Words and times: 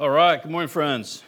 All 0.00 0.08
right, 0.08 0.42
good 0.42 0.50
morning, 0.50 0.70
friends. 0.70 1.22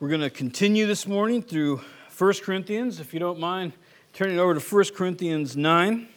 We're 0.00 0.08
going 0.08 0.22
to 0.22 0.28
continue 0.28 0.86
this 0.86 1.06
morning 1.06 1.40
through 1.40 1.80
1 2.18 2.32
Corinthians. 2.42 2.98
If 2.98 3.14
you 3.14 3.20
don't 3.20 3.38
mind 3.38 3.74
turning 4.12 4.40
over 4.40 4.54
to 4.54 4.60
1 4.60 4.84
Corinthians 4.96 5.56
9. 5.56 6.08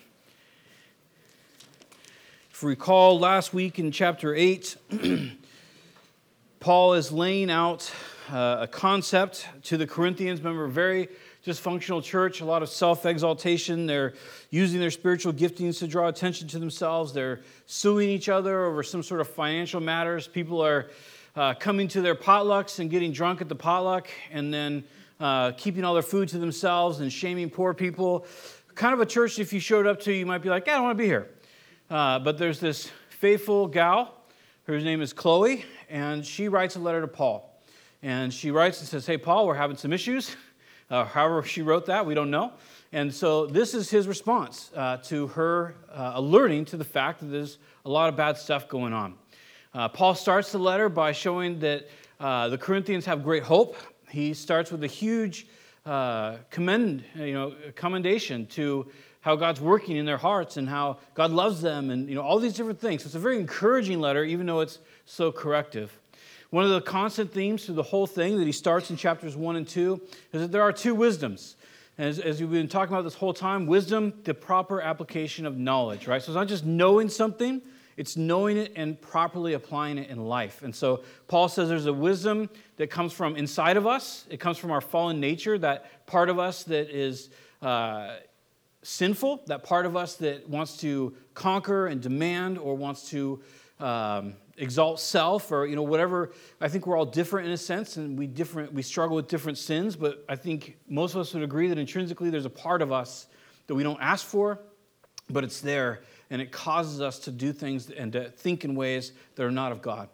If 2.49 2.63
you 2.63 2.69
recall, 2.69 3.19
last 3.19 3.53
week 3.53 3.77
in 3.77 3.91
chapter 3.91 4.33
8, 4.33 4.77
Paul 6.59 6.95
is 6.95 7.11
laying 7.11 7.51
out 7.51 7.91
uh, 8.31 8.57
a 8.61 8.67
concept 8.67 9.47
to 9.65 9.77
the 9.77 9.85
Corinthians. 9.85 10.39
Remember, 10.39 10.65
very 10.65 11.07
dysfunctional 11.47 12.03
church, 12.03 12.41
a 12.41 12.45
lot 12.45 12.61
of 12.61 12.69
self 12.69 13.05
exaltation. 13.05 13.85
They're 13.85 14.13
using 14.49 14.79
their 14.79 14.91
spiritual 14.91 15.33
giftings 15.33 15.79
to 15.79 15.87
draw 15.87 16.09
attention 16.09 16.47
to 16.49 16.59
themselves. 16.59 17.13
They're 17.13 17.39
suing 17.65 18.09
each 18.09 18.27
other 18.27 18.65
over 18.65 18.83
some 18.83 19.01
sort 19.01 19.21
of 19.21 19.29
financial 19.29 19.79
matters. 19.79 20.27
People 20.27 20.61
are 20.61 20.89
uh, 21.35 21.53
coming 21.53 21.87
to 21.89 22.01
their 22.01 22.15
potlucks 22.15 22.79
and 22.79 22.89
getting 22.89 23.13
drunk 23.13 23.41
at 23.41 23.47
the 23.47 23.55
potluck 23.55 24.09
and 24.31 24.53
then 24.53 24.83
uh, 25.19 25.53
keeping 25.53 25.83
all 25.83 25.93
their 25.93 26.03
food 26.03 26.27
to 26.29 26.37
themselves 26.37 26.99
and 26.99 27.11
shaming 27.11 27.49
poor 27.49 27.73
people. 27.73 28.25
Kind 28.75 28.93
of 28.93 28.99
a 28.99 29.05
church, 29.05 29.39
if 29.39 29.53
you 29.53 29.59
showed 29.59 29.87
up 29.87 30.01
to, 30.01 30.13
you 30.13 30.25
might 30.25 30.41
be 30.41 30.49
like, 30.49 30.67
I 30.67 30.73
don't 30.73 30.83
want 30.83 30.97
to 30.97 31.01
be 31.01 31.07
here. 31.07 31.29
Uh, 31.89 32.19
but 32.19 32.37
there's 32.37 32.59
this 32.59 32.91
faithful 33.09 33.67
gal, 33.67 34.13
her 34.65 34.79
name 34.79 35.01
is 35.01 35.13
Chloe, 35.13 35.63
and 35.89 36.25
she 36.25 36.49
writes 36.49 36.75
a 36.75 36.79
letter 36.79 37.01
to 37.01 37.07
Paul. 37.07 37.61
And 38.03 38.33
she 38.33 38.51
writes 38.51 38.79
and 38.79 38.87
says, 38.87 39.07
Hey, 39.07 39.17
Paul, 39.17 39.47
we're 39.47 39.55
having 39.55 39.77
some 39.77 39.93
issues. 39.93 40.35
Uh, 40.89 41.03
however, 41.05 41.43
she 41.43 41.61
wrote 41.61 41.85
that, 41.87 42.05
we 42.05 42.13
don't 42.13 42.31
know. 42.31 42.53
And 42.93 43.13
so 43.13 43.45
this 43.45 43.73
is 43.73 43.89
his 43.89 44.07
response 44.07 44.71
uh, 44.75 44.97
to 44.97 45.27
her 45.27 45.75
uh, 45.91 46.13
alerting 46.15 46.65
to 46.65 46.77
the 46.77 46.85
fact 46.85 47.19
that 47.19 47.27
there's 47.27 47.57
a 47.85 47.89
lot 47.89 48.09
of 48.09 48.15
bad 48.15 48.37
stuff 48.37 48.69
going 48.69 48.93
on. 48.93 49.15
Uh, 49.73 49.89
Paul 49.89 50.15
starts 50.15 50.51
the 50.51 50.57
letter 50.57 50.87
by 50.89 51.11
showing 51.11 51.59
that 51.59 51.87
uh, 52.19 52.47
the 52.47 52.57
Corinthians 52.57 53.05
have 53.05 53.23
great 53.23 53.43
hope. 53.43 53.75
He 54.09 54.33
starts 54.33 54.71
with 54.71 54.83
a 54.83 54.87
huge 54.87 55.47
uh, 55.85 56.37
commend, 56.49 57.03
you 57.15 57.33
know, 57.33 57.53
commendation 57.75 58.45
to 58.47 58.87
how 59.21 59.35
God's 59.35 59.59
working 59.59 59.97
in 59.97 60.05
their 60.05 60.17
hearts 60.17 60.55
and 60.55 60.69
how 60.69 60.99
God 61.13 61.31
loves 61.31 61.61
them 61.61 61.89
and 61.89 62.07
you 62.07 62.15
know 62.15 62.21
all 62.21 62.39
these 62.39 62.53
different 62.53 62.79
things. 62.79 63.03
So 63.03 63.07
it's 63.07 63.15
a 63.15 63.19
very 63.19 63.39
encouraging 63.39 63.99
letter, 63.99 64.23
even 64.23 64.45
though 64.45 64.61
it's 64.61 64.79
so 65.05 65.33
corrective. 65.33 65.99
One 66.57 66.65
of 66.65 66.71
the 66.71 66.81
constant 66.81 67.31
themes 67.31 67.65
through 67.65 67.75
the 67.75 67.83
whole 67.83 68.07
thing 68.07 68.39
that 68.39 68.45
he 68.47 68.51
starts 68.51 68.89
in 68.89 68.97
chapters 68.97 69.37
1 69.37 69.57
and 69.57 69.67
2 69.67 70.01
is 70.33 70.41
that 70.41 70.51
there 70.51 70.63
are 70.63 70.71
two 70.71 70.95
wisdoms. 70.95 71.55
As, 71.99 72.17
as 72.17 72.41
we've 72.41 72.49
been 72.49 72.67
talking 72.67 72.91
about 72.91 73.03
this 73.03 73.13
whole 73.13 73.31
time, 73.31 73.67
wisdom, 73.67 74.11
the 74.23 74.33
proper 74.33 74.81
application 74.81 75.45
of 75.45 75.55
knowledge, 75.55 76.07
right? 76.07 76.19
So 76.19 76.31
it's 76.31 76.35
not 76.35 76.47
just 76.47 76.65
knowing 76.65 77.09
something, 77.09 77.61
it's 77.95 78.17
knowing 78.17 78.57
it 78.57 78.73
and 78.75 78.99
properly 78.99 79.53
applying 79.53 79.99
it 79.99 80.09
in 80.09 80.17
life. 80.25 80.63
And 80.63 80.75
so 80.75 81.03
Paul 81.27 81.47
says 81.47 81.69
there's 81.69 81.85
a 81.85 81.93
wisdom 81.93 82.49
that 82.77 82.87
comes 82.87 83.13
from 83.13 83.35
inside 83.35 83.77
of 83.77 83.85
us, 83.85 84.25
it 84.27 84.39
comes 84.39 84.57
from 84.57 84.71
our 84.71 84.81
fallen 84.81 85.19
nature, 85.19 85.59
that 85.59 86.07
part 86.07 86.27
of 86.27 86.39
us 86.39 86.63
that 86.63 86.89
is. 86.89 87.29
Uh, 87.61 88.15
sinful, 88.83 89.41
that 89.47 89.63
part 89.63 89.85
of 89.85 89.97
us 89.97 90.15
that 90.15 90.47
wants 90.47 90.77
to 90.77 91.13
conquer 91.33 91.87
and 91.87 91.99
demand 91.99 92.57
or 92.57 92.73
wants 92.73 93.09
to 93.09 93.41
um, 93.79 94.33
exalt 94.57 94.99
self 94.99 95.51
or 95.51 95.65
you 95.65 95.75
know 95.75 95.83
whatever. 95.83 96.31
I 96.59 96.67
think 96.67 96.87
we're 96.87 96.97
all 96.97 97.05
different 97.05 97.47
in 97.47 97.53
a 97.53 97.57
sense 97.57 97.97
and 97.97 98.17
we 98.17 98.27
different 98.27 98.73
we 98.73 98.81
struggle 98.81 99.15
with 99.15 99.27
different 99.27 99.57
sins 99.57 99.95
but 99.95 100.25
i 100.27 100.35
think 100.35 100.77
most 100.87 101.13
of 101.13 101.21
us 101.21 101.33
would 101.33 101.43
agree 101.43 101.67
that 101.67 101.77
intrinsically 101.77 102.29
there's 102.29 102.45
a 102.45 102.49
part 102.49 102.81
of 102.81 102.91
us 102.91 103.27
that 103.67 103.75
we 103.75 103.83
don't 103.83 103.99
ask 104.01 104.25
for 104.25 104.59
but 105.29 105.43
it's 105.43 105.61
there 105.61 106.01
and 106.29 106.41
it 106.41 106.51
causes 106.51 107.01
us 107.01 107.19
to 107.19 107.31
do 107.31 107.53
things 107.53 107.89
and 107.89 108.11
to 108.13 108.29
think 108.29 108.65
in 108.65 108.75
ways 108.75 109.13
that 109.35 109.45
are 109.45 109.51
not 109.51 109.71
of 109.71 109.81
god. 109.81 110.09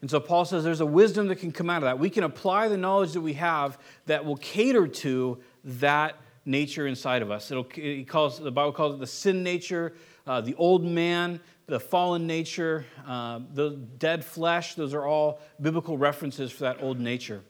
And 0.00 0.10
so 0.10 0.20
paul 0.20 0.44
says 0.44 0.64
there's 0.64 0.80
a 0.80 0.86
wisdom 0.86 1.28
that 1.28 1.36
can 1.36 1.52
come 1.52 1.70
out 1.70 1.78
of 1.78 1.84
that. 1.84 1.98
We 1.98 2.10
can 2.10 2.24
apply 2.24 2.68
the 2.68 2.76
knowledge 2.76 3.12
that 3.12 3.20
we 3.20 3.34
have 3.34 3.78
that 4.06 4.24
will 4.24 4.36
cater 4.36 4.86
to 4.86 5.38
that 5.64 6.16
nature 6.44 6.86
inside 6.86 7.22
of 7.22 7.30
us. 7.30 7.50
It'll, 7.50 7.66
he 7.72 8.04
calls 8.04 8.38
the 8.38 8.52
bible 8.52 8.72
calls 8.72 8.94
it 8.94 9.00
the 9.00 9.06
sin 9.06 9.42
nature 9.42 9.94
uh, 10.26 10.40
the 10.40 10.54
old 10.54 10.84
man 10.84 11.40
the 11.66 11.80
fallen 11.80 12.26
nature, 12.26 12.84
uh, 13.06 13.40
the 13.54 13.70
dead 13.98 14.24
flesh, 14.24 14.74
those 14.74 14.92
are 14.92 15.06
all 15.06 15.40
biblical 15.60 15.96
references 15.96 16.52
for 16.52 16.64
that 16.64 16.82
old 16.82 17.00
nature. 17.00 17.42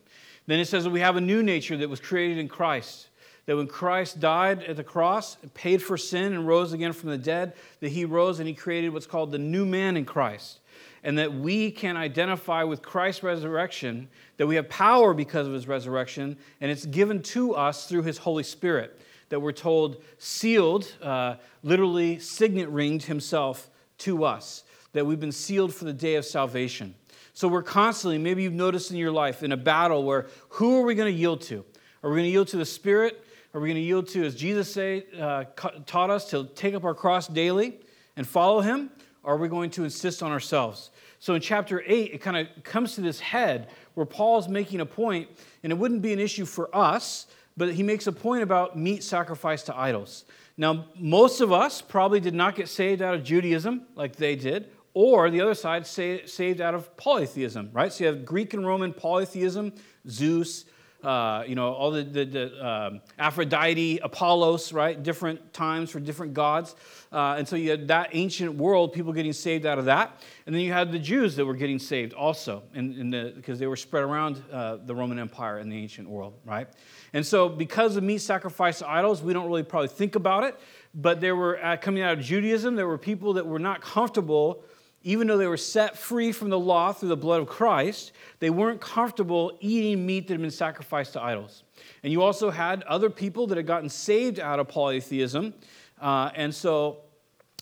Then 0.47 0.61
it 0.61 0.67
says 0.67 0.85
that 0.85 0.91
we 0.91 1.01
have 1.01 1.17
a 1.17 1.21
new 1.21 1.43
nature 1.43 1.77
that 1.77 1.89
was 1.89 2.01
created 2.01 2.39
in 2.39 2.49
Christ. 2.49 3.09
That 3.47 3.57
when 3.57 3.67
Christ 3.67 4.21
died 4.21 4.63
at 4.63 4.77
the 4.77 4.85
cross, 4.85 5.37
paid 5.53 5.83
for 5.83 5.99
sin, 5.99 6.33
and 6.33 6.47
rose 6.47 6.73
again 6.73 6.93
from 6.93 7.11
the 7.11 7.19
dead, 7.19 7.55
that 7.81 7.91
he 7.91 8.05
rose 8.05 8.39
and 8.39 8.49
he 8.49 8.55
created 8.55 8.91
what's 8.91 9.07
called 9.07 9.33
the 9.33 9.39
new 9.39 9.67
man 9.67 9.97
in 9.97 10.05
Christ. 10.05 10.61
And 11.03 11.19
that 11.19 11.35
we 11.35 11.71
can 11.71 11.97
identify 11.97 12.63
with 12.63 12.81
Christ's 12.81 13.23
resurrection, 13.23 14.09
that 14.39 14.47
we 14.47 14.55
have 14.55 14.69
power 14.71 15.13
because 15.13 15.47
of 15.47 15.53
his 15.53 15.69
resurrection, 15.69 16.39
and 16.61 16.71
it's 16.71 16.87
given 16.87 17.23
to 17.23 17.55
us 17.55 17.87
through 17.87 18.03
his 18.03 18.19
Holy 18.19 18.43
Spirit. 18.43 18.99
That 19.29 19.41
we're 19.41 19.53
told, 19.53 20.03
sealed, 20.19 20.91
uh, 21.03 21.37
literally 21.63 22.19
signet 22.19 22.69
ringed 22.69 23.03
himself 23.03 23.69
to 24.05 24.25
us, 24.25 24.65
that 24.93 25.05
we've 25.05 25.21
been 25.21 25.33
sealed 25.33 25.75
for 25.75 25.85
the 25.85 25.93
day 25.93 26.15
of 26.15 26.25
salvation. 26.25 26.95
So 27.33 27.49
we're 27.49 27.63
constantly, 27.63 28.19
maybe 28.19 28.45
you've 28.45 28.53
noticed 28.53 28.91
in 28.91 28.97
your 28.97 29.11
life, 29.11 29.43
in 29.43 29.51
a 29.51 29.57
battle 29.57 30.05
where 30.05 30.27
who 30.51 30.79
are 30.79 30.85
we 30.85 30.95
going 30.95 31.13
to 31.13 31.19
yield 31.19 31.41
to? 31.43 31.65
Are 32.03 32.11
we 32.11 32.17
going 32.17 32.27
to 32.27 32.31
yield 32.31 32.49
to 32.49 32.57
the 32.57 32.65
Spirit? 32.65 33.25
Are 33.53 33.61
we 33.61 33.69
going 33.69 33.81
to 33.81 33.87
yield 33.87 34.09
to, 34.09 34.25
as 34.25 34.35
Jesus 34.35 34.73
say, 34.73 35.05
uh, 35.19 35.45
taught 35.87 36.11
us, 36.11 36.31
to 36.31 36.45
take 36.55 36.75
up 36.75 36.85
our 36.85 36.95
cross 36.95 37.27
daily 37.27 37.81
and 38.17 38.27
follow 38.27 38.61
Him? 38.61 38.91
Or 39.23 39.35
are 39.35 39.37
we 39.37 39.49
going 39.49 39.71
to 39.71 39.85
insist 39.85 40.23
on 40.23 40.31
ourselves? 40.31 40.91
So 41.19 41.35
in 41.35 41.41
chapter 41.41 41.83
8, 41.87 42.13
it 42.13 42.19
kind 42.19 42.37
of 42.37 42.63
comes 42.63 42.95
to 42.97 43.01
this 43.01 43.19
head 43.19 43.69
where 43.95 44.05
Paul's 44.05 44.49
making 44.49 44.81
a 44.81 44.87
point, 44.87 45.29
and 45.63 45.73
it 45.73 45.77
wouldn't 45.77 46.03
be 46.03 46.13
an 46.13 46.19
issue 46.19 46.45
for 46.45 46.75
us, 46.77 47.27
but 47.57 47.73
he 47.73 47.83
makes 47.83 48.07
a 48.07 48.13
point 48.13 48.43
about 48.43 48.77
meat 48.77 49.03
sacrificed 49.03 49.67
to 49.67 49.77
idols. 49.77 50.25
Now, 50.57 50.87
most 50.97 51.41
of 51.41 51.53
us 51.53 51.83
probably 51.83 52.21
did 52.21 52.35
not 52.35 52.55
get 52.55 52.69
saved 52.69 53.03
out 53.03 53.15
of 53.15 53.25
Judaism 53.25 53.87
like 53.97 54.17
they 54.17 54.37
did, 54.37 54.71
or 54.93 55.29
the 55.31 55.41
other 55.41 55.55
side, 55.55 55.87
saved 55.87 56.61
out 56.61 56.75
of 56.75 56.97
polytheism, 56.97 57.71
right? 57.73 57.93
So 57.93 58.05
you 58.05 58.11
have 58.11 58.25
Greek 58.25 58.55
and 58.55 58.65
Roman 58.65 58.93
polytheism, 58.93 59.73
Zeus, 60.09 60.65
uh, 61.03 61.45
you 61.47 61.55
know, 61.55 61.73
all 61.73 61.91
the, 61.91 62.03
the, 62.03 62.25
the 62.25 62.67
um, 62.67 63.01
Aphrodite, 63.19 63.99
Apollos, 63.99 64.73
right? 64.73 65.03
Different 65.03 65.53
times 65.53 65.91
for 65.91 66.01
different 66.01 66.33
gods. 66.33 66.77
Uh, 67.13 67.35
and 67.37 67.47
so 67.47 67.57
you 67.57 67.71
had 67.71 67.89
that 67.89 68.11
ancient 68.13 68.55
world, 68.55 68.93
people 68.93 69.13
getting 69.13 69.33
saved 69.33 69.67
out 69.67 69.79
of 69.79 69.85
that. 69.85 70.23
And 70.47 70.55
then 70.55 70.63
you 70.63 70.73
had 70.73 70.93
the 70.93 70.99
Jews 70.99 71.37
that 71.37 71.45
were 71.45 71.55
getting 71.55 71.79
saved 71.79 72.15
also, 72.15 72.63
in, 72.75 72.99
in 72.99 73.11
the, 73.11 73.33
because 73.37 73.59
they 73.59 73.67
were 73.67 73.77
spread 73.77 74.05
around 74.05 74.43
uh, 74.51 74.77
the 74.77 74.95
Roman 74.95 75.19
Empire 75.19 75.59
in 75.59 75.69
the 75.69 75.77
ancient 75.77 76.09
world, 76.09 76.35
right? 76.47 76.69
And 77.15 77.25
so 77.25 77.49
because 77.49 77.97
of 77.97 78.05
meat 78.05 78.19
sacrifice 78.19 78.81
to 78.81 78.91
idols, 78.91 79.23
we 79.23 79.33
don't 79.33 79.47
really 79.47 79.63
probably 79.63 79.89
think 79.89 80.15
about 80.15 80.45
it. 80.45 80.61
But 80.95 81.23
there 81.23 81.35
were, 81.35 81.65
uh, 81.65 81.79
coming 81.79 82.03
out 82.03 82.19
of 82.19 82.25
Judaism, 82.25 82.77
there 82.77 82.87
were 82.87 82.99
people 82.99 83.33
that 83.35 83.47
were 83.47 83.59
not 83.59 83.81
comfortable 83.81 84.63
even 85.07 85.27
though 85.27 85.37
they 85.37 85.47
were 85.47 85.59
set 85.59 85.99
free 85.99 86.33
from 86.33 86.49
the 86.49 86.59
law 86.59 86.93
through 86.93 87.11
the 87.11 87.17
blood 87.17 87.43
of 87.43 87.47
Christ, 87.47 88.13
they 88.41 88.49
weren't 88.49 88.81
comfortable 88.81 89.57
eating 89.61 90.05
meat 90.05 90.27
that 90.27 90.35
had 90.35 90.41
been 90.41 90.51
sacrificed 90.51 91.13
to 91.13 91.23
idols. 91.23 91.63
And 92.03 92.11
you 92.11 92.23
also 92.23 92.51
had 92.51 92.83
other 92.85 93.11
people 93.11 93.47
that 93.49 93.59
had 93.59 93.67
gotten 93.67 93.91
saved 93.91 94.41
out 94.41 94.59
of 94.59 94.69
polytheism. 94.69 95.53
Uh, 96.01 96.31
and 96.35 96.55
so 96.55 97.01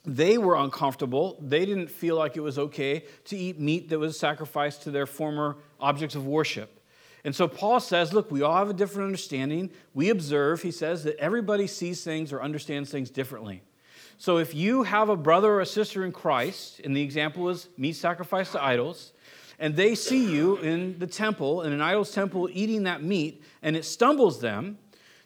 they 0.05 0.39
were 0.39 0.55
uncomfortable. 0.55 1.37
They 1.41 1.67
didn't 1.67 1.89
feel 1.89 2.17
like 2.17 2.37
it 2.37 2.41
was 2.41 2.61
okay 2.61 3.05
to 3.25 3.37
eat 3.37 3.59
meat 3.59 3.89
that 3.89 3.99
was 3.99 4.19
sacrificed 4.19 4.83
to 4.83 4.93
their 4.93 5.07
former 5.07 5.57
objects 5.81 6.15
of 6.15 6.25
worship. 6.25 6.79
And 7.25 7.35
so 7.35 7.47
Paul 7.47 7.79
says, 7.79 8.13
look, 8.13 8.31
we 8.31 8.43
all 8.43 8.57
have 8.57 8.71
a 8.71 8.75
different 8.75 9.07
understanding. 9.07 9.71
We 9.95 10.11
observe, 10.11 10.63
he 10.63 10.73
says, 10.73 11.05
that 11.05 11.17
everybody 11.19 11.67
sees 11.67 12.03
things 12.03 12.33
or 12.33 12.43
understands 12.43 12.91
things 12.91 13.11
differently. 13.11 13.63
So 14.19 14.39
if 14.39 14.55
you 14.55 14.83
have 14.83 15.09
a 15.09 15.17
brother 15.17 15.53
or 15.53 15.61
a 15.61 15.67
sister 15.67 16.05
in 16.05 16.13
Christ, 16.13 16.81
and 16.85 16.97
the 16.97 17.03
example 17.03 17.49
is 17.49 17.69
meat 17.77 17.95
sacrificed 17.95 18.53
to 18.53 18.63
idols, 18.63 19.13
and 19.59 19.77
they 19.77 19.95
see 19.95 20.33
you 20.33 20.57
in 20.57 20.99
the 20.99 21.07
temple, 21.07 21.63
in 21.63 21.73
an 21.73 21.81
idol's 21.81 22.13
temple, 22.13 22.49
eating 22.53 22.83
that 22.85 23.03
meat, 23.03 23.43
and 23.63 23.77
it 23.77 23.85
stumbles 23.85 24.41
them, 24.41 24.79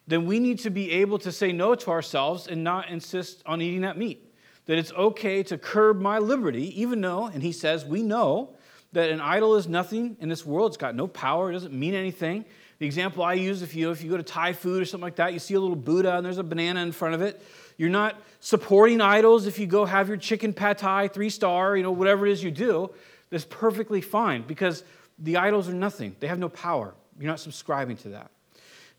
then 0.07 0.27
we 0.27 0.39
need 0.39 0.59
to 0.61 0.71
be 0.71 0.93
able 0.93 1.19
to 1.19 1.33
say 1.33 1.53
no 1.53 1.75
to 1.75 1.91
ourselves 1.91 2.47
and 2.47 2.63
not 2.63 2.89
insist 2.91 3.43
on 3.47 3.63
eating 3.63 3.81
that 3.81 3.97
meat. 3.97 4.33
That 4.67 4.79
it's 4.79 4.93
okay 4.93 5.43
to 5.45 5.57
curb 5.57 6.01
my 6.01 6.19
liberty, 6.19 6.81
even 6.81 7.01
though, 7.01 7.27
and 7.27 7.43
he 7.43 7.53
says, 7.53 7.85
we 7.85 8.03
know 8.03 8.56
that 8.97 9.11
an 9.11 9.21
idol 9.21 9.57
is 9.57 9.69
nothing 9.69 10.17
in 10.21 10.31
this 10.31 10.47
world. 10.47 10.71
It's 10.71 10.79
got 10.79 10.95
no 10.95 11.07
power, 11.07 11.51
it 11.51 11.53
doesn't 11.53 11.75
mean 11.75 11.93
anything. 11.93 12.47
The 12.79 12.87
example 12.87 13.23
I 13.23 13.35
use, 13.35 13.61
if 13.61 13.75
you, 13.75 13.91
if 13.91 14.03
you 14.03 14.09
go 14.09 14.17
to 14.17 14.23
Thai 14.23 14.55
food 14.55 14.81
or 14.81 14.87
something 14.87 15.03
like 15.03 15.17
that, 15.17 15.35
you 15.35 15.39
see 15.39 15.53
a 15.53 15.61
little 15.61 15.77
Buddha 15.77 16.17
and 16.17 16.25
there's 16.25 16.39
a 16.39 16.43
banana 16.43 16.81
in 16.81 16.93
front 16.93 17.15
of 17.15 17.21
it. 17.21 17.43
You're 17.77 17.91
not 17.91 18.19
supporting 18.41 19.03
idols 19.03 19.47
if 19.47 19.59
you 19.59 19.67
go 19.67 19.85
have 19.85 20.09
your 20.09 20.17
chicken 20.17 20.55
pad 20.55 20.79
thai, 20.79 21.09
three 21.09 21.29
star, 21.29 21.77
you 21.77 21.83
know, 21.83 21.91
whatever 21.91 22.27
it 22.27 22.33
is 22.33 22.43
you 22.43 22.51
do. 22.51 22.91
That's 23.29 23.45
perfectly 23.45 24.01
fine 24.01 24.45
because 24.47 24.83
the 25.19 25.37
idols 25.37 25.69
are 25.69 25.75
nothing. 25.75 26.17
They 26.19 26.27
have 26.29 26.39
no 26.39 26.49
power. 26.49 26.95
You're 27.19 27.31
not 27.31 27.41
subscribing 27.41 27.99
to 27.99 28.09
that. 28.11 28.31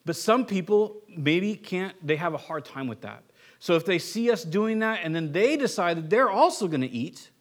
But 0.05 0.15
some 0.15 0.45
people 0.45 1.01
maybe 1.09 1.55
can't, 1.55 1.95
they 2.05 2.17
have 2.17 2.35
a 2.35 2.37
hard 2.37 2.65
time 2.65 2.87
with 2.87 3.01
that. 3.01 3.23
So 3.57 3.73
if 3.73 3.83
they 3.83 3.97
see 3.97 4.29
us 4.29 4.43
doing 4.43 4.77
that 4.79 4.99
and 5.01 5.15
then 5.15 5.31
they 5.31 5.57
decide 5.57 5.97
that 5.97 6.09
they're 6.11 6.29
also 6.29 6.67
going 6.67 6.81
to 6.81 6.87
eat, 6.87 7.31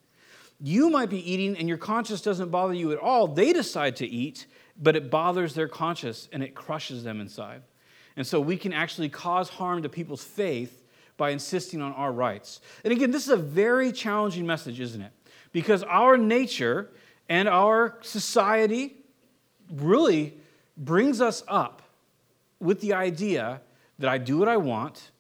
You 0.61 0.91
might 0.91 1.11
be 1.11 1.31
eating 1.31 1.57
and 1.57 1.69
your 1.69 1.79
conscience 1.79 2.23
doesn't 2.23 2.51
bother 2.51 2.75
you 2.75 2.93
at 2.93 2.99
all. 2.99 3.29
They 3.29 3.53
decide 3.53 3.97
to 3.97 4.07
eat, 4.07 4.47
but 4.81 4.97
it 4.97 5.11
bothers 5.11 5.55
their 5.55 5.69
conscience 5.69 6.29
and 6.33 6.43
it 6.43 6.55
crushes 6.55 7.05
them 7.05 7.21
inside. 7.21 7.63
And 8.17 8.27
so 8.27 8.41
we 8.41 8.57
can 8.57 8.73
actually 8.73 9.11
cause 9.11 9.51
harm 9.51 9.83
to 9.83 9.89
people's 9.89 10.25
faith 10.25 10.83
by 11.17 11.31
insisting 11.31 11.83
on 11.83 11.93
our 11.93 12.13
rights. 12.13 12.61
And 12.85 12.93
again, 12.93 13.11
this 13.11 13.25
is 13.25 13.33
a 13.33 13.37
very 13.37 13.93
challenging 13.93 14.47
message, 14.47 14.81
isn't 14.81 15.01
it? 15.01 15.13
Because 15.53 15.83
our 15.83 16.17
nature 16.17 16.91
and 17.29 17.49
our 17.49 17.99
society 18.03 18.97
really 19.71 20.35
brings 20.77 21.21
us 21.21 21.43
up 21.49 21.83
with 22.61 22.81
the 22.81 22.95
idea 22.95 23.61
that 23.99 24.09
I 24.09 24.19
do 24.19 24.39
what 24.39 24.49
I 24.49 24.57
want 24.57 25.11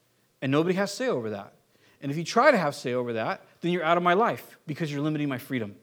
and 0.42 0.52
nobody 0.52 0.74
has 0.76 0.92
say 0.92 1.08
over 1.08 1.30
that. 1.30 1.52
And 2.00 2.12
if 2.12 2.18
you 2.18 2.24
try 2.24 2.50
to 2.50 2.58
have 2.58 2.74
say 2.74 2.92
over 2.92 3.14
that, 3.14 3.42
then 3.60 3.72
you're 3.72 3.84
out 3.84 3.96
of 3.96 4.02
my 4.02 4.14
life 4.14 4.58
because 4.66 4.92
you're 4.92 5.02
limiting 5.02 5.28
my 5.28 5.38
freedom. 5.38 5.74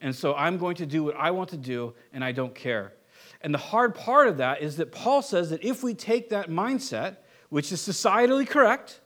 And 0.00 0.14
so 0.14 0.34
I'm 0.34 0.58
going 0.58 0.76
to 0.76 0.86
do 0.86 1.04
what 1.04 1.16
I 1.16 1.30
want 1.30 1.50
to 1.50 1.56
do 1.56 1.94
and 2.12 2.24
I 2.24 2.32
don't 2.32 2.54
care. 2.54 2.92
And 3.40 3.52
the 3.54 3.58
hard 3.58 3.94
part 3.94 4.28
of 4.28 4.38
that 4.38 4.62
is 4.62 4.76
that 4.76 4.92
Paul 4.92 5.22
says 5.22 5.50
that 5.50 5.64
if 5.64 5.82
we 5.82 5.94
take 5.94 6.30
that 6.30 6.50
mindset, 6.50 7.16
which 7.50 7.72
is 7.72 7.80
societally 7.80 8.48
correct, 8.48 9.00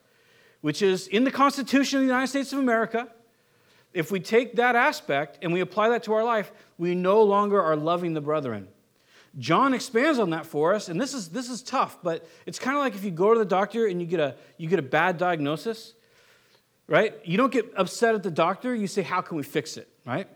which 0.60 0.82
is 0.82 1.06
in 1.06 1.24
the 1.24 1.30
Constitution 1.30 1.98
of 1.98 2.02
the 2.02 2.06
United 2.06 2.28
States 2.28 2.52
of 2.52 2.58
America, 2.58 3.08
if 3.92 4.10
we 4.10 4.20
take 4.20 4.56
that 4.56 4.74
aspect 4.74 5.38
and 5.42 5.52
we 5.52 5.60
apply 5.60 5.90
that 5.90 6.02
to 6.04 6.14
our 6.14 6.24
life, 6.24 6.52
we 6.78 6.94
no 6.94 7.22
longer 7.22 7.60
are 7.60 7.76
loving 7.76 8.14
the 8.14 8.20
brethren. 8.20 8.68
John 9.38 9.74
expands 9.74 10.18
on 10.18 10.30
that 10.30 10.46
for 10.46 10.74
us, 10.74 10.88
and 10.88 11.00
this 11.00 11.14
is, 11.14 11.28
this 11.28 11.48
is 11.48 11.62
tough, 11.62 11.98
but 12.02 12.26
it's 12.44 12.58
kind 12.58 12.76
of 12.76 12.82
like 12.82 12.94
if 12.94 13.04
you 13.04 13.10
go 13.10 13.32
to 13.32 13.38
the 13.38 13.46
doctor 13.46 13.86
and 13.86 14.00
you 14.00 14.06
get, 14.06 14.20
a, 14.20 14.36
you 14.58 14.68
get 14.68 14.78
a 14.78 14.82
bad 14.82 15.16
diagnosis, 15.16 15.94
right? 16.92 17.18
You 17.24 17.38
don't 17.38 17.50
get 17.50 17.72
upset 17.74 18.14
at 18.14 18.22
the 18.22 18.30
doctor, 18.30 18.74
you 18.74 18.86
say, 18.86 19.00
How 19.00 19.22
can 19.22 19.38
we 19.38 19.42
fix 19.42 19.78
it, 19.78 19.88
right? 20.04 20.28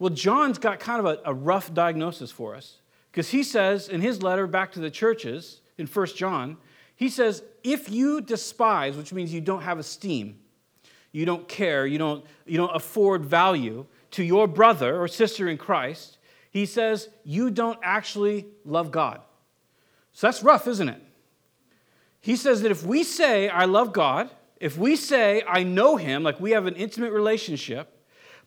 Well, 0.00 0.10
John's 0.10 0.58
got 0.58 0.80
kind 0.80 0.98
of 0.98 1.06
a, 1.06 1.30
a 1.30 1.32
rough 1.32 1.72
diagnosis 1.72 2.32
for 2.32 2.56
us 2.56 2.78
because 3.12 3.30
he 3.30 3.44
says 3.44 3.88
in 3.88 4.00
his 4.00 4.20
letter 4.20 4.48
back 4.48 4.72
to 4.72 4.80
the 4.80 4.90
churches 4.90 5.60
in 5.78 5.86
1 5.86 6.06
John, 6.08 6.56
he 6.96 7.08
says, 7.08 7.44
If 7.62 7.88
you 7.88 8.20
despise, 8.20 8.96
which 8.96 9.12
means 9.12 9.32
you 9.32 9.40
don't 9.40 9.62
have 9.62 9.78
esteem, 9.78 10.40
you 11.12 11.24
don't 11.24 11.46
care, 11.46 11.86
you 11.86 11.98
don't, 11.98 12.24
you 12.44 12.56
don't 12.56 12.74
afford 12.74 13.24
value 13.24 13.86
to 14.12 14.24
your 14.24 14.48
brother 14.48 15.00
or 15.00 15.06
sister 15.06 15.48
in 15.48 15.58
Christ, 15.58 16.18
he 16.50 16.66
says, 16.66 17.08
you 17.24 17.50
don't 17.50 17.78
actually 17.80 18.46
love 18.64 18.90
God. 18.90 19.20
So 20.12 20.26
that's 20.26 20.42
rough, 20.42 20.66
isn't 20.66 20.88
it? 20.88 21.00
He 22.20 22.34
says 22.34 22.62
that 22.62 22.72
if 22.72 22.84
we 22.84 23.04
say, 23.04 23.48
I 23.48 23.66
love 23.66 23.92
God, 23.92 24.28
if 24.60 24.76
we 24.76 24.94
say, 24.94 25.42
I 25.48 25.62
know 25.62 25.96
him, 25.96 26.22
like 26.22 26.38
we 26.38 26.50
have 26.50 26.66
an 26.66 26.76
intimate 26.76 27.12
relationship, 27.12 27.96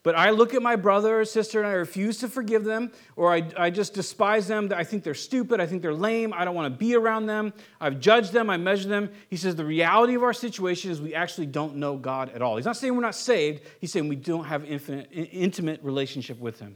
but 0.03 0.15
I 0.15 0.31
look 0.31 0.53
at 0.53 0.61
my 0.61 0.75
brother 0.75 1.21
or 1.21 1.25
sister 1.25 1.59
and 1.59 1.67
I 1.67 1.71
refuse 1.71 2.17
to 2.19 2.27
forgive 2.27 2.65
them, 2.65 2.91
or 3.15 3.33
I, 3.33 3.49
I 3.57 3.69
just 3.69 3.93
despise 3.93 4.47
them. 4.47 4.71
I 4.75 4.83
think 4.83 5.03
they're 5.03 5.13
stupid. 5.13 5.61
I 5.61 5.65
think 5.65 5.81
they're 5.81 5.93
lame. 5.93 6.33
I 6.33 6.43
don't 6.43 6.55
want 6.55 6.71
to 6.71 6.77
be 6.77 6.93
around 6.95 7.25
them. 7.25 7.53
I've 7.79 8.01
judged 8.01 8.33
them. 8.33 8.49
I 8.49 8.57
measure 8.57 8.89
them. 8.89 9.09
He 9.29 9.37
says 9.37 9.55
the 9.55 9.65
reality 9.65 10.13
of 10.15 10.23
our 10.23 10.33
situation 10.33 10.91
is 10.91 11.01
we 11.01 11.15
actually 11.15 11.47
don't 11.47 11.77
know 11.77 11.95
God 11.95 12.29
at 12.29 12.41
all. 12.41 12.57
He's 12.57 12.65
not 12.65 12.75
saying 12.75 12.93
we're 12.93 13.01
not 13.01 13.15
saved. 13.15 13.63
He's 13.79 13.93
saying 13.93 14.09
we 14.09 14.17
don't 14.17 14.43
have 14.43 14.65
infinite, 14.65 15.09
intimate 15.11 15.81
relationship 15.83 16.37
with 16.37 16.59
Him. 16.59 16.75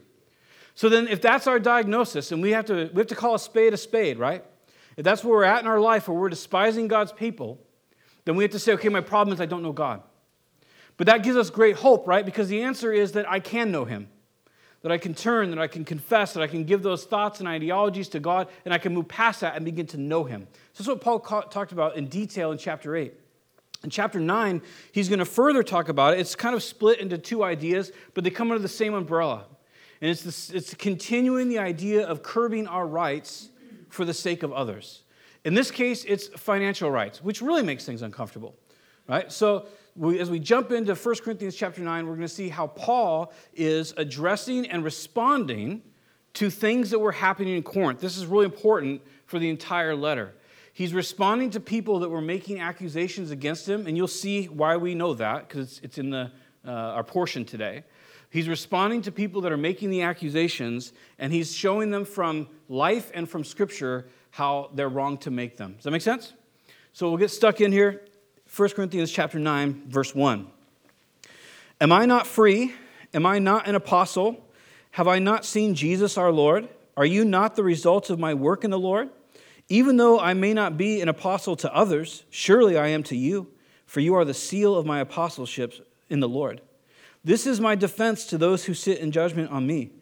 So 0.73 0.87
then, 0.87 1.07
if 1.07 1.21
that's 1.21 1.47
our 1.47 1.59
diagnosis, 1.59 2.31
and 2.31 2.41
we 2.41 2.51
have 2.51 2.65
to, 2.65 2.89
we 2.93 2.99
have 2.99 3.07
to 3.07 3.15
call 3.15 3.35
a 3.35 3.39
spade 3.39 3.73
a 3.73 3.77
spade, 3.77 4.19
right? 4.19 4.43
If 4.95 5.03
that's 5.03 5.23
where 5.23 5.33
we're 5.33 5.43
at 5.43 5.59
in 5.59 5.67
our 5.67 5.79
life, 5.79 6.07
where 6.07 6.17
we're 6.17 6.29
despising 6.29 6.87
God's 6.87 7.11
people, 7.11 7.59
then 8.27 8.35
we 8.35 8.44
have 8.44 8.51
to 8.51 8.59
say, 8.59 8.74
okay, 8.74 8.89
my 8.89 9.00
problem 9.00 9.33
is 9.33 9.39
I 9.39 9.45
don't 9.45 9.63
know 9.63 9.71
God. 9.71 10.01
But 10.97 11.07
that 11.07 11.24
gives 11.24 11.38
us 11.38 11.50
great 11.50 11.77
hope, 11.77 12.06
right? 12.06 12.25
Because 12.25 12.50
the 12.50 12.62
answer 12.62 12.91
is 12.91 13.13
that 13.13 13.29
I 13.29 13.39
can 13.39 13.71
know 13.71 13.85
Him, 13.85 14.09
that 14.81 14.91
I 14.91 14.97
can 14.97 15.13
turn, 15.13 15.50
that 15.51 15.59
I 15.59 15.68
can 15.68 15.85
confess, 15.85 16.33
that 16.33 16.44
I 16.44 16.47
can 16.47 16.65
give 16.65 16.83
those 16.83 17.06
thoughts 17.06 17.39
and 17.39 17.47
ideologies 17.47 18.09
to 18.09 18.19
God, 18.19 18.50
and 18.65 18.74
I 18.74 18.79
can 18.79 18.94
move 18.94 19.07
past 19.07 19.39
that 19.39 19.56
and 19.56 19.63
begin 19.63 19.88
to 19.88 19.97
know 19.97 20.25
Him. 20.25 20.45
So 20.74 20.83
that's 20.83 20.89
what 20.89 21.00
Paul 21.00 21.21
talked 21.21 21.71
about 21.71 21.95
in 21.95 22.07
detail 22.07 22.51
in 22.51 22.57
chapter 22.57 22.97
8. 22.97 23.13
In 23.85 23.89
chapter 23.89 24.19
9, 24.19 24.62
he's 24.91 25.07
going 25.07 25.19
to 25.19 25.25
further 25.25 25.63
talk 25.63 25.88
about 25.88 26.15
it. 26.15 26.19
It's 26.19 26.35
kind 26.35 26.53
of 26.53 26.62
split 26.62 27.00
into 27.00 27.18
two 27.18 27.45
ideas, 27.45 27.94
but 28.13 28.25
they 28.25 28.30
come 28.30 28.51
under 28.51 28.62
the 28.62 28.68
same 28.68 28.94
umbrella. 28.94 29.45
And 30.01 30.12
it's, 30.12 30.23
this, 30.23 30.50
it's 30.50 30.73
continuing 30.73 31.47
the 31.47 31.59
idea 31.59 32.06
of 32.06 32.23
curbing 32.23 32.68
our 32.68 32.85
rights 32.85 33.47
for 33.88 34.03
the 34.03 34.13
sake 34.13 34.44
of 34.44 34.51
others. 34.51 35.03
In 35.47 35.53
this 35.53 35.71
case, 35.71 36.03
it's 36.03 36.27
financial 36.27 36.91
rights, 36.91 37.23
which 37.23 37.41
really 37.41 37.63
makes 37.63 37.85
things 37.85 38.01
uncomfortable. 38.01 38.53
Right? 39.07 39.31
So 39.31 39.67
we, 39.95 40.19
as 40.19 40.29
we 40.29 40.39
jump 40.39 40.73
into 40.73 40.94
1 40.94 41.15
Corinthians 41.23 41.55
chapter 41.55 41.79
9, 41.79 42.05
we're 42.05 42.15
going 42.15 42.27
to 42.27 42.27
see 42.27 42.49
how 42.49 42.67
Paul 42.67 43.31
is 43.53 43.94
addressing 43.95 44.69
and 44.69 44.83
responding 44.83 45.83
to 46.33 46.49
things 46.49 46.89
that 46.89 46.99
were 46.99 47.13
happening 47.13 47.55
in 47.55 47.63
Corinth. 47.63 48.01
This 48.01 48.17
is 48.17 48.25
really 48.25 48.44
important 48.44 49.01
for 49.25 49.39
the 49.39 49.49
entire 49.49 49.95
letter. 49.95 50.35
He's 50.73 50.94
responding 50.94 51.51
to 51.51 51.61
people 51.61 51.99
that 51.99 52.09
were 52.09 52.19
making 52.19 52.59
accusations 52.59 53.31
against 53.31 53.69
him, 53.69 53.88
and 53.88 53.95
you'll 53.95 54.09
see 54.09 54.47
why 54.47 54.75
we 54.75 54.95
know 54.95 55.13
that 55.13 55.47
because 55.47 55.77
it's, 55.77 55.79
it's 55.79 55.97
in 55.97 56.09
the, 56.09 56.29
uh, 56.65 56.71
our 56.71 57.05
portion 57.05 57.45
today. 57.45 57.85
He's 58.29 58.49
responding 58.49 59.01
to 59.03 59.13
people 59.13 59.39
that 59.41 59.53
are 59.53 59.57
making 59.57 59.91
the 59.91 60.01
accusations, 60.01 60.91
and 61.17 61.31
he's 61.31 61.55
showing 61.55 61.89
them 61.89 62.03
from 62.03 62.49
life 62.67 63.11
and 63.13 63.29
from 63.29 63.45
Scripture 63.45 64.07
how 64.37 64.69
they're 64.75 64.87
wrong 64.87 65.17
to 65.17 65.31
make 65.31 65.57
them. 65.57 65.73
Does 65.73 65.85
that 65.85 65.91
make 65.91 66.03
sense? 66.03 66.33
So 66.93 67.09
we'll 67.09 67.17
get 67.17 67.31
stuck 67.31 67.59
in 67.59 67.71
here. 67.71 68.03
1 68.55 68.69
Corinthians 68.69 69.11
chapter 69.11 69.39
9, 69.39 69.85
verse 69.87 70.13
1. 70.13 70.45
Am 71.81 71.91
I 71.91 72.05
not 72.05 72.27
free? 72.27 72.75
Am 73.15 73.25
I 73.25 73.39
not 73.39 73.67
an 73.67 73.73
apostle? 73.73 74.45
Have 74.91 75.07
I 75.07 75.17
not 75.17 75.43
seen 75.43 75.73
Jesus 75.73 76.19
our 76.19 76.31
Lord? 76.31 76.69
Are 76.95 77.05
you 77.05 77.25
not 77.25 77.55
the 77.55 77.63
results 77.63 78.11
of 78.11 78.19
my 78.19 78.35
work 78.35 78.63
in 78.63 78.69
the 78.69 78.77
Lord? 78.77 79.09
Even 79.69 79.97
though 79.97 80.19
I 80.19 80.35
may 80.35 80.53
not 80.53 80.77
be 80.77 81.01
an 81.01 81.09
apostle 81.09 81.55
to 81.55 81.75
others, 81.75 82.23
surely 82.29 82.77
I 82.77 82.89
am 82.89 83.01
to 83.03 83.17
you, 83.17 83.47
for 83.87 84.01
you 84.01 84.13
are 84.13 84.23
the 84.23 84.35
seal 84.35 84.75
of 84.75 84.85
my 84.85 84.99
apostleship 84.99 85.73
in 86.09 86.19
the 86.19 86.29
Lord. 86.29 86.61
This 87.23 87.47
is 87.47 87.59
my 87.59 87.73
defense 87.73 88.27
to 88.27 88.37
those 88.37 88.65
who 88.65 88.75
sit 88.75 88.99
in 88.99 89.11
judgment 89.11 89.49
on 89.49 89.65
me. 89.65 89.93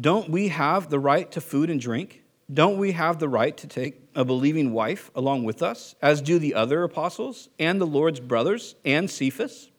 Don't 0.00 0.30
we 0.30 0.46
have 0.48 0.90
the 0.90 1.00
right 1.00 1.30
to 1.32 1.40
food 1.40 1.70
and 1.70 1.80
drink? 1.80 2.22
Don't 2.52 2.78
we 2.78 2.92
have 2.92 3.18
the 3.18 3.28
right 3.28 3.56
to 3.58 3.66
take 3.68 4.00
a 4.14 4.24
believing 4.24 4.72
wife 4.72 5.10
along 5.14 5.44
with 5.44 5.62
us, 5.62 5.94
as 6.02 6.20
do 6.20 6.38
the 6.38 6.54
other 6.54 6.82
apostles 6.82 7.48
and 7.58 7.80
the 7.80 7.86
Lord's 7.86 8.18
brothers 8.18 8.74
and 8.84 9.08
Cephas? 9.08 9.70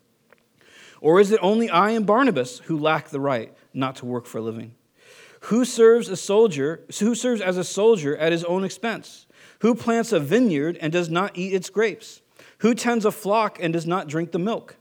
Or 1.01 1.19
is 1.19 1.31
it 1.31 1.39
only 1.41 1.69
I 1.69 1.89
and 1.89 2.05
Barnabas 2.05 2.59
who 2.59 2.77
lack 2.77 3.09
the 3.09 3.19
right 3.19 3.53
not 3.73 3.97
to 3.97 4.05
work 4.05 4.25
for 4.25 4.37
a 4.37 4.41
living? 4.41 4.75
Who 5.45 5.65
serves 5.65 6.07
a 6.07 6.15
soldier, 6.15 6.81
who 6.99 7.15
serves 7.15 7.41
as 7.41 7.57
a 7.57 7.63
soldier 7.63 8.15
at 8.15 8.31
his 8.31 8.43
own 8.45 8.63
expense? 8.63 9.25
Who 9.59 9.75
plants 9.75 10.11
a 10.13 10.19
vineyard 10.19 10.77
and 10.79 10.93
does 10.93 11.09
not 11.09 11.37
eat 11.37 11.53
its 11.53 11.69
grapes? 11.69 12.21
Who 12.59 12.75
tends 12.75 13.05
a 13.05 13.11
flock 13.11 13.57
and 13.59 13.73
does 13.73 13.87
not 13.87 14.07
drink 14.07 14.31
the 14.31 14.39
milk? 14.39 14.77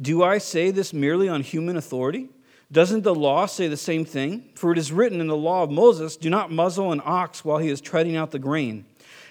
Do 0.00 0.22
I 0.22 0.38
say 0.38 0.70
this 0.70 0.92
merely 0.92 1.28
on 1.28 1.42
human 1.42 1.76
authority? 1.76 2.28
Doesn't 2.72 3.02
the 3.02 3.14
law 3.14 3.46
say 3.46 3.66
the 3.66 3.76
same 3.76 4.04
thing? 4.04 4.50
For 4.54 4.70
it 4.70 4.78
is 4.78 4.92
written 4.92 5.20
in 5.20 5.26
the 5.26 5.36
law 5.36 5.64
of 5.64 5.70
Moses 5.70 6.16
do 6.16 6.30
not 6.30 6.52
muzzle 6.52 6.92
an 6.92 7.02
ox 7.04 7.44
while 7.44 7.58
he 7.58 7.68
is 7.68 7.80
treading 7.80 8.16
out 8.16 8.30
the 8.30 8.38
grain. 8.38 8.84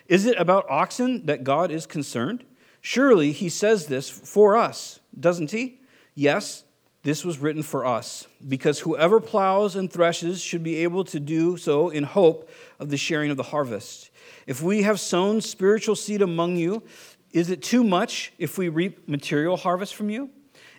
Is 0.08 0.25
it 0.25 0.38
about 0.38 0.69
oxen 0.69 1.25
that 1.27 1.43
God 1.43 1.72
is 1.72 1.86
concerned? 1.86 2.43
Surely 2.81 3.31
he 3.31 3.48
says 3.48 3.86
this 3.86 4.10
for 4.10 4.58
us, 4.58 5.00
doesn't 5.17 5.51
he? 5.51 5.79
Yes, 6.15 6.63
this 7.03 7.24
was 7.24 7.39
written 7.39 7.63
for 7.63 7.86
us, 7.86 8.27
because 8.46 8.79
whoever 8.79 9.22
plows 9.22 9.75
and 9.75 9.91
threshes 9.91 10.41
should 10.41 10.63
be 10.63 10.77
able 10.77 11.05
to 11.05 11.19
do 11.19 11.55
so 11.55 11.89
in 11.89 12.03
hope 12.03 12.50
of 12.77 12.89
the 12.89 12.98
sharing 12.98 13.31
of 13.31 13.38
the 13.38 13.43
harvest. 13.43 14.10
If 14.48 14.62
we 14.62 14.81
have 14.81 15.00
sown 15.00 15.39
spiritual 15.39 15.96
seed 15.96 16.22
among 16.22 16.58
you, 16.58 16.84
is 17.31 17.50
it 17.50 17.62
too 17.62 17.84
much 17.84 18.34
if 18.38 18.58
we 18.58 18.67
reap 18.67 19.08
material 19.08 19.55
harvest 19.55 19.96
from 19.96 20.10
you? 20.10 20.29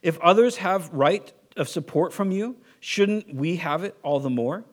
If 0.03 0.19
others 0.21 0.57
have 0.57 0.91
right 0.93 1.33
of 1.57 1.69
support 1.69 2.13
from 2.13 2.31
you, 2.31 2.57
shouldn't 2.81 3.35
we 3.35 3.57
have 3.57 3.85
it 3.85 3.97
all 4.03 4.21
the 4.21 4.31
more? 4.31 4.65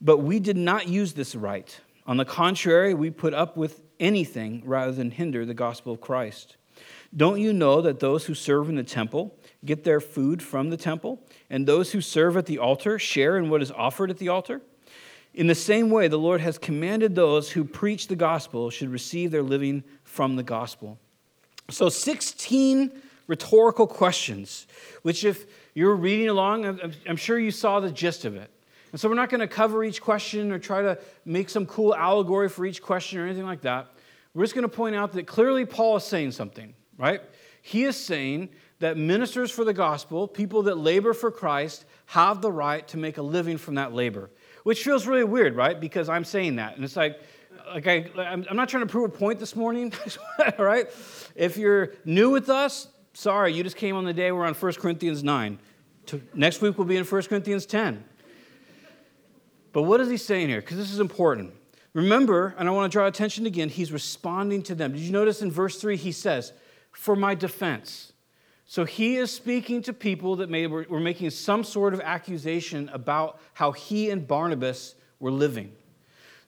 But 0.00 0.18
we 0.18 0.40
did 0.40 0.56
not 0.56 0.88
use 0.88 1.14
this 1.14 1.34
right. 1.34 1.80
On 2.06 2.16
the 2.16 2.24
contrary, 2.24 2.92
we 2.94 3.10
put 3.10 3.32
up 3.32 3.56
with 3.56 3.80
anything 3.98 4.62
rather 4.64 4.92
than 4.92 5.10
hinder 5.10 5.46
the 5.46 5.54
gospel 5.54 5.92
of 5.92 6.00
Christ. 6.00 6.56
Don't 7.16 7.40
you 7.40 7.52
know 7.52 7.80
that 7.80 8.00
those 8.00 8.26
who 8.26 8.34
serve 8.34 8.68
in 8.68 8.74
the 8.74 8.82
temple 8.82 9.36
get 9.64 9.84
their 9.84 10.00
food 10.00 10.42
from 10.42 10.70
the 10.70 10.76
temple, 10.76 11.22
and 11.48 11.66
those 11.66 11.92
who 11.92 12.00
serve 12.00 12.36
at 12.36 12.46
the 12.46 12.58
altar 12.58 12.98
share 12.98 13.38
in 13.38 13.48
what 13.48 13.62
is 13.62 13.70
offered 13.70 14.10
at 14.10 14.18
the 14.18 14.28
altar? 14.28 14.60
In 15.32 15.46
the 15.46 15.54
same 15.54 15.90
way, 15.90 16.08
the 16.08 16.18
Lord 16.18 16.40
has 16.40 16.58
commanded 16.58 17.14
those 17.14 17.50
who 17.50 17.64
preach 17.64 18.08
the 18.08 18.16
gospel 18.16 18.70
should 18.70 18.90
receive 18.90 19.30
their 19.30 19.42
living 19.42 19.82
from 20.02 20.36
the 20.36 20.42
gospel. 20.42 20.98
So, 21.70 21.88
16 21.88 22.92
rhetorical 23.26 23.86
questions, 23.86 24.66
which, 25.02 25.24
if 25.24 25.46
you're 25.74 25.94
reading 25.94 26.28
along, 26.28 26.80
I'm 27.06 27.16
sure 27.16 27.38
you 27.38 27.50
saw 27.50 27.80
the 27.80 27.90
gist 27.90 28.24
of 28.24 28.36
it. 28.36 28.50
And 28.92 29.00
so 29.00 29.08
we're 29.08 29.16
not 29.16 29.28
going 29.28 29.40
to 29.40 29.48
cover 29.48 29.82
each 29.82 30.00
question 30.00 30.52
or 30.52 30.58
try 30.60 30.82
to 30.82 30.98
make 31.24 31.50
some 31.50 31.66
cool 31.66 31.94
allegory 31.94 32.48
for 32.48 32.64
each 32.64 32.80
question 32.80 33.18
or 33.18 33.26
anything 33.26 33.44
like 33.44 33.62
that. 33.62 33.88
We're 34.34 34.44
just 34.44 34.54
going 34.54 34.62
to 34.62 34.68
point 34.68 34.94
out 34.94 35.12
that 35.12 35.26
clearly 35.26 35.66
Paul 35.66 35.96
is 35.96 36.04
saying 36.04 36.30
something, 36.30 36.74
right? 36.96 37.20
He 37.60 37.84
is 37.84 37.96
saying 37.96 38.50
that 38.78 38.96
ministers 38.96 39.50
for 39.50 39.64
the 39.64 39.72
gospel, 39.72 40.28
people 40.28 40.62
that 40.64 40.78
labor 40.78 41.12
for 41.12 41.30
Christ, 41.30 41.86
have 42.06 42.42
the 42.42 42.52
right 42.52 42.86
to 42.88 42.96
make 42.96 43.18
a 43.18 43.22
living 43.22 43.58
from 43.58 43.76
that 43.76 43.92
labor. 43.92 44.30
Which 44.62 44.84
feels 44.84 45.06
really 45.06 45.24
weird, 45.24 45.56
right? 45.56 45.80
Because 45.80 46.08
I'm 46.08 46.24
saying 46.24 46.56
that. 46.56 46.76
And 46.76 46.84
it's 46.84 46.94
like, 46.94 47.20
like 47.66 47.86
I, 47.86 48.10
I'm 48.16 48.56
not 48.56 48.68
trying 48.68 48.86
to 48.86 48.90
prove 48.90 49.12
a 49.12 49.16
point 49.16 49.38
this 49.38 49.56
morning, 49.56 49.92
right? 50.58 50.86
If 51.34 51.56
you're 51.56 51.94
new 52.04 52.30
with 52.30 52.48
us, 52.48 52.88
sorry, 53.14 53.54
you 53.54 53.62
just 53.62 53.76
came 53.76 53.96
on 53.96 54.04
the 54.04 54.12
day 54.12 54.30
we're 54.32 54.44
on 54.44 54.54
1 54.54 54.72
Corinthians 54.74 55.24
9. 55.24 55.58
Next 56.34 56.60
week 56.60 56.76
we'll 56.76 56.86
be 56.86 56.96
in 56.96 57.04
1 57.04 57.22
Corinthians 57.22 57.64
10. 57.64 58.04
But 59.72 59.82
what 59.82 60.00
is 60.00 60.10
he 60.10 60.16
saying 60.16 60.48
here? 60.48 60.60
Because 60.60 60.76
this 60.76 60.92
is 60.92 61.00
important. 61.00 61.54
Remember, 61.94 62.54
and 62.58 62.68
I 62.68 62.72
want 62.72 62.90
to 62.90 62.94
draw 62.94 63.06
attention 63.06 63.46
again, 63.46 63.68
he's 63.68 63.92
responding 63.92 64.62
to 64.64 64.74
them. 64.74 64.92
Did 64.92 65.00
you 65.00 65.12
notice 65.12 65.42
in 65.42 65.50
verse 65.50 65.80
3 65.80 65.96
he 65.96 66.12
says, 66.12 66.52
For 66.92 67.16
my 67.16 67.34
defense. 67.34 68.12
So 68.66 68.84
he 68.84 69.16
is 69.16 69.30
speaking 69.30 69.82
to 69.82 69.92
people 69.92 70.36
that 70.36 70.48
may, 70.48 70.66
were, 70.66 70.86
were 70.88 71.00
making 71.00 71.30
some 71.30 71.64
sort 71.64 71.94
of 71.94 72.00
accusation 72.00 72.88
about 72.92 73.40
how 73.52 73.72
he 73.72 74.10
and 74.10 74.26
Barnabas 74.26 74.94
were 75.20 75.30
living. 75.30 75.72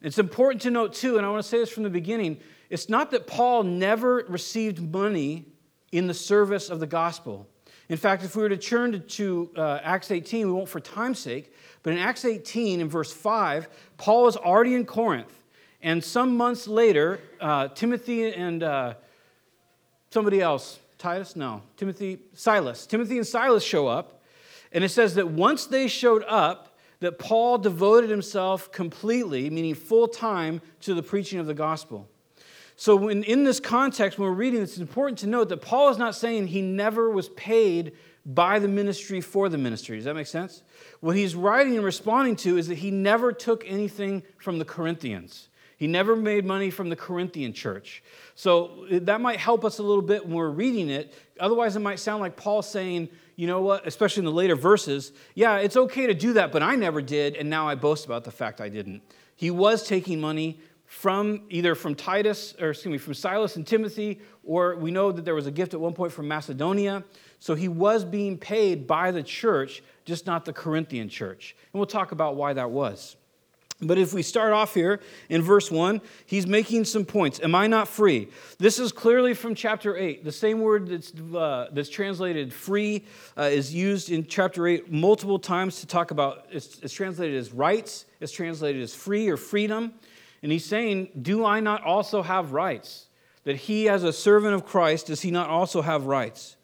It's 0.02 0.18
important 0.18 0.62
to 0.62 0.70
note, 0.70 0.94
too, 0.94 1.16
and 1.16 1.26
I 1.26 1.30
want 1.30 1.42
to 1.42 1.48
say 1.48 1.58
this 1.58 1.70
from 1.70 1.82
the 1.82 1.90
beginning 1.90 2.38
it's 2.68 2.88
not 2.88 3.12
that 3.12 3.28
Paul 3.28 3.62
never 3.62 4.24
received 4.28 4.82
money 4.92 5.46
in 5.92 6.06
the 6.06 6.14
service 6.14 6.70
of 6.70 6.80
the 6.80 6.86
gospel. 6.86 7.46
In 7.88 7.96
fact, 7.96 8.24
if 8.24 8.34
we 8.34 8.42
were 8.42 8.48
to 8.48 8.56
turn 8.56 8.92
to, 8.92 8.98
to 8.98 9.50
uh, 9.56 9.80
Acts 9.82 10.10
18, 10.10 10.46
we 10.46 10.52
won't 10.52 10.68
for 10.68 10.80
time's 10.80 11.18
sake, 11.18 11.52
but 11.82 11.92
in 11.92 11.98
Acts 11.98 12.24
18, 12.24 12.80
in 12.80 12.88
verse 12.88 13.12
5, 13.12 13.68
Paul 13.96 14.26
is 14.26 14.36
already 14.36 14.74
in 14.74 14.84
Corinth. 14.84 15.32
And 15.82 16.02
some 16.02 16.36
months 16.36 16.66
later, 16.66 17.20
uh, 17.40 17.68
Timothy 17.68 18.32
and 18.32 18.62
uh, 18.62 18.94
somebody 20.10 20.40
else, 20.40 20.80
Titus? 20.98 21.36
No, 21.36 21.62
Timothy, 21.76 22.18
Silas. 22.32 22.86
Timothy 22.86 23.18
and 23.18 23.26
Silas 23.26 23.62
show 23.62 23.86
up. 23.86 24.22
And 24.72 24.82
it 24.82 24.88
says 24.88 25.14
that 25.14 25.28
once 25.28 25.66
they 25.66 25.86
showed 25.86 26.24
up, 26.26 26.76
that 27.00 27.18
Paul 27.18 27.58
devoted 27.58 28.10
himself 28.10 28.72
completely, 28.72 29.50
meaning 29.50 29.74
full 29.74 30.08
time, 30.08 30.60
to 30.80 30.94
the 30.94 31.02
preaching 31.02 31.38
of 31.38 31.46
the 31.46 31.54
gospel. 31.54 32.08
So, 32.78 32.94
when, 32.94 33.24
in 33.24 33.44
this 33.44 33.58
context, 33.58 34.18
when 34.18 34.28
we're 34.28 34.34
reading, 34.34 34.62
it's 34.62 34.76
important 34.76 35.18
to 35.20 35.26
note 35.26 35.48
that 35.48 35.62
Paul 35.62 35.88
is 35.88 35.96
not 35.96 36.14
saying 36.14 36.48
he 36.48 36.60
never 36.60 37.08
was 37.08 37.30
paid 37.30 37.92
by 38.26 38.58
the 38.58 38.68
ministry 38.68 39.20
for 39.20 39.48
the 39.48 39.56
ministry. 39.56 39.96
Does 39.96 40.04
that 40.04 40.14
make 40.14 40.26
sense? 40.26 40.62
What 41.00 41.16
he's 41.16 41.34
writing 41.34 41.76
and 41.76 41.84
responding 41.84 42.36
to 42.36 42.58
is 42.58 42.68
that 42.68 42.78
he 42.78 42.90
never 42.90 43.32
took 43.32 43.64
anything 43.66 44.24
from 44.38 44.58
the 44.58 44.64
Corinthians. 44.64 45.48
He 45.78 45.86
never 45.86 46.16
made 46.16 46.44
money 46.44 46.70
from 46.70 46.88
the 46.88 46.96
Corinthian 46.96 47.52
church. 47.52 48.02
So 48.34 48.86
that 48.90 49.20
might 49.20 49.38
help 49.38 49.64
us 49.64 49.78
a 49.78 49.82
little 49.82 50.02
bit 50.02 50.26
when 50.26 50.34
we're 50.34 50.48
reading 50.48 50.88
it. 50.88 51.14
Otherwise, 51.38 51.76
it 51.76 51.80
might 51.80 51.98
sound 51.98 52.20
like 52.20 52.36
Paul 52.36 52.62
saying, 52.62 53.10
you 53.36 53.46
know 53.46 53.60
what, 53.60 53.86
especially 53.86 54.22
in 54.22 54.24
the 54.24 54.32
later 54.32 54.56
verses, 54.56 55.12
yeah, 55.34 55.58
it's 55.58 55.76
okay 55.76 56.06
to 56.06 56.14
do 56.14 56.32
that, 56.32 56.50
but 56.50 56.62
I 56.62 56.76
never 56.76 57.02
did, 57.02 57.36
and 57.36 57.50
now 57.50 57.68
I 57.68 57.74
boast 57.74 58.06
about 58.06 58.24
the 58.24 58.30
fact 58.30 58.60
I 58.60 58.70
didn't. 58.70 59.02
He 59.34 59.50
was 59.50 59.86
taking 59.86 60.20
money 60.20 60.58
from 60.96 61.42
either 61.50 61.74
from 61.74 61.94
Titus, 61.94 62.54
or 62.58 62.70
excuse 62.70 62.90
me, 62.90 62.96
from 62.96 63.12
Silas 63.12 63.56
and 63.56 63.66
Timothy, 63.66 64.18
or 64.42 64.76
we 64.76 64.90
know 64.90 65.12
that 65.12 65.26
there 65.26 65.34
was 65.34 65.46
a 65.46 65.50
gift 65.50 65.74
at 65.74 65.80
one 65.80 65.92
point 65.92 66.10
from 66.10 66.26
Macedonia. 66.26 67.04
So 67.38 67.54
he 67.54 67.68
was 67.68 68.02
being 68.02 68.38
paid 68.38 68.86
by 68.86 69.10
the 69.10 69.22
church, 69.22 69.82
just 70.06 70.24
not 70.24 70.46
the 70.46 70.54
Corinthian 70.54 71.10
church. 71.10 71.54
And 71.70 71.78
we'll 71.78 71.86
talk 71.86 72.12
about 72.12 72.36
why 72.36 72.54
that 72.54 72.70
was. 72.70 73.16
But 73.78 73.98
if 73.98 74.14
we 74.14 74.22
start 74.22 74.54
off 74.54 74.72
here 74.72 75.00
in 75.28 75.42
verse 75.42 75.70
1, 75.70 76.00
he's 76.24 76.46
making 76.46 76.86
some 76.86 77.04
points. 77.04 77.40
Am 77.42 77.54
I 77.54 77.66
not 77.66 77.88
free? 77.88 78.28
This 78.56 78.78
is 78.78 78.90
clearly 78.90 79.34
from 79.34 79.54
chapter 79.54 79.98
8. 79.98 80.24
The 80.24 80.32
same 80.32 80.62
word 80.62 80.88
that's, 80.88 81.12
uh, 81.14 81.68
that's 81.72 81.90
translated 81.90 82.54
free 82.54 83.04
uh, 83.36 83.42
is 83.42 83.74
used 83.74 84.10
in 84.10 84.26
chapter 84.26 84.66
8 84.66 84.90
multiple 84.90 85.38
times 85.38 85.80
to 85.80 85.86
talk 85.86 86.10
about, 86.10 86.46
it's, 86.50 86.78
it's 86.78 86.94
translated 86.94 87.36
as 87.36 87.52
rights, 87.52 88.06
it's 88.18 88.32
translated 88.32 88.80
as 88.80 88.94
free 88.94 89.28
or 89.28 89.36
freedom. 89.36 89.92
And 90.46 90.52
he's 90.52 90.64
saying, 90.64 91.08
Do 91.20 91.44
I 91.44 91.58
not 91.58 91.82
also 91.82 92.22
have 92.22 92.52
rights? 92.52 93.06
That 93.42 93.56
he, 93.56 93.88
as 93.88 94.04
a 94.04 94.12
servant 94.12 94.54
of 94.54 94.64
Christ, 94.64 95.08
does 95.08 95.22
he 95.22 95.32
not 95.32 95.50
also 95.50 95.82
have 95.82 96.06
rights? 96.06 96.54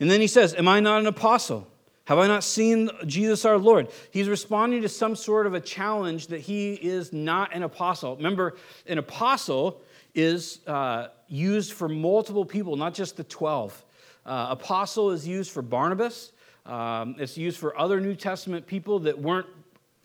And 0.00 0.10
then 0.10 0.20
he 0.20 0.26
says, 0.26 0.52
Am 0.52 0.66
I 0.66 0.80
not 0.80 0.98
an 0.98 1.06
apostle? 1.06 1.68
Have 2.06 2.18
I 2.18 2.26
not 2.26 2.42
seen 2.42 2.90
Jesus 3.06 3.44
our 3.44 3.56
Lord? 3.56 3.86
He's 4.10 4.28
responding 4.28 4.82
to 4.82 4.88
some 4.88 5.14
sort 5.14 5.46
of 5.46 5.54
a 5.54 5.60
challenge 5.60 6.26
that 6.26 6.40
he 6.40 6.72
is 6.74 7.12
not 7.12 7.54
an 7.54 7.62
apostle. 7.62 8.16
Remember, 8.16 8.56
an 8.88 8.98
apostle 8.98 9.80
is 10.12 10.58
uh, 10.66 11.06
used 11.28 11.74
for 11.74 11.88
multiple 11.88 12.44
people, 12.44 12.74
not 12.74 12.94
just 12.94 13.16
the 13.16 13.22
12. 13.22 13.84
Uh, 14.26 14.48
apostle 14.50 15.12
is 15.12 15.24
used 15.24 15.52
for 15.52 15.62
Barnabas, 15.62 16.32
um, 16.66 17.14
it's 17.20 17.38
used 17.38 17.58
for 17.58 17.78
other 17.78 18.00
New 18.00 18.16
Testament 18.16 18.66
people 18.66 18.98
that 18.98 19.16
weren't 19.16 19.46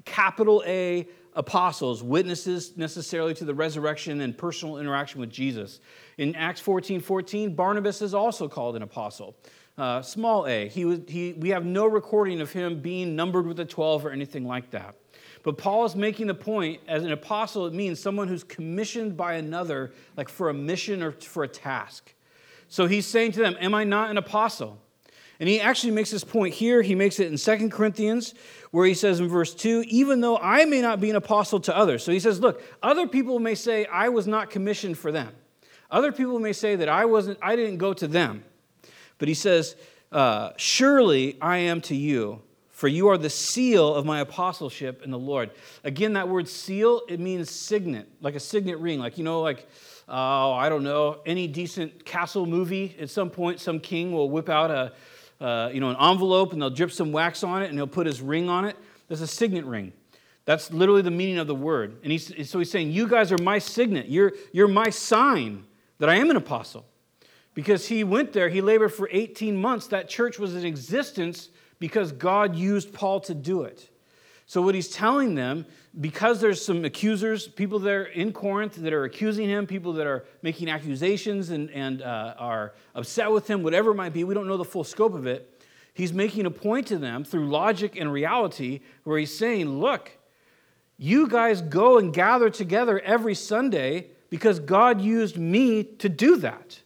capital 0.06 0.64
A 0.68 1.08
apostles, 1.36 2.02
witnesses 2.02 2.78
necessarily 2.78 3.34
to 3.36 3.46
the 3.46 3.54
resurrection 3.54 4.22
and 4.22 4.38
personal 4.38 4.78
interaction 4.78 5.20
with 5.20 5.30
Jesus. 5.30 5.80
In 6.18 6.36
Acts 6.36 6.62
14 6.62 7.00
14, 7.02 7.56
Barnabas 7.56 8.02
is 8.02 8.14
also 8.14 8.48
called 8.48 8.76
an 8.76 8.82
apostle 8.82 9.36
uh, 9.78 10.02
small 10.02 10.48
a. 10.48 10.68
He 10.68 10.86
was, 10.86 11.00
he, 11.08 11.34
we 11.34 11.50
have 11.50 11.66
no 11.66 11.86
recording 11.86 12.42
of 12.42 12.52
him 12.52 12.80
being 12.80 13.16
numbered 13.16 13.46
with 13.46 13.58
the 13.58 13.66
12 13.66 14.06
or 14.06 14.12
anything 14.12 14.46
like 14.46 14.72
that. 14.72 14.96
But 15.44 15.58
Paul 15.58 15.86
is 15.86 15.96
making 15.96 16.28
the 16.28 16.34
point 16.34 16.82
as 16.88 17.04
an 17.04 17.12
apostle, 17.12 17.68
it 17.68 17.74
means 17.74 18.00
someone 18.00 18.28
who's 18.28 18.44
commissioned 18.44 19.16
by 19.16 19.36
another, 19.36 19.94
like 20.18 20.30
for 20.30 20.50
a 20.50 20.54
mission 20.54 21.04
or 21.04 21.12
for 21.12 21.44
a 21.44 21.48
task. 21.48 22.14
So 22.68 22.88
he's 22.88 23.06
saying 23.06 23.34
to 23.34 23.40
them, 23.42 23.56
Am 23.60 23.76
I 23.76 23.84
not 23.84 24.10
an 24.10 24.18
apostle? 24.18 24.82
And 25.40 25.50
he 25.50 25.60
actually 25.60 25.92
makes 25.92 26.12
this 26.12 26.24
point 26.24 26.54
here. 26.54 26.82
He 26.82 26.96
makes 26.96 27.20
it 27.20 27.28
in 27.28 27.38
Second 27.38 27.72
Corinthians, 27.72 28.34
where 28.72 28.86
he 28.86 28.94
says 28.94 29.20
in 29.20 29.28
verse 29.28 29.54
2, 29.54 29.86
even 29.88 30.22
though 30.22 30.38
I 30.38 30.66
may 30.66 30.82
not 30.82 31.02
be 31.02 31.10
an 31.10 31.16
apostle 31.16 31.60
to 31.62 31.76
others. 31.76 32.04
So 32.04 32.12
he 32.12 32.20
says, 32.20 32.40
Look, 32.40 32.62
other 32.82 33.08
people 33.08 33.40
may 33.40 33.56
say 33.56 33.86
I 33.86 34.10
was 34.10 34.28
not 34.28 34.50
commissioned 34.50 34.98
for 34.98 35.12
them. 35.12 35.34
Other 35.92 36.12
people 36.12 36.40
may 36.40 36.54
say 36.54 36.76
that 36.78 36.90
I 36.90 37.06
wasn't, 37.06 37.38
I 37.42 37.56
didn't 37.56 37.78
go 37.78 37.94
to 37.94 38.08
them. 38.08 38.44
But 39.18 39.28
he 39.28 39.34
says, 39.34 39.76
uh, 40.12 40.52
Surely 40.58 41.38
I 41.42 41.58
am 41.58 41.82
to 41.82 41.96
you, 41.96 42.42
for 42.70 42.88
you 42.88 43.08
are 43.10 43.18
the 43.18 43.30
seal 43.30 43.94
of 43.94 44.06
my 44.06 44.22
apostleship 44.22 45.04
in 45.04 45.12
the 45.12 45.20
Lord. 45.20 45.52
Again, 45.84 46.14
that 46.14 46.30
word 46.30 46.48
seal, 46.48 47.02
it 47.08 47.20
means 47.20 47.50
signet, 47.50 48.08
like 48.22 48.36
a 48.36 48.40
signet 48.40 48.80
ring. 48.80 49.00
Like, 49.00 49.18
you 49.18 49.24
know, 49.24 49.42
like, 49.42 49.68
oh, 50.08 50.54
I 50.54 50.70
don't 50.70 50.84
know, 50.84 51.22
any 51.26 51.48
decent 51.48 52.06
castle 52.06 52.46
movie, 52.46 52.96
at 53.00 53.10
some 53.10 53.30
point, 53.30 53.60
some 53.60 53.80
king 53.80 54.12
will 54.12 54.30
whip 54.30 54.50
out 54.50 54.72
a, 54.72 54.94
uh, 55.40 55.70
you 55.74 55.80
know, 55.80 55.90
an 55.90 55.98
envelope 56.00 56.54
and 56.54 56.62
they'll 56.62 56.70
drip 56.70 56.92
some 56.92 57.12
wax 57.12 57.44
on 57.44 57.62
it 57.62 57.70
and 57.70 57.78
he'll 57.78 57.88
put 57.88 58.08
his 58.08 58.22
ring 58.22 58.50
on 58.50 58.66
it. 58.66 58.78
That's 59.08 59.22
a 59.22 59.28
signet 59.28 59.66
ring. 59.66 59.94
That's 60.46 60.72
literally 60.72 61.02
the 61.02 61.12
meaning 61.12 61.40
of 61.40 61.48
the 61.48 61.56
word. 61.56 61.98
And 62.04 62.12
he's, 62.12 62.50
so 62.50 62.60
he's 62.60 62.70
saying, 62.72 62.92
You 62.92 63.08
guys 63.08 63.32
are 63.32 63.38
my 63.38 63.60
signet. 63.60 64.08
You're, 64.08 64.34
you're 64.54 64.68
my 64.68 64.90
sign 64.90 65.66
that 65.98 66.10
I 66.10 66.16
am 66.16 66.30
an 66.30 66.36
apostle 66.36 66.86
because 67.54 67.88
he 67.88 68.04
went 68.04 68.34
there, 68.34 68.50
he 68.50 68.62
labored 68.62 68.94
for 68.94 69.10
18 69.12 69.56
months. 69.56 69.88
That 69.88 70.08
church 70.08 70.38
was 70.38 70.56
in 70.56 70.66
existence 70.66 71.50
because 71.80 72.12
God 72.12 72.56
used 72.56 72.94
Paul 72.94 73.22
to 73.22 73.34
do 73.34 73.64
it. 73.64 73.90
So, 74.48 74.62
what 74.62 74.76
he's 74.76 74.90
telling 74.90 75.34
them, 75.34 75.66
because 76.00 76.40
there's 76.40 76.64
some 76.64 76.86
accusers, 76.86 77.48
people 77.48 77.80
there 77.80 78.04
in 78.04 78.32
Corinth 78.32 78.76
that 78.76 78.94
are 78.94 79.06
accusing 79.06 79.50
him, 79.50 79.66
people 79.66 79.94
that 79.94 80.06
are 80.06 80.26
making 80.44 80.70
accusations 80.70 81.50
and, 81.50 81.72
and 81.72 82.04
uh, 82.04 82.36
are 82.38 82.74
upset 82.94 83.32
with 83.32 83.50
him, 83.50 83.64
whatever 83.64 83.92
it 83.92 83.96
might 83.96 84.14
be, 84.14 84.24
we 84.24 84.36
don't 84.36 84.48
know 84.48 84.58
the 84.58 84.64
full 84.64 84.84
scope 84.84 85.16
of 85.16 85.26
it. 85.26 85.64
He's 85.96 86.14
making 86.14 86.46
a 86.46 86.52
point 86.52 86.88
to 86.88 86.98
them 86.98 87.24
through 87.24 87.50
logic 87.50 87.96
and 87.96 88.12
reality 88.12 88.82
where 89.04 89.18
he's 89.18 89.36
saying, 89.36 89.80
Look, 89.80 90.12
you 90.98 91.28
guys 91.28 91.62
go 91.62 91.98
and 91.98 92.14
gather 92.14 92.50
together 92.50 93.00
every 93.00 93.34
Sunday 93.34 94.12
because 94.30 94.60
God 94.60 95.02
used 95.02 95.38
me 95.38 95.84
to 95.84 96.08
do 96.08 96.38
that. 96.38 96.80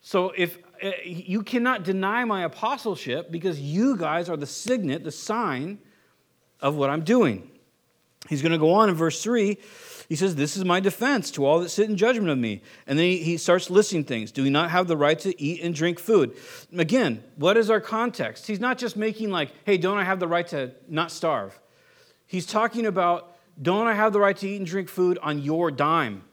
So 0.00 0.32
if 0.36 0.58
uh, 0.82 0.90
you 1.04 1.42
cannot 1.42 1.84
deny 1.84 2.24
my 2.24 2.44
apostleship 2.44 3.30
because 3.30 3.60
you 3.60 3.96
guys 3.96 4.28
are 4.28 4.36
the 4.36 4.46
signet, 4.46 5.04
the 5.04 5.12
sign 5.12 5.78
of 6.60 6.76
what 6.76 6.90
I'm 6.90 7.02
doing. 7.02 7.50
He's 8.28 8.42
going 8.42 8.52
to 8.52 8.58
go 8.58 8.72
on 8.72 8.88
in 8.88 8.94
verse 8.94 9.22
3. 9.22 9.56
He 10.08 10.16
says, 10.16 10.36
This 10.36 10.56
is 10.56 10.64
my 10.64 10.80
defense 10.80 11.30
to 11.32 11.44
all 11.44 11.60
that 11.60 11.68
sit 11.68 11.88
in 11.88 11.96
judgment 11.96 12.30
of 12.30 12.38
me. 12.38 12.62
And 12.86 12.98
then 12.98 13.06
he, 13.06 13.36
starts 13.36 13.70
listing 13.70 14.04
things. 14.04 14.32
Do 14.32 14.42
we 14.42 14.50
not 14.50 14.70
have 14.70 14.88
the 14.88 14.96
right 14.96 15.18
to 15.20 15.40
eat 15.40 15.62
and 15.62 15.74
drink 15.74 15.98
food? 15.98 16.36
Again, 16.76 17.22
what 17.36 17.56
is 17.56 17.70
our 17.70 17.80
context? 17.80 18.46
He's 18.46 18.60
not 18.60 18.78
just 18.78 18.96
making 18.96 19.30
like, 19.30 19.50
hey, 19.64 19.78
don't 19.78 19.98
I 19.98 20.04
have 20.04 20.20
the 20.20 20.28
right 20.28 20.46
to 20.48 20.72
not 20.88 21.10
starve? 21.10 21.58
He's 22.26 22.46
talking 22.46 22.86
about, 22.86 23.36
don't 23.60 23.86
I 23.86 23.94
have 23.94 24.12
the 24.12 24.20
right 24.20 24.36
to 24.36 24.48
eat 24.48 24.56
and 24.56 24.66
drink 24.66 24.88
food 24.88 25.18
on 25.22 25.38
your 25.38 25.70
dime? 25.70 26.24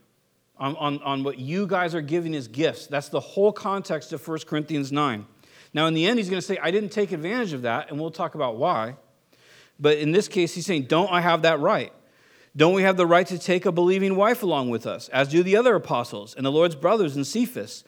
on, 0.57 0.75
on, 0.77 1.01
on 1.01 1.23
what 1.23 1.37
you 1.37 1.67
guys 1.67 1.93
are 1.95 2.01
giving 2.01 2.35
as 2.35 2.47
gifts. 2.47 2.87
That's 2.87 3.09
the 3.09 3.19
whole 3.19 3.51
context 3.51 4.13
of 4.13 4.25
1 4.25 4.39
Corinthians 4.47 4.91
9. 4.91 5.25
Now, 5.73 5.87
in 5.87 5.93
the 5.93 6.05
end, 6.05 6.19
he's 6.19 6.29
going 6.29 6.39
to 6.39 6.45
say, 6.45 6.57
I 6.57 6.71
didn't 6.71 6.89
take 6.89 7.11
advantage 7.11 7.53
of 7.53 7.63
that, 7.63 7.89
and 7.89 7.99
we'll 7.99 8.11
talk 8.11 8.35
about 8.35 8.57
why. 8.57 8.95
But 9.79 9.97
in 9.97 10.11
this 10.11 10.27
case, 10.27 10.55
he's 10.55 10.65
saying, 10.65 10.83
Don't 10.83 11.11
I 11.11 11.21
have 11.21 11.41
that 11.43 11.59
right? 11.59 11.91
Don't 12.55 12.73
we 12.73 12.83
have 12.83 12.95
the 12.95 13.05
right 13.05 13.27
to 13.27 13.37
take 13.37 13.65
a 13.65 13.71
believing 13.71 14.15
wife 14.15 14.41
along 14.41 14.69
with 14.69 14.87
us, 14.87 15.09
as 15.09 15.27
do 15.27 15.43
the 15.43 15.57
other 15.57 15.75
apostles 15.75 16.33
and 16.35 16.45
the 16.45 16.51
Lord's 16.51 16.75
brothers 16.75 17.15
and 17.15 17.27
Cephas? 17.27 17.83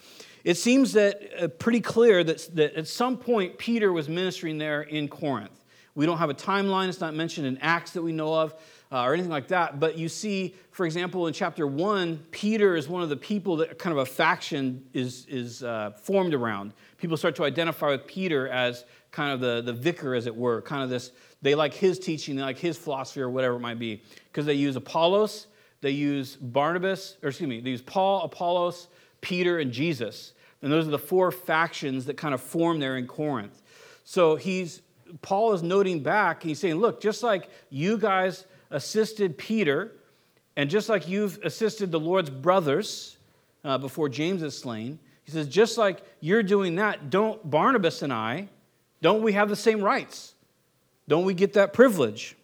it 0.47 0.55
seems 0.55 0.93
that 0.93 1.43
uh, 1.43 1.47
pretty 1.49 1.81
clear 1.81 2.23
that, 2.23 2.49
that 2.55 2.73
at 2.75 2.87
some 2.87 3.17
point 3.17 3.57
Peter 3.57 3.91
was 3.91 4.07
ministering 4.07 4.57
there 4.57 4.81
in 4.81 5.09
Corinth. 5.09 5.51
We 5.93 6.05
don't 6.05 6.19
have 6.19 6.29
a 6.29 6.33
timeline, 6.33 6.87
it's 6.87 7.01
not 7.01 7.13
mentioned 7.13 7.47
in 7.47 7.57
Acts 7.57 7.91
that 7.91 8.01
we 8.01 8.13
know 8.13 8.33
of. 8.33 8.53
Uh, 8.89 9.03
or 9.03 9.13
anything 9.13 9.29
like 9.29 9.49
that. 9.49 9.81
But 9.81 9.97
you 9.97 10.07
see, 10.07 10.55
for 10.71 10.85
example, 10.85 11.27
in 11.27 11.33
chapter 11.33 11.67
one, 11.67 12.25
Peter 12.31 12.77
is 12.77 12.87
one 12.87 13.03
of 13.03 13.09
the 13.09 13.17
people 13.17 13.57
that 13.57 13.77
kind 13.77 13.91
of 13.91 13.97
a 13.97 14.05
faction 14.05 14.85
is, 14.93 15.25
is 15.27 15.61
uh, 15.61 15.91
formed 16.01 16.33
around. 16.33 16.71
People 16.97 17.17
start 17.17 17.35
to 17.35 17.43
identify 17.43 17.89
with 17.89 18.07
Peter 18.07 18.47
as 18.47 18.85
kind 19.11 19.33
of 19.33 19.41
the, 19.41 19.61
the 19.61 19.73
vicar, 19.73 20.15
as 20.15 20.25
it 20.25 20.33
were, 20.33 20.61
kind 20.61 20.83
of 20.83 20.89
this, 20.89 21.11
they 21.41 21.55
like 21.55 21.73
his 21.73 21.99
teaching, 21.99 22.35
they 22.35 22.41
like 22.41 22.57
his 22.57 22.77
philosophy, 22.77 23.21
or 23.21 23.29
whatever 23.29 23.55
it 23.55 23.59
might 23.59 23.79
be, 23.79 24.01
because 24.31 24.45
they 24.45 24.53
use 24.53 24.75
Apollos, 24.75 25.47
they 25.81 25.91
use 25.91 26.35
Barnabas, 26.35 27.17
or 27.21 27.29
excuse 27.29 27.49
me, 27.49 27.59
they 27.59 27.69
use 27.69 27.81
Paul, 27.81 28.23
Apollos, 28.23 28.87
Peter, 29.21 29.59
and 29.59 29.71
Jesus. 29.71 30.33
And 30.61 30.71
those 30.71 30.87
are 30.87 30.91
the 30.91 30.99
four 30.99 31.31
factions 31.31 32.05
that 32.05 32.17
kind 32.17 32.33
of 32.33 32.41
form 32.41 32.79
there 32.79 32.97
in 32.97 33.05
Corinth. 33.05 33.61
So 34.03 34.35
he's 34.35 34.81
Paul 35.21 35.53
is 35.53 35.63
noting 35.63 36.01
back, 36.01 36.43
he's 36.43 36.59
saying, 36.59 36.75
look, 36.75 36.99
just 37.01 37.23
like 37.23 37.49
you 37.69 37.97
guys 37.97 38.45
assisted 38.71 39.37
Peter, 39.37 39.93
and 40.55 40.69
just 40.69 40.89
like 40.89 41.07
you've 41.07 41.39
assisted 41.43 41.91
the 41.91 41.99
Lord's 41.99 42.29
brothers 42.29 43.17
uh, 43.63 43.77
before 43.77 44.09
James 44.09 44.41
is 44.41 44.57
slain, 44.57 44.99
he 45.23 45.31
says, 45.31 45.47
just 45.47 45.77
like 45.77 46.03
you're 46.19 46.43
doing 46.43 46.75
that, 46.75 47.09
don't 47.09 47.49
Barnabas 47.49 48.01
and 48.01 48.11
I, 48.11 48.49
don't 49.01 49.21
we 49.21 49.33
have 49.33 49.49
the 49.49 49.55
same 49.55 49.81
rights? 49.81 50.33
Don't 51.07 51.25
we 51.25 51.33
get 51.33 51.53
that 51.53 51.73
privilege? 51.73 52.35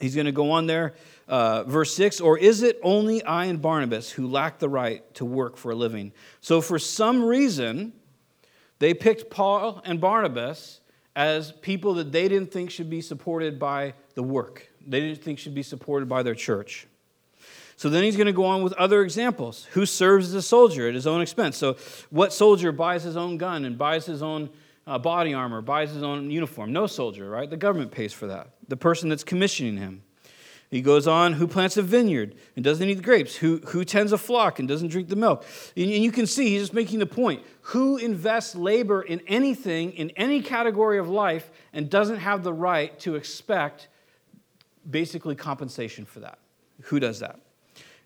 He's 0.00 0.14
going 0.14 0.26
to 0.26 0.32
go 0.32 0.52
on 0.52 0.66
there, 0.66 0.94
uh, 1.26 1.64
verse 1.64 1.94
6 1.94 2.20
Or 2.20 2.38
is 2.38 2.62
it 2.62 2.78
only 2.82 3.22
I 3.24 3.46
and 3.46 3.60
Barnabas 3.60 4.10
who 4.10 4.28
lack 4.28 4.58
the 4.58 4.68
right 4.68 5.12
to 5.14 5.24
work 5.24 5.56
for 5.56 5.72
a 5.72 5.74
living? 5.74 6.12
So, 6.40 6.60
for 6.60 6.78
some 6.78 7.24
reason, 7.24 7.92
they 8.78 8.94
picked 8.94 9.30
Paul 9.30 9.82
and 9.84 10.00
Barnabas 10.00 10.80
as 11.16 11.50
people 11.50 11.94
that 11.94 12.12
they 12.12 12.28
didn't 12.28 12.52
think 12.52 12.70
should 12.70 12.88
be 12.88 13.00
supported 13.00 13.58
by 13.58 13.94
the 14.14 14.22
work, 14.22 14.68
they 14.86 15.00
didn't 15.00 15.22
think 15.22 15.38
should 15.38 15.54
be 15.54 15.64
supported 15.64 16.08
by 16.08 16.22
their 16.22 16.34
church. 16.34 16.86
So 17.76 17.88
then 17.88 18.02
he's 18.02 18.16
going 18.16 18.26
to 18.26 18.32
go 18.32 18.44
on 18.44 18.64
with 18.64 18.72
other 18.72 19.02
examples. 19.02 19.66
Who 19.70 19.86
serves 19.86 20.30
as 20.30 20.34
a 20.34 20.42
soldier 20.42 20.88
at 20.88 20.96
his 20.96 21.06
own 21.06 21.20
expense? 21.20 21.56
So, 21.56 21.76
what 22.10 22.32
soldier 22.32 22.72
buys 22.72 23.04
his 23.04 23.16
own 23.16 23.36
gun 23.36 23.64
and 23.64 23.78
buys 23.78 24.04
his 24.04 24.20
own 24.20 24.50
uh, 24.88 24.98
body 24.98 25.34
armor, 25.34 25.60
buys 25.60 25.90
his 25.90 26.02
own 26.02 26.30
uniform? 26.30 26.72
No 26.72 26.86
soldier, 26.86 27.28
right? 27.28 27.48
The 27.48 27.56
government 27.56 27.92
pays 27.92 28.12
for 28.12 28.26
that. 28.28 28.50
The 28.68 28.76
person 28.76 29.08
that's 29.08 29.24
commissioning 29.24 29.76
him. 29.76 30.02
He 30.70 30.82
goes 30.82 31.06
on, 31.06 31.34
who 31.34 31.46
plants 31.46 31.78
a 31.78 31.82
vineyard 31.82 32.34
and 32.54 32.64
doesn't 32.64 32.86
eat 32.86 32.94
the 32.94 33.02
grapes? 33.02 33.36
Who, 33.36 33.58
who 33.68 33.84
tends 33.84 34.12
a 34.12 34.18
flock 34.18 34.58
and 34.58 34.68
doesn't 34.68 34.88
drink 34.88 35.08
the 35.08 35.16
milk? 35.16 35.46
And, 35.76 35.90
and 35.90 36.04
you 36.04 36.12
can 36.12 36.26
see 36.26 36.50
he's 36.50 36.62
just 36.62 36.74
making 36.74 36.98
the 36.98 37.06
point. 37.06 37.42
Who 37.62 37.96
invests 37.96 38.54
labor 38.54 39.00
in 39.00 39.20
anything, 39.26 39.92
in 39.92 40.10
any 40.10 40.42
category 40.42 40.98
of 40.98 41.08
life, 41.08 41.50
and 41.72 41.88
doesn't 41.88 42.18
have 42.18 42.42
the 42.42 42.52
right 42.52 42.98
to 43.00 43.14
expect 43.14 43.88
basically 44.88 45.34
compensation 45.34 46.04
for 46.04 46.20
that? 46.20 46.38
Who 46.84 47.00
does 47.00 47.20
that? 47.20 47.40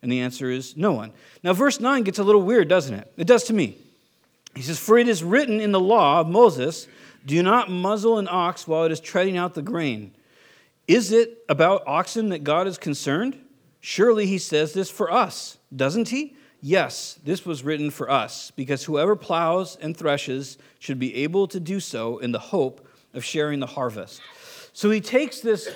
And 0.01 0.11
the 0.11 0.21
answer 0.21 0.51
is 0.51 0.77
no 0.77 0.93
one. 0.93 1.12
Now, 1.43 1.53
verse 1.55 1.81
9 1.81 2.03
gets 2.05 2.19
a 2.19 2.25
little 2.25 2.43
weird, 2.43 2.69
doesn't 2.69 2.95
it? 2.95 3.12
It 3.17 3.27
does 3.27 3.45
to 3.45 3.55
me. 3.55 3.79
He 4.55 4.63
says, 4.63 4.79
For 4.79 4.99
it 4.99 5.09
is 5.09 5.25
written 5.25 5.61
in 5.61 5.73
the 5.73 5.81
law 5.81 6.21
of 6.21 6.29
Moses, 6.29 6.87
do 7.25 7.43
not 7.43 7.71
muzzle 7.71 8.19
an 8.19 8.29
ox 8.31 8.67
while 8.67 8.85
it 8.85 8.93
is 8.93 9.01
treading 9.01 9.37
out 9.37 9.55
the 9.55 9.63
grain. 9.63 10.15
Is 10.89 11.13
it 11.13 11.45
about 11.49 11.85
oxen 11.87 12.31
that 12.31 12.45
God 12.45 12.67
is 12.67 12.79
concerned? 12.79 13.39
Surely 13.81 14.27
he 14.27 14.39
says 14.39 14.73
this 14.73 14.91
for 14.91 15.11
us, 15.11 15.59
doesn't 15.75 16.09
he? 16.09 16.37
Yes, 16.61 17.19
this 17.25 17.45
was 17.45 17.65
written 17.65 17.91
for 17.91 18.09
us, 18.09 18.53
because 18.53 18.85
whoever 18.85 19.17
plows 19.17 19.77
and 19.81 19.97
threshes 19.97 20.59
should 20.79 20.99
be 20.99 21.15
able 21.17 21.49
to 21.49 21.59
do 21.59 21.81
so 21.81 22.19
in 22.19 22.31
the 22.31 22.39
hope 22.39 22.87
of 23.15 23.25
sharing 23.25 23.59
the 23.59 23.67
harvest. 23.67 24.21
So 24.73 24.91
he 24.91 25.01
takes 25.01 25.41
this 25.41 25.69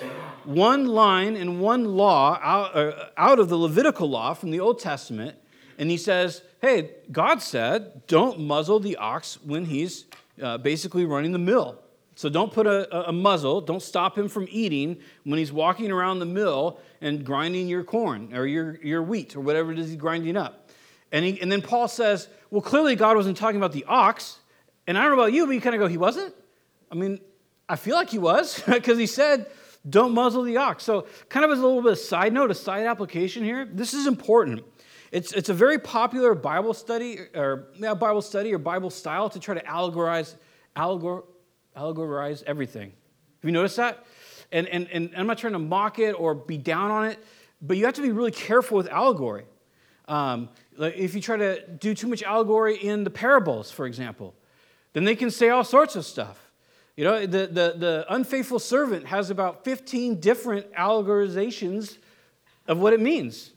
one 0.43 0.87
line 0.87 1.35
and 1.35 1.59
one 1.59 1.85
law 1.85 2.39
out, 2.41 2.75
uh, 2.75 3.09
out 3.17 3.39
of 3.39 3.49
the 3.49 3.57
Levitical 3.57 4.09
law 4.09 4.33
from 4.33 4.51
the 4.51 4.59
Old 4.59 4.79
Testament, 4.79 5.37
and 5.77 5.91
he 5.91 5.97
says, 5.97 6.41
Hey, 6.61 6.91
God 7.11 7.41
said, 7.41 8.07
don't 8.07 8.39
muzzle 8.39 8.79
the 8.79 8.97
ox 8.97 9.37
when 9.43 9.65
he's 9.65 10.05
uh, 10.41 10.57
basically 10.57 11.05
running 11.05 11.31
the 11.31 11.39
mill. 11.39 11.79
So 12.15 12.29
don't 12.29 12.51
put 12.51 12.65
a, 12.65 13.09
a, 13.09 13.11
muzzle, 13.11 13.61
don't 13.61 13.81
stop 13.81 14.17
him 14.17 14.27
from 14.27 14.47
eating 14.49 14.97
when 15.23 15.37
he's 15.37 15.51
walking 15.51 15.91
around 15.91 16.17
the 16.17 16.25
mill 16.25 16.79
and 16.99 17.23
grinding 17.23 17.67
your 17.67 17.83
corn 17.83 18.35
or 18.35 18.47
your, 18.47 18.79
your 18.83 19.03
wheat 19.03 19.35
or 19.35 19.41
whatever 19.41 19.71
it 19.71 19.77
is 19.77 19.89
he's 19.89 19.97
grinding 19.97 20.35
up. 20.35 20.71
And, 21.11 21.23
he, 21.23 21.39
and 21.39 21.51
then 21.51 21.61
Paul 21.61 21.87
says, 21.87 22.27
Well, 22.49 22.61
clearly 22.61 22.95
God 22.95 23.15
wasn't 23.15 23.37
talking 23.37 23.57
about 23.57 23.71
the 23.71 23.85
ox. 23.85 24.39
And 24.87 24.97
I 24.97 25.01
don't 25.01 25.11
know 25.15 25.21
about 25.21 25.33
you, 25.33 25.45
but 25.45 25.51
you 25.51 25.61
kind 25.61 25.75
of 25.75 25.79
go, 25.79 25.87
He 25.87 25.97
wasn't? 25.97 26.33
I 26.91 26.95
mean, 26.95 27.19
I 27.69 27.75
feel 27.75 27.95
like 27.95 28.09
he 28.09 28.17
was 28.17 28.61
because 28.67 28.97
he 28.97 29.07
said, 29.07 29.47
don't 29.89 30.13
muzzle 30.13 30.43
the 30.43 30.57
ox. 30.57 30.83
So, 30.83 31.07
kind 31.29 31.45
of 31.45 31.51
as 31.51 31.59
a 31.59 31.65
little 31.65 31.81
bit 31.81 31.93
of 31.93 31.99
side 31.99 32.33
note, 32.33 32.51
a 32.51 32.55
side 32.55 32.85
application 32.85 33.43
here, 33.43 33.65
this 33.65 33.93
is 33.93 34.07
important. 34.07 34.63
It's, 35.11 35.31
it's 35.31 35.49
a 35.49 35.53
very 35.53 35.79
popular 35.79 36.35
Bible 36.35 36.73
study 36.73 37.19
or 37.33 37.69
yeah, 37.75 37.93
Bible 37.93 38.21
study 38.21 38.53
or 38.53 38.57
Bible 38.57 38.89
style 38.89 39.29
to 39.29 39.39
try 39.39 39.55
to 39.55 39.63
allegorize, 39.63 40.35
allegor, 40.75 41.23
allegorize 41.75 42.43
everything. 42.43 42.91
Have 43.41 43.49
you 43.49 43.51
noticed 43.51 43.77
that? 43.77 44.05
And, 44.51 44.67
and, 44.67 44.87
and 44.91 45.11
I'm 45.15 45.27
not 45.27 45.37
trying 45.37 45.53
to 45.53 45.59
mock 45.59 45.99
it 45.99 46.11
or 46.13 46.33
be 46.33 46.57
down 46.57 46.91
on 46.91 47.07
it, 47.07 47.19
but 47.61 47.77
you 47.77 47.85
have 47.85 47.95
to 47.95 48.01
be 48.01 48.11
really 48.11 48.31
careful 48.31 48.77
with 48.77 48.87
allegory. 48.89 49.45
Um, 50.07 50.49
like 50.77 50.95
if 50.95 51.15
you 51.15 51.21
try 51.21 51.37
to 51.37 51.67
do 51.67 51.93
too 51.93 52.07
much 52.07 52.23
allegory 52.23 52.77
in 52.77 53.03
the 53.03 53.09
parables, 53.09 53.71
for 53.71 53.85
example, 53.85 54.33
then 54.93 55.03
they 55.03 55.15
can 55.15 55.29
say 55.31 55.49
all 55.49 55.63
sorts 55.63 55.95
of 55.95 56.05
stuff. 56.05 56.51
You 56.95 57.03
know, 57.03 57.19
the, 57.21 57.47
the, 57.47 57.75
the 57.77 58.05
unfaithful 58.09 58.59
servant 58.59 59.05
has 59.07 59.29
about 59.29 59.63
15 59.63 60.19
different 60.19 60.71
allegorizations 60.73 61.97
of 62.67 62.79
what 62.79 62.93
it 62.93 62.99
means, 62.99 63.51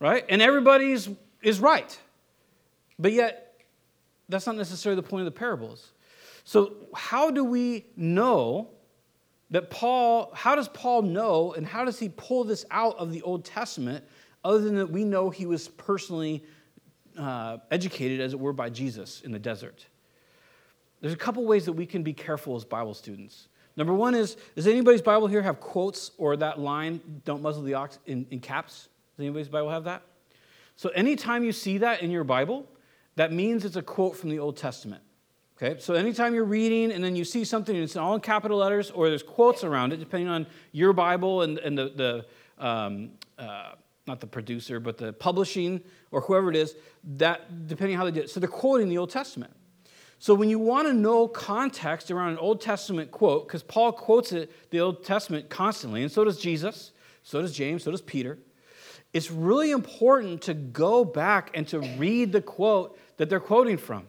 right? 0.00 0.24
And 0.28 0.42
everybody's 0.42 1.08
is 1.42 1.60
right. 1.60 1.98
But 2.98 3.12
yet, 3.12 3.54
that's 4.28 4.46
not 4.46 4.56
necessarily 4.56 5.00
the 5.00 5.06
point 5.06 5.26
of 5.26 5.32
the 5.32 5.38
parables. 5.38 5.92
So, 6.44 6.74
how 6.94 7.30
do 7.30 7.44
we 7.44 7.86
know 7.96 8.68
that 9.50 9.70
Paul, 9.70 10.32
how 10.34 10.56
does 10.56 10.68
Paul 10.68 11.02
know 11.02 11.52
and 11.52 11.66
how 11.66 11.84
does 11.84 11.98
he 11.98 12.08
pull 12.08 12.44
this 12.44 12.64
out 12.70 12.96
of 12.98 13.12
the 13.12 13.22
Old 13.22 13.44
Testament 13.44 14.04
other 14.44 14.58
than 14.58 14.76
that 14.76 14.90
we 14.90 15.04
know 15.04 15.30
he 15.30 15.46
was 15.46 15.68
personally 15.68 16.44
uh, 17.16 17.58
educated, 17.70 18.20
as 18.20 18.32
it 18.32 18.40
were, 18.40 18.52
by 18.52 18.70
Jesus 18.70 19.20
in 19.22 19.30
the 19.30 19.38
desert? 19.38 19.86
There's 21.00 21.12
a 21.12 21.18
couple 21.18 21.44
ways 21.44 21.66
that 21.66 21.74
we 21.74 21.86
can 21.86 22.02
be 22.02 22.12
careful 22.12 22.56
as 22.56 22.64
Bible 22.64 22.94
students. 22.94 23.48
Number 23.76 23.92
one 23.92 24.14
is 24.14 24.36
Does 24.54 24.66
anybody's 24.66 25.02
Bible 25.02 25.26
here 25.26 25.42
have 25.42 25.60
quotes 25.60 26.10
or 26.18 26.36
that 26.38 26.58
line, 26.58 27.00
don't 27.24 27.42
muzzle 27.42 27.62
the 27.62 27.74
ox, 27.74 27.98
in, 28.06 28.26
in 28.30 28.40
caps? 28.40 28.88
Does 29.16 29.24
anybody's 29.24 29.48
Bible 29.48 29.70
have 29.70 29.84
that? 29.84 30.02
So 30.76 30.90
anytime 30.90 31.42
you 31.42 31.52
see 31.52 31.78
that 31.78 32.02
in 32.02 32.10
your 32.10 32.24
Bible, 32.24 32.68
that 33.16 33.32
means 33.32 33.64
it's 33.64 33.76
a 33.76 33.82
quote 33.82 34.16
from 34.16 34.30
the 34.30 34.38
Old 34.38 34.56
Testament. 34.56 35.02
Okay, 35.56 35.80
so 35.80 35.94
anytime 35.94 36.34
you're 36.34 36.44
reading 36.44 36.92
and 36.92 37.02
then 37.02 37.16
you 37.16 37.24
see 37.24 37.42
something 37.42 37.74
and 37.74 37.82
it's 37.82 37.96
all 37.96 38.14
in 38.14 38.20
capital 38.20 38.58
letters 38.58 38.90
or 38.90 39.08
there's 39.08 39.22
quotes 39.22 39.64
around 39.64 39.94
it, 39.94 39.96
depending 39.96 40.28
on 40.28 40.46
your 40.72 40.92
Bible 40.92 41.42
and, 41.42 41.56
and 41.58 41.78
the, 41.78 42.24
the 42.58 42.64
um, 42.64 43.12
uh, 43.38 43.72
not 44.06 44.20
the 44.20 44.26
producer, 44.26 44.78
but 44.78 44.98
the 44.98 45.14
publishing 45.14 45.80
or 46.10 46.20
whoever 46.20 46.50
it 46.50 46.56
is, 46.56 46.76
that 47.16 47.66
depending 47.66 47.96
how 47.96 48.04
they 48.04 48.10
did 48.10 48.24
it. 48.24 48.30
So 48.30 48.38
they're 48.38 48.50
quoting 48.50 48.90
the 48.90 48.98
Old 48.98 49.10
Testament. 49.10 49.52
So 50.18 50.34
when 50.34 50.50
you 50.50 50.58
want 50.58 50.88
to 50.88 50.94
know 50.94 51.26
context 51.26 52.10
around 52.10 52.30
an 52.32 52.38
Old 52.38 52.60
Testament 52.60 53.10
quote, 53.10 53.46
because 53.46 53.62
Paul 53.62 53.92
quotes 53.92 54.32
it, 54.32 54.70
the 54.70 54.80
Old 54.80 55.04
Testament 55.04 55.48
constantly, 55.48 56.02
and 56.02 56.12
so 56.12 56.22
does 56.22 56.38
Jesus, 56.38 56.92
so 57.22 57.40
does 57.40 57.54
James, 57.54 57.82
so 57.82 57.90
does 57.90 58.02
Peter, 58.02 58.38
it's 59.16 59.30
really 59.30 59.70
important 59.70 60.42
to 60.42 60.52
go 60.52 61.02
back 61.02 61.50
and 61.54 61.66
to 61.68 61.80
read 61.96 62.32
the 62.32 62.42
quote 62.42 62.98
that 63.16 63.30
they're 63.30 63.40
quoting 63.40 63.78
from. 63.78 64.06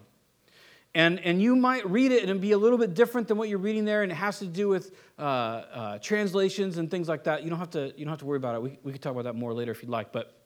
And, 0.94 1.18
and 1.20 1.40
you 1.40 1.56
might 1.56 1.88
read 1.88 2.12
it 2.12 2.28
and 2.28 2.42
be 2.42 2.52
a 2.52 2.58
little 2.58 2.76
bit 2.76 2.92
different 2.92 3.26
than 3.26 3.38
what 3.38 3.48
you're 3.48 3.58
reading 3.58 3.86
there, 3.86 4.02
and 4.02 4.12
it 4.12 4.16
has 4.16 4.38
to 4.40 4.46
do 4.46 4.68
with 4.68 4.94
uh, 5.18 5.22
uh, 5.22 5.98
translations 6.00 6.76
and 6.76 6.90
things 6.90 7.08
like 7.08 7.24
that. 7.24 7.42
You 7.42 7.48
don't 7.48 7.58
have 7.58 7.70
to, 7.70 7.94
you 7.96 8.04
don't 8.04 8.12
have 8.12 8.18
to 8.18 8.26
worry 8.26 8.36
about 8.36 8.56
it. 8.56 8.60
We, 8.60 8.78
we 8.82 8.92
could 8.92 9.00
talk 9.00 9.12
about 9.12 9.24
that 9.24 9.34
more 9.34 9.54
later 9.54 9.72
if 9.72 9.80
you'd 9.82 9.90
like. 9.90 10.12
But 10.12 10.42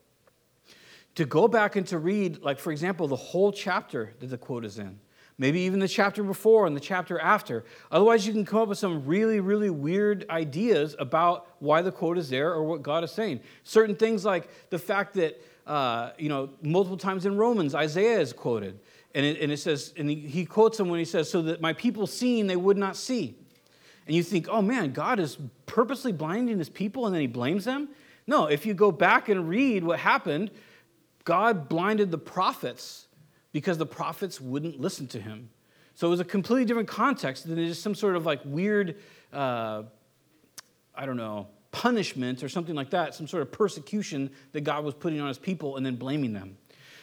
to 1.16 1.24
go 1.24 1.48
back 1.48 1.74
and 1.74 1.84
to 1.88 1.98
read, 1.98 2.40
like, 2.42 2.60
for 2.60 2.70
example, 2.70 3.08
the 3.08 3.16
whole 3.16 3.50
chapter 3.50 4.14
that 4.20 4.28
the 4.28 4.38
quote 4.38 4.64
is 4.64 4.78
in 4.78 5.00
maybe 5.38 5.60
even 5.60 5.80
the 5.80 5.88
chapter 5.88 6.22
before 6.22 6.66
and 6.66 6.76
the 6.76 6.80
chapter 6.80 7.18
after. 7.18 7.64
Otherwise, 7.90 8.26
you 8.26 8.32
can 8.32 8.44
come 8.44 8.60
up 8.60 8.68
with 8.68 8.78
some 8.78 9.04
really, 9.06 9.40
really 9.40 9.70
weird 9.70 10.24
ideas 10.30 10.94
about 10.98 11.46
why 11.58 11.82
the 11.82 11.92
quote 11.92 12.18
is 12.18 12.28
there 12.28 12.52
or 12.52 12.62
what 12.64 12.82
God 12.82 13.04
is 13.04 13.10
saying. 13.10 13.40
Certain 13.64 13.96
things 13.96 14.24
like 14.24 14.48
the 14.70 14.78
fact 14.78 15.14
that, 15.14 15.42
uh, 15.66 16.10
you 16.18 16.28
know, 16.28 16.50
multiple 16.62 16.98
times 16.98 17.26
in 17.26 17.36
Romans, 17.36 17.74
Isaiah 17.74 18.20
is 18.20 18.32
quoted. 18.32 18.78
And 19.14 19.26
it, 19.26 19.40
and 19.40 19.52
it 19.52 19.58
says, 19.58 19.92
and 19.96 20.08
he, 20.08 20.16
he 20.16 20.44
quotes 20.46 20.78
him 20.80 20.88
when 20.88 20.98
he 20.98 21.04
says, 21.04 21.30
So 21.30 21.42
that 21.42 21.60
my 21.60 21.72
people 21.72 22.06
seeing, 22.06 22.46
they 22.46 22.56
would 22.56 22.78
not 22.78 22.96
see. 22.96 23.36
And 24.06 24.16
you 24.16 24.22
think, 24.22 24.48
oh 24.48 24.62
man, 24.62 24.92
God 24.92 25.20
is 25.20 25.38
purposely 25.66 26.12
blinding 26.12 26.58
his 26.58 26.68
people 26.68 27.06
and 27.06 27.14
then 27.14 27.20
he 27.20 27.26
blames 27.26 27.64
them? 27.64 27.88
No, 28.26 28.46
if 28.46 28.66
you 28.66 28.74
go 28.74 28.90
back 28.90 29.28
and 29.28 29.48
read 29.48 29.84
what 29.84 29.98
happened, 29.98 30.50
God 31.24 31.68
blinded 31.68 32.10
the 32.10 32.18
prophets 32.18 33.06
because 33.52 33.78
the 33.78 33.86
prophets 33.86 34.40
wouldn't 34.40 34.80
listen 34.80 35.06
to 35.08 35.20
him. 35.20 35.50
So 35.94 36.06
it 36.06 36.10
was 36.10 36.20
a 36.20 36.24
completely 36.24 36.64
different 36.64 36.88
context 36.88 37.46
than 37.46 37.56
just 37.56 37.82
some 37.82 37.94
sort 37.94 38.16
of 38.16 38.24
like 38.24 38.40
weird, 38.44 38.96
uh, 39.32 39.82
I 40.94 41.06
don't 41.06 41.18
know, 41.18 41.48
punishment 41.70 42.42
or 42.42 42.48
something 42.48 42.74
like 42.74 42.90
that, 42.90 43.14
some 43.14 43.26
sort 43.26 43.42
of 43.42 43.52
persecution 43.52 44.30
that 44.52 44.62
God 44.62 44.84
was 44.84 44.94
putting 44.94 45.20
on 45.20 45.28
his 45.28 45.38
people 45.38 45.76
and 45.76 45.84
then 45.84 45.96
blaming 45.96 46.32
them. 46.32 46.56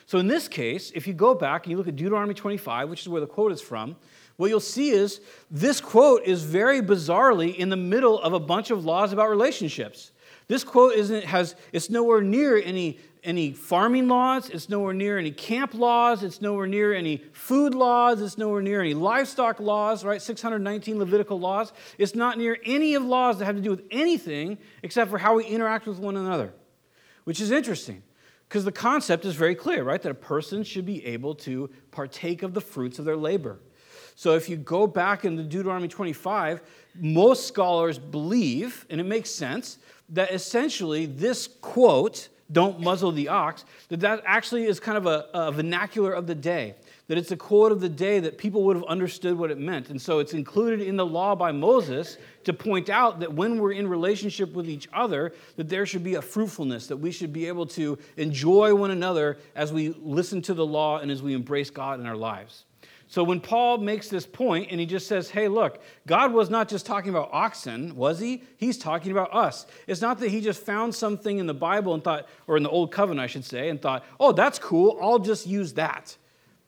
So 0.06 0.18
in 0.18 0.28
this 0.28 0.48
case, 0.48 0.92
if 0.96 1.06
you 1.06 1.14
go 1.14 1.36
back 1.36 1.66
and 1.66 1.72
you 1.72 1.78
look 1.78 1.88
at 1.88 1.96
Deuteronomy 1.96 2.34
25, 2.34 2.90
which 2.90 3.02
is 3.02 3.10
where 3.10 3.22
the 3.22 3.28
quote 3.28 3.52
is 3.52 3.62
from, 3.62 3.96
what 4.38 4.50
you'll 4.50 4.60
see 4.60 4.90
is 4.90 5.22
this 5.52 5.82
quote 5.82 6.24
is 6.24 6.44
very 6.44 6.82
bizarrely 6.82 7.56
in 7.56 7.70
the 7.70 7.78
middle 7.78 8.20
of 8.20 8.34
a 8.34 8.40
bunch 8.40 8.72
of 8.72 8.86
laws 8.86 9.14
about 9.14 9.30
relationships. 9.30 10.12
This 10.50 10.64
quote 10.64 10.96
isn't 10.96 11.26
has 11.26 11.56
it's 11.72 11.90
nowhere 11.92 12.22
near 12.22 12.58
any 12.58 13.00
any 13.24 13.52
farming 13.52 14.08
laws, 14.08 14.50
it's 14.50 14.68
nowhere 14.68 14.94
near 14.94 15.20
any 15.20 15.30
camp 15.30 15.74
laws, 15.76 16.24
it's 16.24 16.42
nowhere 16.42 16.66
near 16.66 16.94
any 16.94 17.18
food 17.34 17.76
laws, 17.76 18.22
it's 18.22 18.38
nowhere 18.38 18.62
near 18.62 18.82
any 18.82 18.96
livestock 18.96 19.60
laws, 19.60 20.04
right? 20.04 20.22
619 20.22 20.98
Levitical 20.98 21.40
laws. 21.40 21.72
It's 21.98 22.16
not 22.16 22.38
near 22.38 22.58
any 22.66 22.96
of 22.96 23.04
laws 23.04 23.38
that 23.38 23.46
have 23.46 23.58
to 23.58 23.62
do 23.62 23.70
with 23.70 23.84
anything 23.92 24.58
except 24.82 25.12
for 25.12 25.20
how 25.20 25.36
we 25.36 25.46
interact 25.46 25.86
with 25.86 26.00
one 26.00 26.18
another, 26.18 26.52
which 27.26 27.40
is 27.40 27.52
interesting 27.52 28.02
because 28.48 28.66
the 28.66 28.72
concept 28.72 29.26
is 29.26 29.36
very 29.36 29.54
clear, 29.54 29.84
right? 29.84 30.02
That 30.02 30.12
a 30.12 30.16
person 30.16 30.64
should 30.64 30.86
be 30.86 31.06
able 31.06 31.36
to 31.36 31.70
partake 31.92 32.42
of 32.42 32.56
the 32.56 32.62
fruits 32.62 32.98
of 32.98 33.06
their 33.06 33.18
labor. 33.18 33.60
So 34.16 34.36
if 34.36 34.50
you 34.50 34.58
go 34.58 34.88
back 34.88 35.24
into 35.24 35.44
Deuteronomy 35.44 35.88
25, 35.88 36.62
most 36.96 37.48
scholars 37.48 38.00
believe, 38.00 38.86
and 38.90 39.00
it 39.00 39.06
makes 39.06 39.30
sense, 39.30 39.78
that 40.12 40.32
essentially 40.32 41.06
this 41.06 41.48
quote 41.62 42.30
don't 42.52 42.80
muzzle 42.80 43.12
the 43.12 43.28
ox, 43.28 43.64
that 43.90 44.00
that 44.00 44.24
actually 44.26 44.66
is 44.66 44.80
kind 44.80 44.98
of 44.98 45.06
a, 45.06 45.28
a, 45.34 45.52
vernacular 45.52 46.12
of 46.14 46.26
the 46.26 46.34
day, 46.34 46.74
that 47.08 47.18
it's 47.18 47.32
a 47.32 47.38
quote 47.38 47.72
of 47.72 47.80
the 47.80 47.90
day 47.90 48.20
that 48.20 48.40
people 48.40 48.64
would 48.64 48.76
have 48.76 48.86
understood 48.86 49.38
what 49.38 49.52
it 49.52 49.60
meant. 49.60 49.90
And 49.90 50.02
so 50.02 50.18
it's 50.18 50.34
included 50.34 50.82
in 50.82 50.96
the 50.96 51.06
law 51.06 51.36
by 51.36 51.52
Moses 51.52 52.18
to 52.46 52.54
point 52.54 52.90
out 52.90 53.20
that 53.20 53.32
when 53.32 53.60
we're 53.60 53.74
in 53.74 53.88
relationship 53.88 54.54
with 54.54 54.68
each 54.68 54.88
other, 54.94 55.34
that 55.58 55.70
there 55.70 55.86
should 55.86 56.04
be 56.04 56.16
a 56.16 56.22
fruitfulness, 56.22 56.88
that 56.88 56.98
we 56.98 57.12
should 57.12 57.32
be 57.32 57.48
able 57.48 57.68
to 57.68 58.00
enjoy 58.18 58.74
one 58.74 58.92
another 58.92 59.38
as 59.56 59.72
we 59.72 59.90
listen 60.02 60.42
to 60.44 60.56
the 60.56 60.66
law 60.66 61.00
and 61.00 61.12
as 61.12 61.22
we 61.22 61.34
embrace 61.34 61.70
God 61.70 62.00
in 62.00 62.08
our 62.08 62.18
lives. 62.18 62.66
So 63.10 63.24
when 63.24 63.42
Paul 63.42 63.80
makes 63.80 64.08
this 64.08 64.28
point 64.28 64.68
and 64.70 64.80
he 64.80 64.86
just 64.86 65.08
says, 65.08 65.32
hey, 65.32 65.48
look, 65.48 65.82
God 66.06 66.32
was 66.32 66.52
not 66.52 66.70
just 66.70 66.86
talking 66.86 67.10
about 67.10 67.30
oxen, 67.34 67.96
was 67.96 68.20
he? 68.20 68.44
He's 68.58 68.78
talking 68.78 69.12
about 69.12 69.34
us. 69.34 69.66
It's 69.88 70.00
not 70.00 70.20
that 70.20 70.30
he 70.30 70.42
just 70.42 70.64
found 70.64 70.94
something 70.94 71.40
in 71.40 71.48
the 71.48 71.54
Bible 71.56 71.96
and 71.96 72.04
thought, 72.04 72.28
or 72.46 72.56
in 72.56 72.62
the 72.62 72.70
Old 72.70 72.92
Covenant, 72.92 73.24
I 73.24 73.26
should 73.26 73.46
say, 73.46 73.70
and 73.70 73.82
thought, 73.82 74.06
oh, 74.20 74.32
that's 74.32 74.60
cool, 74.60 75.00
I'll 75.02 75.18
just 75.18 75.48
use 75.48 75.74
that. 75.74 76.16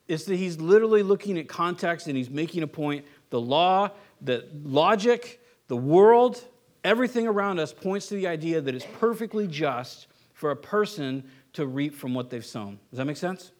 It's 0.07 0.25
that 0.25 0.35
he's 0.35 0.59
literally 0.59 1.03
looking 1.03 1.37
at 1.37 1.47
context 1.47 2.07
and 2.07 2.17
he's 2.17 2.31
making 2.31 2.63
a 2.63 2.67
point. 2.67 3.05
The 3.29 3.39
law, 3.39 3.91
the 4.19 4.47
logic, 4.63 5.39
the 5.67 5.77
world, 5.77 6.43
everything 6.83 7.27
around 7.27 7.59
us 7.59 7.71
points 7.71 8.07
to 8.07 8.15
the 8.15 8.25
idea 8.25 8.61
that 8.61 8.73
it's 8.73 8.87
perfectly 8.99 9.45
just 9.45 10.07
for 10.33 10.49
a 10.49 10.55
person 10.55 11.23
to 11.53 11.67
reap 11.67 11.93
from 11.93 12.15
what 12.15 12.31
they've 12.31 12.43
sown. 12.43 12.79
Does 12.89 12.97
that 12.97 13.05
make 13.05 13.17
sense? 13.17 13.51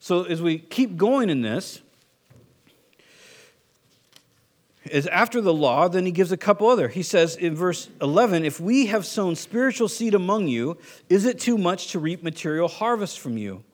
So 0.00 0.24
as 0.24 0.42
we 0.42 0.58
keep 0.58 0.96
going 0.96 1.30
in 1.30 1.40
this, 1.40 1.82
is 4.90 5.06
after 5.08 5.40
the 5.40 5.52
law, 5.52 5.88
then 5.88 6.06
he 6.06 6.12
gives 6.12 6.32
a 6.32 6.36
couple 6.36 6.68
other. 6.68 6.88
He 6.88 7.02
says 7.02 7.36
in 7.36 7.54
verse 7.54 7.88
11, 8.00 8.44
If 8.44 8.60
we 8.60 8.86
have 8.86 9.06
sown 9.06 9.36
spiritual 9.36 9.88
seed 9.88 10.14
among 10.14 10.48
you, 10.48 10.78
is 11.08 11.24
it 11.24 11.38
too 11.40 11.58
much 11.58 11.88
to 11.88 11.98
reap 11.98 12.22
material 12.22 12.68
harvest 12.68 13.20
from 13.20 13.36
you? 13.36 13.64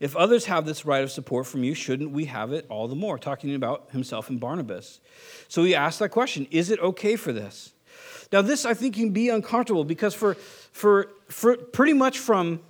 If 0.00 0.16
others 0.16 0.46
have 0.46 0.64
this 0.64 0.86
right 0.86 1.04
of 1.04 1.10
support 1.10 1.46
from 1.46 1.62
you, 1.62 1.74
shouldn't 1.74 2.10
we 2.10 2.24
have 2.24 2.52
it 2.52 2.64
all 2.68 2.88
the 2.88 2.96
more? 2.96 3.18
Talking 3.18 3.54
about 3.54 3.90
himself 3.90 4.30
and 4.30 4.40
Barnabas. 4.40 5.00
So 5.48 5.62
he 5.62 5.74
asked 5.74 5.98
that 5.98 6.08
question 6.08 6.46
Is 6.50 6.70
it 6.70 6.80
okay 6.80 7.16
for 7.16 7.32
this? 7.32 7.72
Now, 8.32 8.42
this 8.42 8.64
I 8.64 8.74
think 8.74 8.94
can 8.94 9.10
be 9.10 9.28
uncomfortable 9.28 9.84
because 9.84 10.14
for, 10.14 10.34
for, 10.72 11.08
for 11.28 11.56
pretty 11.56 11.92
much 11.92 12.18
from 12.18 12.60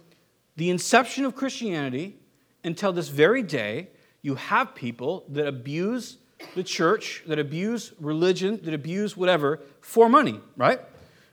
the 0.56 0.70
inception 0.70 1.24
of 1.24 1.36
Christianity 1.36 2.16
until 2.64 2.92
this 2.92 3.08
very 3.08 3.42
day, 3.42 3.88
you 4.22 4.34
have 4.34 4.74
people 4.74 5.24
that 5.28 5.46
abuse 5.46 6.18
the 6.54 6.62
church, 6.62 7.22
that 7.26 7.38
abuse 7.38 7.92
religion, 8.00 8.60
that 8.64 8.74
abuse 8.74 9.16
whatever 9.16 9.60
for 9.80 10.08
money, 10.08 10.40
right? 10.56 10.80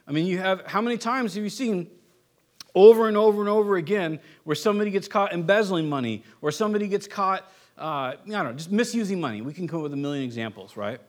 I 0.07 0.11
mean, 0.11 0.25
you 0.25 0.37
have, 0.37 0.65
how 0.65 0.81
many 0.81 0.97
times 0.97 1.33
have 1.35 1.43
you 1.43 1.49
seen 1.49 1.89
over 2.75 3.07
and 3.07 3.17
over 3.17 3.41
and 3.41 3.49
over 3.49 3.75
again 3.75 4.19
where 4.43 4.55
somebody 4.55 4.91
gets 4.91 5.07
caught 5.07 5.33
embezzling 5.33 5.89
money 5.89 6.23
or 6.41 6.51
somebody 6.51 6.87
gets 6.87 7.07
caught, 7.07 7.43
uh, 7.77 7.81
I 7.81 8.15
don't 8.25 8.45
know, 8.45 8.53
just 8.53 8.71
misusing 8.71 9.19
money? 9.19 9.41
We 9.41 9.53
can 9.53 9.67
come 9.67 9.79
up 9.79 9.83
with 9.83 9.93
a 9.93 9.97
million 9.97 10.23
examples, 10.23 10.77
right? 10.77 11.01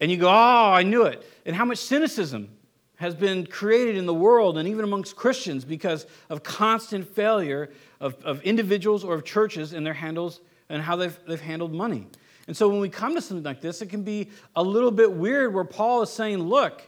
And 0.00 0.10
you 0.10 0.16
go, 0.16 0.28
oh, 0.28 0.72
I 0.72 0.82
knew 0.82 1.02
it. 1.02 1.28
And 1.44 1.56
how 1.56 1.64
much 1.64 1.78
cynicism 1.78 2.48
has 2.96 3.14
been 3.14 3.46
created 3.46 3.96
in 3.96 4.06
the 4.06 4.14
world 4.14 4.58
and 4.58 4.68
even 4.68 4.84
amongst 4.84 5.14
Christians 5.14 5.64
because 5.64 6.06
of 6.30 6.42
constant 6.42 7.06
failure 7.14 7.70
of, 8.00 8.16
of 8.24 8.42
individuals 8.42 9.04
or 9.04 9.14
of 9.14 9.24
churches 9.24 9.72
in 9.72 9.84
their 9.84 9.94
handles 9.94 10.40
and 10.68 10.82
how 10.82 10.96
they've, 10.96 11.18
they've 11.26 11.40
handled 11.40 11.72
money. 11.72 12.06
And 12.48 12.56
so 12.56 12.66
when 12.68 12.80
we 12.80 12.88
come 12.88 13.14
to 13.14 13.20
something 13.20 13.44
like 13.44 13.60
this, 13.60 13.82
it 13.82 13.90
can 13.90 14.02
be 14.02 14.30
a 14.56 14.62
little 14.62 14.90
bit 14.90 15.12
weird 15.12 15.52
where 15.54 15.64
Paul 15.64 16.02
is 16.02 16.10
saying, 16.10 16.38
look, 16.38 16.82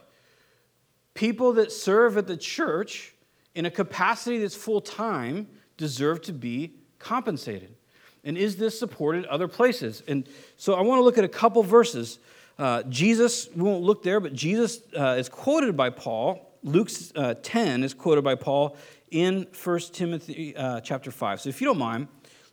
people 1.13 1.53
that 1.53 1.71
serve 1.71 2.17
at 2.17 2.25
the 2.25 2.35
church 2.35 3.13
in 3.53 3.67
a 3.67 3.71
capacity 3.71 4.39
that's 4.39 4.55
full 4.55 4.81
time 4.81 5.47
deserve 5.77 6.23
to 6.23 6.33
be 6.33 6.73
compensated. 6.97 7.75
And 8.23 8.37
is 8.37 8.55
this 8.55 8.77
supported 8.77 9.25
other 9.25 9.47
places? 9.47 10.01
And 10.07 10.27
so 10.57 10.73
I 10.73 10.81
want 10.81 10.99
to 10.99 11.03
look 11.03 11.19
at 11.19 11.23
a 11.23 11.29
couple 11.29 11.61
verses. 11.61 12.17
Uh, 12.57 12.81
Jesus, 12.83 13.47
we 13.55 13.61
won't 13.61 13.83
look 13.83 14.01
there, 14.01 14.19
but 14.19 14.33
Jesus 14.33 14.79
uh, 14.97 15.15
is 15.19 15.29
quoted 15.29 15.77
by 15.77 15.91
Paul. 15.91 16.57
Luke 16.63 16.89
uh, 17.15 17.35
10 17.41 17.83
is 17.83 17.93
quoted 17.93 18.23
by 18.23 18.33
Paul 18.33 18.77
in 19.11 19.45
1 19.63 19.79
Timothy 19.93 20.55
uh, 20.55 20.81
chapter 20.81 21.11
5. 21.11 21.41
So 21.41 21.49
if 21.49 21.61
you 21.61 21.65
don't 21.65 21.77
mind, 21.77 22.07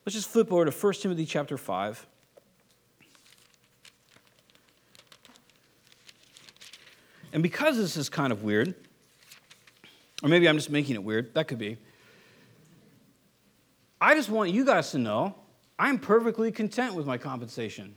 let's 0.05 0.15
just 0.15 0.29
flip 0.29 0.53
over 0.53 0.67
to 0.67 0.71
1 0.71 0.93
Timothy 0.95 1.25
chapter 1.25 1.57
5. 1.57 2.07
And 7.33 7.43
because 7.43 7.77
this 7.77 7.97
is 7.97 8.09
kind 8.09 8.33
of 8.33 8.43
weird, 8.43 8.75
or 10.23 10.29
maybe 10.29 10.49
I'm 10.49 10.57
just 10.57 10.71
making 10.71 10.95
it 10.95 11.03
weird, 11.03 11.35
that 11.35 11.49
could 11.49 11.59
be. 11.59 11.77
I 14.01 14.15
just 14.15 14.29
want 14.29 14.51
you 14.51 14.65
guys 14.65 14.93
to 14.93 14.99
know 14.99 15.35
I'm 15.79 15.99
perfectly 15.99 16.51
content 16.51 16.95
with 16.95 17.07
my 17.07 17.19
compensation. 17.19 17.95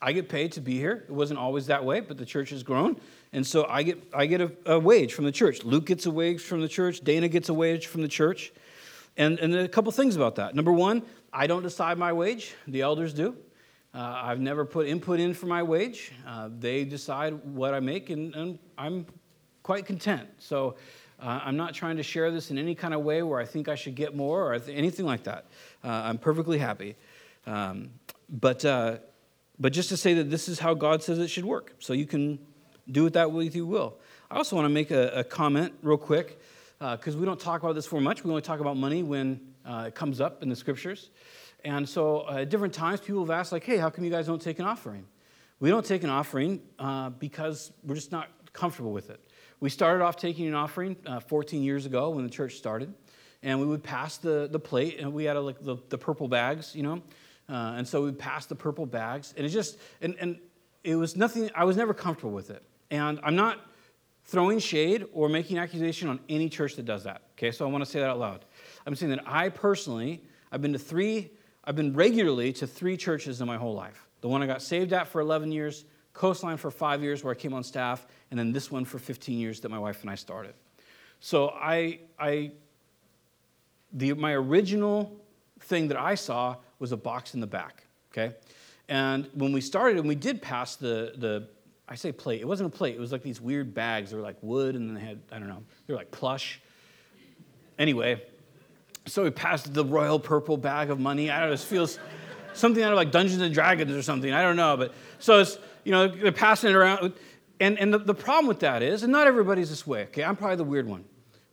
I 0.00 0.12
get 0.12 0.28
paid 0.28 0.52
to 0.52 0.60
be 0.60 0.76
here. 0.76 1.04
It 1.08 1.12
wasn't 1.12 1.38
always 1.38 1.66
that 1.66 1.84
way, 1.84 2.00
but 2.00 2.18
the 2.18 2.26
church 2.26 2.50
has 2.50 2.62
grown. 2.62 3.00
And 3.32 3.46
so 3.46 3.66
I 3.68 3.82
get, 3.82 4.02
I 4.12 4.26
get 4.26 4.40
a, 4.40 4.52
a 4.66 4.78
wage 4.78 5.14
from 5.14 5.24
the 5.24 5.32
church. 5.32 5.64
Luke 5.64 5.86
gets 5.86 6.06
a 6.06 6.10
wage 6.10 6.40
from 6.40 6.60
the 6.60 6.68
church. 6.68 7.00
Dana 7.00 7.28
gets 7.28 7.48
a 7.48 7.54
wage 7.54 7.86
from 7.86 8.02
the 8.02 8.08
church. 8.08 8.52
And, 9.16 9.38
and 9.38 9.54
a 9.54 9.68
couple 9.68 9.90
things 9.92 10.14
about 10.14 10.34
that. 10.36 10.54
Number 10.54 10.72
one, 10.72 11.02
I 11.32 11.46
don't 11.46 11.62
decide 11.62 11.98
my 11.98 12.12
wage, 12.12 12.54
the 12.66 12.82
elders 12.82 13.14
do. 13.14 13.36
Uh, 13.96 14.20
I've 14.24 14.40
never 14.40 14.66
put 14.66 14.86
input 14.86 15.20
in 15.20 15.32
for 15.32 15.46
my 15.46 15.62
wage. 15.62 16.12
Uh, 16.26 16.50
they 16.58 16.84
decide 16.84 17.32
what 17.46 17.72
I 17.72 17.80
make, 17.80 18.10
and, 18.10 18.34
and 18.34 18.58
I'm 18.76 19.06
quite 19.62 19.86
content. 19.86 20.28
So 20.38 20.76
uh, 21.18 21.40
I'm 21.42 21.56
not 21.56 21.72
trying 21.72 21.96
to 21.96 22.02
share 22.02 22.30
this 22.30 22.50
in 22.50 22.58
any 22.58 22.74
kind 22.74 22.92
of 22.92 23.00
way 23.00 23.22
where 23.22 23.40
I 23.40 23.46
think 23.46 23.70
I 23.70 23.74
should 23.74 23.94
get 23.94 24.14
more 24.14 24.52
or 24.52 24.58
th- 24.58 24.76
anything 24.76 25.06
like 25.06 25.22
that. 25.22 25.46
Uh, 25.82 25.88
I'm 25.88 26.18
perfectly 26.18 26.58
happy. 26.58 26.94
Um, 27.46 27.88
but, 28.28 28.66
uh, 28.66 28.98
but 29.58 29.72
just 29.72 29.88
to 29.88 29.96
say 29.96 30.12
that 30.12 30.28
this 30.28 30.46
is 30.46 30.58
how 30.58 30.74
God 30.74 31.02
says 31.02 31.18
it 31.18 31.28
should 31.28 31.46
work. 31.46 31.74
So 31.78 31.94
you 31.94 32.04
can 32.04 32.38
do 32.92 33.06
it 33.06 33.14
that 33.14 33.32
way 33.32 33.46
if 33.46 33.54
you 33.54 33.64
will. 33.64 33.96
I 34.30 34.36
also 34.36 34.56
want 34.56 34.66
to 34.66 34.74
make 34.74 34.90
a, 34.90 35.08
a 35.20 35.24
comment 35.24 35.72
real 35.80 35.96
quick 35.96 36.38
because 36.78 37.14
uh, 37.14 37.18
we 37.18 37.24
don't 37.24 37.40
talk 37.40 37.62
about 37.62 37.74
this 37.74 37.86
for 37.86 37.98
much. 37.98 38.24
We 38.24 38.28
only 38.28 38.42
talk 38.42 38.60
about 38.60 38.76
money 38.76 39.02
when 39.02 39.40
it 39.66 39.94
comes 39.94 40.20
up 40.20 40.42
in 40.42 40.50
the 40.50 40.56
scriptures. 40.56 41.08
And 41.66 41.88
so 41.88 42.18
uh, 42.28 42.42
at 42.42 42.48
different 42.48 42.72
times, 42.72 43.00
people 43.00 43.22
have 43.22 43.30
asked, 43.30 43.50
like, 43.50 43.64
hey, 43.64 43.76
how 43.76 43.90
come 43.90 44.04
you 44.04 44.10
guys 44.10 44.28
don't 44.28 44.40
take 44.40 44.60
an 44.60 44.64
offering? 44.64 45.04
We 45.58 45.68
don't 45.68 45.84
take 45.84 46.04
an 46.04 46.10
offering 46.10 46.60
uh, 46.78 47.10
because 47.10 47.72
we're 47.82 47.96
just 47.96 48.12
not 48.12 48.28
comfortable 48.52 48.92
with 48.92 49.10
it. 49.10 49.20
We 49.58 49.68
started 49.68 50.04
off 50.04 50.16
taking 50.16 50.46
an 50.46 50.54
offering 50.54 50.96
uh, 51.04 51.18
14 51.18 51.64
years 51.64 51.84
ago 51.84 52.10
when 52.10 52.22
the 52.22 52.30
church 52.30 52.54
started, 52.54 52.94
and 53.42 53.58
we 53.58 53.66
would 53.66 53.82
pass 53.82 54.16
the, 54.16 54.48
the 54.48 54.60
plate, 54.60 55.00
and 55.00 55.12
we 55.12 55.24
had 55.24 55.34
a, 55.34 55.40
like 55.40 55.60
the, 55.60 55.76
the 55.88 55.98
purple 55.98 56.28
bags, 56.28 56.72
you 56.76 56.84
know, 56.84 57.02
uh, 57.48 57.74
and 57.76 57.88
so 57.88 58.04
we 58.04 58.12
passed 58.12 58.48
the 58.48 58.54
purple 58.54 58.86
bags, 58.86 59.34
and 59.36 59.44
it 59.44 59.48
just, 59.48 59.76
and, 60.00 60.14
and 60.20 60.38
it 60.84 60.94
was 60.94 61.16
nothing, 61.16 61.50
I 61.52 61.64
was 61.64 61.76
never 61.76 61.94
comfortable 61.94 62.32
with 62.32 62.50
it. 62.50 62.62
And 62.92 63.18
I'm 63.24 63.34
not 63.34 63.58
throwing 64.26 64.60
shade 64.60 65.04
or 65.12 65.28
making 65.28 65.58
accusation 65.58 66.08
on 66.08 66.20
any 66.28 66.48
church 66.48 66.76
that 66.76 66.84
does 66.84 67.02
that, 67.02 67.22
okay? 67.32 67.50
So 67.50 67.66
I 67.66 67.70
want 67.72 67.82
to 67.84 67.90
say 67.90 67.98
that 67.98 68.08
out 68.08 68.20
loud. 68.20 68.44
I'm 68.86 68.94
saying 68.94 69.10
that 69.10 69.24
I 69.26 69.48
personally, 69.48 70.22
I've 70.52 70.62
been 70.62 70.72
to 70.72 70.78
three 70.78 71.32
I've 71.66 71.76
been 71.76 71.92
regularly 71.92 72.52
to 72.54 72.66
three 72.66 72.96
churches 72.96 73.40
in 73.40 73.46
my 73.46 73.56
whole 73.56 73.74
life. 73.74 74.06
The 74.20 74.28
one 74.28 74.42
I 74.42 74.46
got 74.46 74.62
saved 74.62 74.92
at 74.92 75.08
for 75.08 75.20
11 75.20 75.50
years, 75.52 75.84
Coastline 76.12 76.56
for 76.56 76.70
five 76.70 77.02
years, 77.02 77.24
where 77.24 77.32
I 77.32 77.36
came 77.36 77.52
on 77.52 77.62
staff, 77.62 78.06
and 78.30 78.38
then 78.38 78.52
this 78.52 78.70
one 78.70 78.84
for 78.84 78.98
15 78.98 79.38
years 79.38 79.60
that 79.60 79.68
my 79.68 79.78
wife 79.78 80.02
and 80.02 80.10
I 80.10 80.14
started. 80.14 80.54
So 81.20 81.50
I, 81.50 82.00
I 82.18 82.52
the, 83.92 84.12
my 84.14 84.32
original 84.32 85.20
thing 85.60 85.88
that 85.88 85.98
I 85.98 86.14
saw 86.14 86.56
was 86.78 86.92
a 86.92 86.96
box 86.96 87.34
in 87.34 87.40
the 87.40 87.46
back, 87.46 87.84
okay? 88.12 88.34
And 88.88 89.28
when 89.34 89.52
we 89.52 89.60
started, 89.60 89.98
and 89.98 90.08
we 90.08 90.14
did 90.14 90.40
pass 90.40 90.76
the, 90.76 91.14
the 91.16 91.48
I 91.88 91.94
say 91.94 92.12
plate, 92.12 92.40
it 92.40 92.48
wasn't 92.48 92.72
a 92.72 92.76
plate, 92.76 92.94
it 92.94 93.00
was 93.00 93.12
like 93.12 93.22
these 93.22 93.40
weird 93.40 93.74
bags. 93.74 94.10
They 94.10 94.16
were 94.16 94.22
like 94.22 94.36
wood 94.42 94.74
and 94.74 94.96
they 94.96 95.00
had, 95.00 95.20
I 95.32 95.38
don't 95.38 95.48
know, 95.48 95.62
they 95.86 95.94
were 95.94 95.98
like 95.98 96.10
plush. 96.10 96.60
Anyway, 97.78 98.22
so 99.06 99.22
we 99.22 99.30
passed 99.30 99.72
the 99.72 99.84
royal 99.84 100.18
purple 100.18 100.56
bag 100.56 100.90
of 100.90 101.00
money. 101.00 101.30
I 101.30 101.40
don't 101.40 101.48
know, 101.48 101.54
it 101.54 101.60
feels 101.60 101.98
something 102.52 102.82
out 102.82 102.92
of 102.92 102.96
like 102.96 103.10
Dungeons 103.10 103.42
and 103.42 103.54
Dragons 103.54 103.92
or 103.92 104.02
something. 104.02 104.32
I 104.32 104.42
don't 104.42 104.56
know. 104.56 104.76
But 104.76 104.94
so 105.18 105.40
it's, 105.40 105.58
you 105.84 105.92
know, 105.92 106.08
they're 106.08 106.32
passing 106.32 106.70
it 106.70 106.76
around. 106.76 107.12
And, 107.60 107.78
and 107.78 107.92
the, 107.92 107.98
the 107.98 108.14
problem 108.14 108.46
with 108.46 108.60
that 108.60 108.82
is, 108.82 109.02
and 109.02 109.12
not 109.12 109.26
everybody's 109.26 109.70
this 109.70 109.86
way, 109.86 110.02
okay? 110.04 110.24
I'm 110.24 110.36
probably 110.36 110.56
the 110.56 110.64
weird 110.64 110.86
one. 110.86 111.04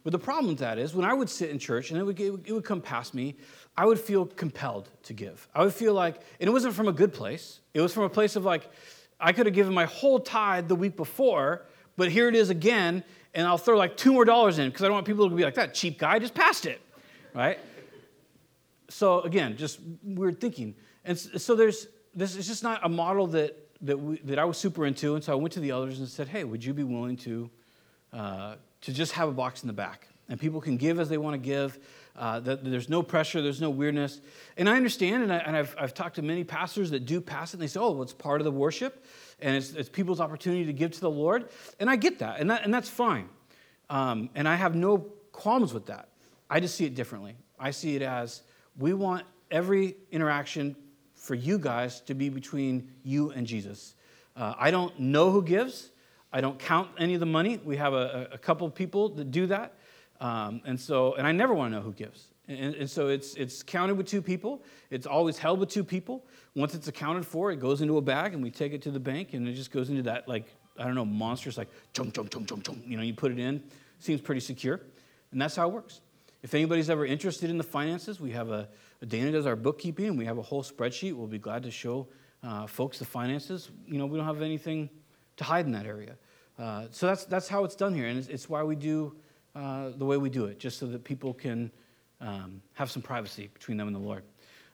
But 0.04 0.12
the 0.12 0.20
problem 0.20 0.48
with 0.48 0.60
that 0.60 0.78
is, 0.78 0.94
when 0.94 1.06
I 1.06 1.13
would 1.13 1.30
sit 1.30 1.50
in 1.50 1.60
church 1.60 1.92
and 1.92 2.00
it 2.00 2.04
would, 2.04 2.20
it 2.20 2.52
would 2.52 2.66
come 2.66 2.82
past 2.82 3.13
me, 3.13 3.38
I 3.78 3.86
would 3.86 4.00
feel 4.00 4.26
compelled 4.26 4.89
to 5.04 5.13
give. 5.13 5.48
I 5.56 5.63
would 5.63 5.74
feel 5.74 5.94
like, 5.94 6.16
and 6.39 6.50
it 6.50 6.52
wasn't 6.52 6.74
from 6.74 6.89
a 6.89 6.92
good 6.92 7.13
place. 7.13 7.62
It 7.74 7.80
was 7.80 7.94
from 7.94 8.04
a 8.04 8.10
place 8.10 8.36
of 8.36 8.44
like, 8.44 8.70
I 9.20 9.32
could 9.32 9.46
have 9.46 9.56
given 9.56 9.74
my 9.74 9.86
whole 9.86 10.20
tithe 10.20 10.68
the 10.68 10.76
week 10.76 10.98
before, 10.98 11.66
but 11.96 12.12
here 12.12 12.28
it 12.28 12.36
is 12.36 12.50
again, 12.50 13.04
and 13.34 13.48
I'll 13.48 13.58
throw 13.58 13.78
like 13.78 13.96
two 13.96 14.12
more 14.12 14.26
dollars 14.26 14.60
in 14.60 14.70
because 14.70 14.84
I 14.84 14.88
don't 14.88 14.96
want 14.96 15.08
people 15.08 15.30
to 15.30 15.36
be 15.36 15.44
like, 15.44 15.56
that 15.56 15.74
cheap 15.74 16.00
guy 16.00 16.20
just 16.20 16.34
passed 16.34 16.66
it, 16.66 16.82
right? 17.34 17.60
So 18.89 19.22
again, 19.22 19.58
just 19.58 19.80
weird 20.04 20.39
thinking. 20.39 20.76
And 21.06 21.17
so 21.17 21.56
there's 21.56 21.88
this 22.15 22.36
is 22.36 22.48
just 22.48 22.63
not 22.63 22.82
a 22.84 22.89
model 22.89 23.28
that 23.28 23.60
that, 23.82 24.00
we, 24.00 24.17
that 24.19 24.39
I 24.39 24.46
was 24.46 24.58
super 24.58 24.86
into. 24.86 25.15
And 25.15 25.24
so 25.24 25.34
I 25.34 25.36
went 25.36 25.54
to 25.54 25.60
the 25.60 25.72
elders 25.72 26.00
and 26.00 26.08
said, 26.08 26.28
hey, 26.28 26.43
would 26.43 26.63
you 26.63 26.74
be 26.74 26.84
willing 26.84 27.17
to 27.17 27.50
uh, 28.13 28.56
to 28.82 28.93
just 28.93 29.13
have 29.13 29.30
a 29.30 29.34
box 29.34 29.63
in 29.63 29.67
the 29.67 29.74
back? 29.74 30.08
And 30.30 30.39
people 30.39 30.62
can 30.62 30.78
give 30.78 31.00
as 31.00 31.10
they 31.10 31.17
want 31.17 31.34
to 31.34 31.38
give. 31.38 31.80
Uh, 32.15 32.39
that 32.39 32.63
there's 32.63 32.89
no 32.89 33.02
pressure, 33.02 33.41
there's 33.41 33.60
no 33.60 33.72
weirdness. 33.72 34.22
And 34.56 34.69
I 34.69 34.78
understand, 34.78 35.24
and, 35.24 35.34
I, 35.34 35.39
have 35.39 35.76
I've 35.80 35.93
talked 35.96 36.15
to 36.17 36.22
many 36.22 36.43
pastors 36.43 36.91
that 36.91 37.08
do 37.08 37.19
pass 37.19 37.52
it, 37.52 37.54
and 37.56 37.63
they 37.63 37.67
say, 37.67 37.80
oh, 37.80 37.91
well, 37.91 38.04
it's 38.04 38.13
part 38.13 38.39
of 38.39 38.46
the 38.46 38.52
worship, 38.52 39.04
and 39.41 39.56
it's, 39.56 39.72
it's 39.72 39.89
people's 39.89 40.22
opportunity 40.22 40.65
to 40.65 40.74
give 40.74 40.91
to 40.91 41.02
the 41.02 41.10
Lord. 41.10 41.50
And 41.80 41.89
I 41.89 41.96
get 41.96 42.19
that, 42.19 42.39
and, 42.39 42.52
that, 42.52 42.63
and 42.63 42.72
that's 42.72 42.89
fine. 42.89 43.30
Um, 43.89 44.30
and 44.36 44.48
I 44.48 44.56
have 44.56 44.76
no 44.76 45.00
qualms 45.32 45.74
with 45.74 45.88
that. 45.88 46.10
I 46.54 46.60
just 46.60 46.76
see 46.76 46.86
it 46.86 46.94
differently. 46.94 47.36
I 47.60 47.72
see 47.72 47.96
it 47.96 48.04
as 48.04 48.44
we 48.78 48.94
want 48.94 49.26
every 49.50 49.96
interaction 50.12 50.76
for 51.16 51.34
you 51.34 51.58
guys 51.58 52.00
to 52.02 52.13
be 52.13 52.30
between 52.30 52.92
you 53.02 53.32
and 53.32 53.48
Jesus. 53.48 53.96
Uh, 54.36 54.54
I 54.60 54.70
don't 54.70 55.00
know 55.00 55.32
who 55.32 55.42
gives. 55.42 55.89
I 56.32 56.42
don't 56.42 56.60
count 56.60 56.89
any 57.00 57.16
of 57.16 57.22
the 57.22 57.26
money. 57.26 57.60
We 57.66 57.76
have 57.78 57.94
a, 57.94 58.30
a 58.32 58.38
couple 58.38 58.68
of 58.68 58.76
people 58.76 59.10
that 59.16 59.32
do 59.32 59.48
that. 59.48 59.74
Um, 60.22 60.62
and 60.63 60.80
so, 60.80 61.16
and 61.16 61.26
I 61.26 61.32
never 61.32 61.56
want 61.56 61.72
to 61.72 61.78
know 61.78 61.84
who 61.84 61.92
gives. 61.92 62.28
And, 62.48 62.76
and, 62.76 62.88
so 62.88 63.08
it's, 63.08 63.34
it's 63.34 63.63
counted 63.63 63.96
with 63.96 64.06
two 64.06 64.22
people. 64.22 64.62
It's 64.92 65.08
always 65.08 65.39
held 65.39 65.60
with 65.60 65.70
two 65.70 65.84
people. 65.84 66.24
Once 66.56 66.76
it's 66.76 66.88
accounted 66.88 67.26
for, 67.26 67.52
it 67.52 67.60
goes 67.60 67.82
into 67.82 67.98
a 67.98 68.02
bag 68.02 68.36
and 68.36 68.44
we 68.44 68.52
take 68.52 68.74
it 68.74 68.84
to 68.84 68.92
the 68.92 69.00
bank 69.00 69.34
and 69.34 69.48
it 69.48 69.54
just 69.54 69.72
goes 69.72 69.89
into 69.89 70.04
that, 70.04 70.28
like, 70.28 70.46
I 70.78 70.84
don't 70.84 70.94
know, 70.94 71.04
monstrous, 71.04 71.58
like, 71.58 71.70
chunk, 71.94 72.13
chunk, 72.13 72.30
chunk, 72.30 72.48
chunk, 72.48 72.63
chunk. 72.63 72.84
You 72.86 72.98
know, 72.98 73.02
you 73.02 73.16
put 73.16 73.32
it 73.32 73.39
in, 73.39 73.63
seems 73.98 74.22
pretty 74.22 74.42
secure. 74.42 74.82
And 75.32 75.42
that's 75.42 75.56
how 75.56 75.68
it 75.68 75.74
works. 75.74 76.02
If 76.43 76.53
anybody's 76.53 76.89
ever 76.89 77.06
interested 77.06 77.49
in 77.49 77.58
the 77.58 77.63
finances, 77.63 78.19
we 78.19 78.32
have 78.32 78.51
a, 78.51 78.67
Dana 79.08 79.32
does 79.32 79.45
our 79.45 79.56
bookkeeping, 79.56 80.08
and 80.08 80.17
we 80.17 80.25
have 80.25 80.38
a 80.38 80.41
whole 80.41 80.62
spreadsheet. 80.62 81.13
We'll 81.13 81.27
be 81.27 81.39
glad 81.39 81.63
to 81.63 81.71
show 81.71 82.08
uh, 82.43 82.67
folks 82.67 82.99
the 82.99 83.06
finances. 83.06 83.71
You 83.88 83.97
know, 83.97 84.06
we 84.06 84.17
don't 84.17 84.27
have 84.27 84.41
anything 84.41 84.89
to 85.38 85.43
hide 85.45 85.65
in 85.65 85.71
that 85.71 85.86
area. 85.86 86.17
Uh, 86.60 86.88
so 86.91 87.08
that's, 87.08 87.23
that's 87.25 87.47
how 87.47 87.63
it's 87.63 87.75
done 87.75 87.93
here, 87.93 88.08
and 88.08 88.19
it's, 88.19 88.27
it's 88.27 88.49
why 88.49 88.62
we 88.62 88.75
do 88.75 89.15
uh, 89.56 89.91
the 89.95 90.06
way 90.06 90.17
we 90.17 90.29
do 90.29 90.45
it, 90.45 90.60
just 90.60 90.77
so 90.79 90.86
that 90.88 91.06
people 91.06 91.34
can 91.34 91.71
um, 92.19 92.62
have 92.73 92.91
some 92.91 93.01
privacy 93.01 93.49
between 93.53 93.77
them 93.77 93.88
and 93.88 93.95
the 93.95 94.01
Lord. 94.01 94.23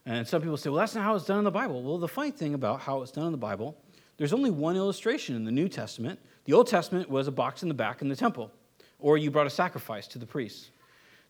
And 0.07 0.27
some 0.27 0.41
people 0.41 0.57
say, 0.57 0.71
well, 0.71 0.79
that's 0.79 0.95
not 0.95 1.03
how 1.03 1.15
it's 1.15 1.25
done 1.25 1.37
in 1.37 1.43
the 1.43 1.51
Bible. 1.51 1.83
Well, 1.83 1.99
the 1.99 2.07
funny 2.07 2.31
thing 2.31 2.55
about 2.55 2.81
how 2.81 3.03
it's 3.03 3.11
done 3.11 3.27
in 3.27 3.31
the 3.31 3.37
Bible, 3.37 3.77
there's 4.17 4.33
only 4.33 4.49
one 4.49 4.75
illustration 4.75 5.35
in 5.35 5.45
the 5.45 5.51
New 5.51 5.69
Testament. 5.69 6.19
The 6.45 6.53
Old 6.53 6.65
Testament 6.65 7.11
was 7.11 7.27
a 7.27 7.31
box 7.31 7.61
in 7.61 7.69
the 7.69 7.75
back 7.75 8.01
in 8.01 8.09
the 8.09 8.15
temple, 8.15 8.51
or 8.97 9.19
you 9.19 9.29
brought 9.29 9.45
a 9.45 9.51
sacrifice 9.51 10.07
to 10.07 10.17
the 10.17 10.25
priests. 10.25 10.71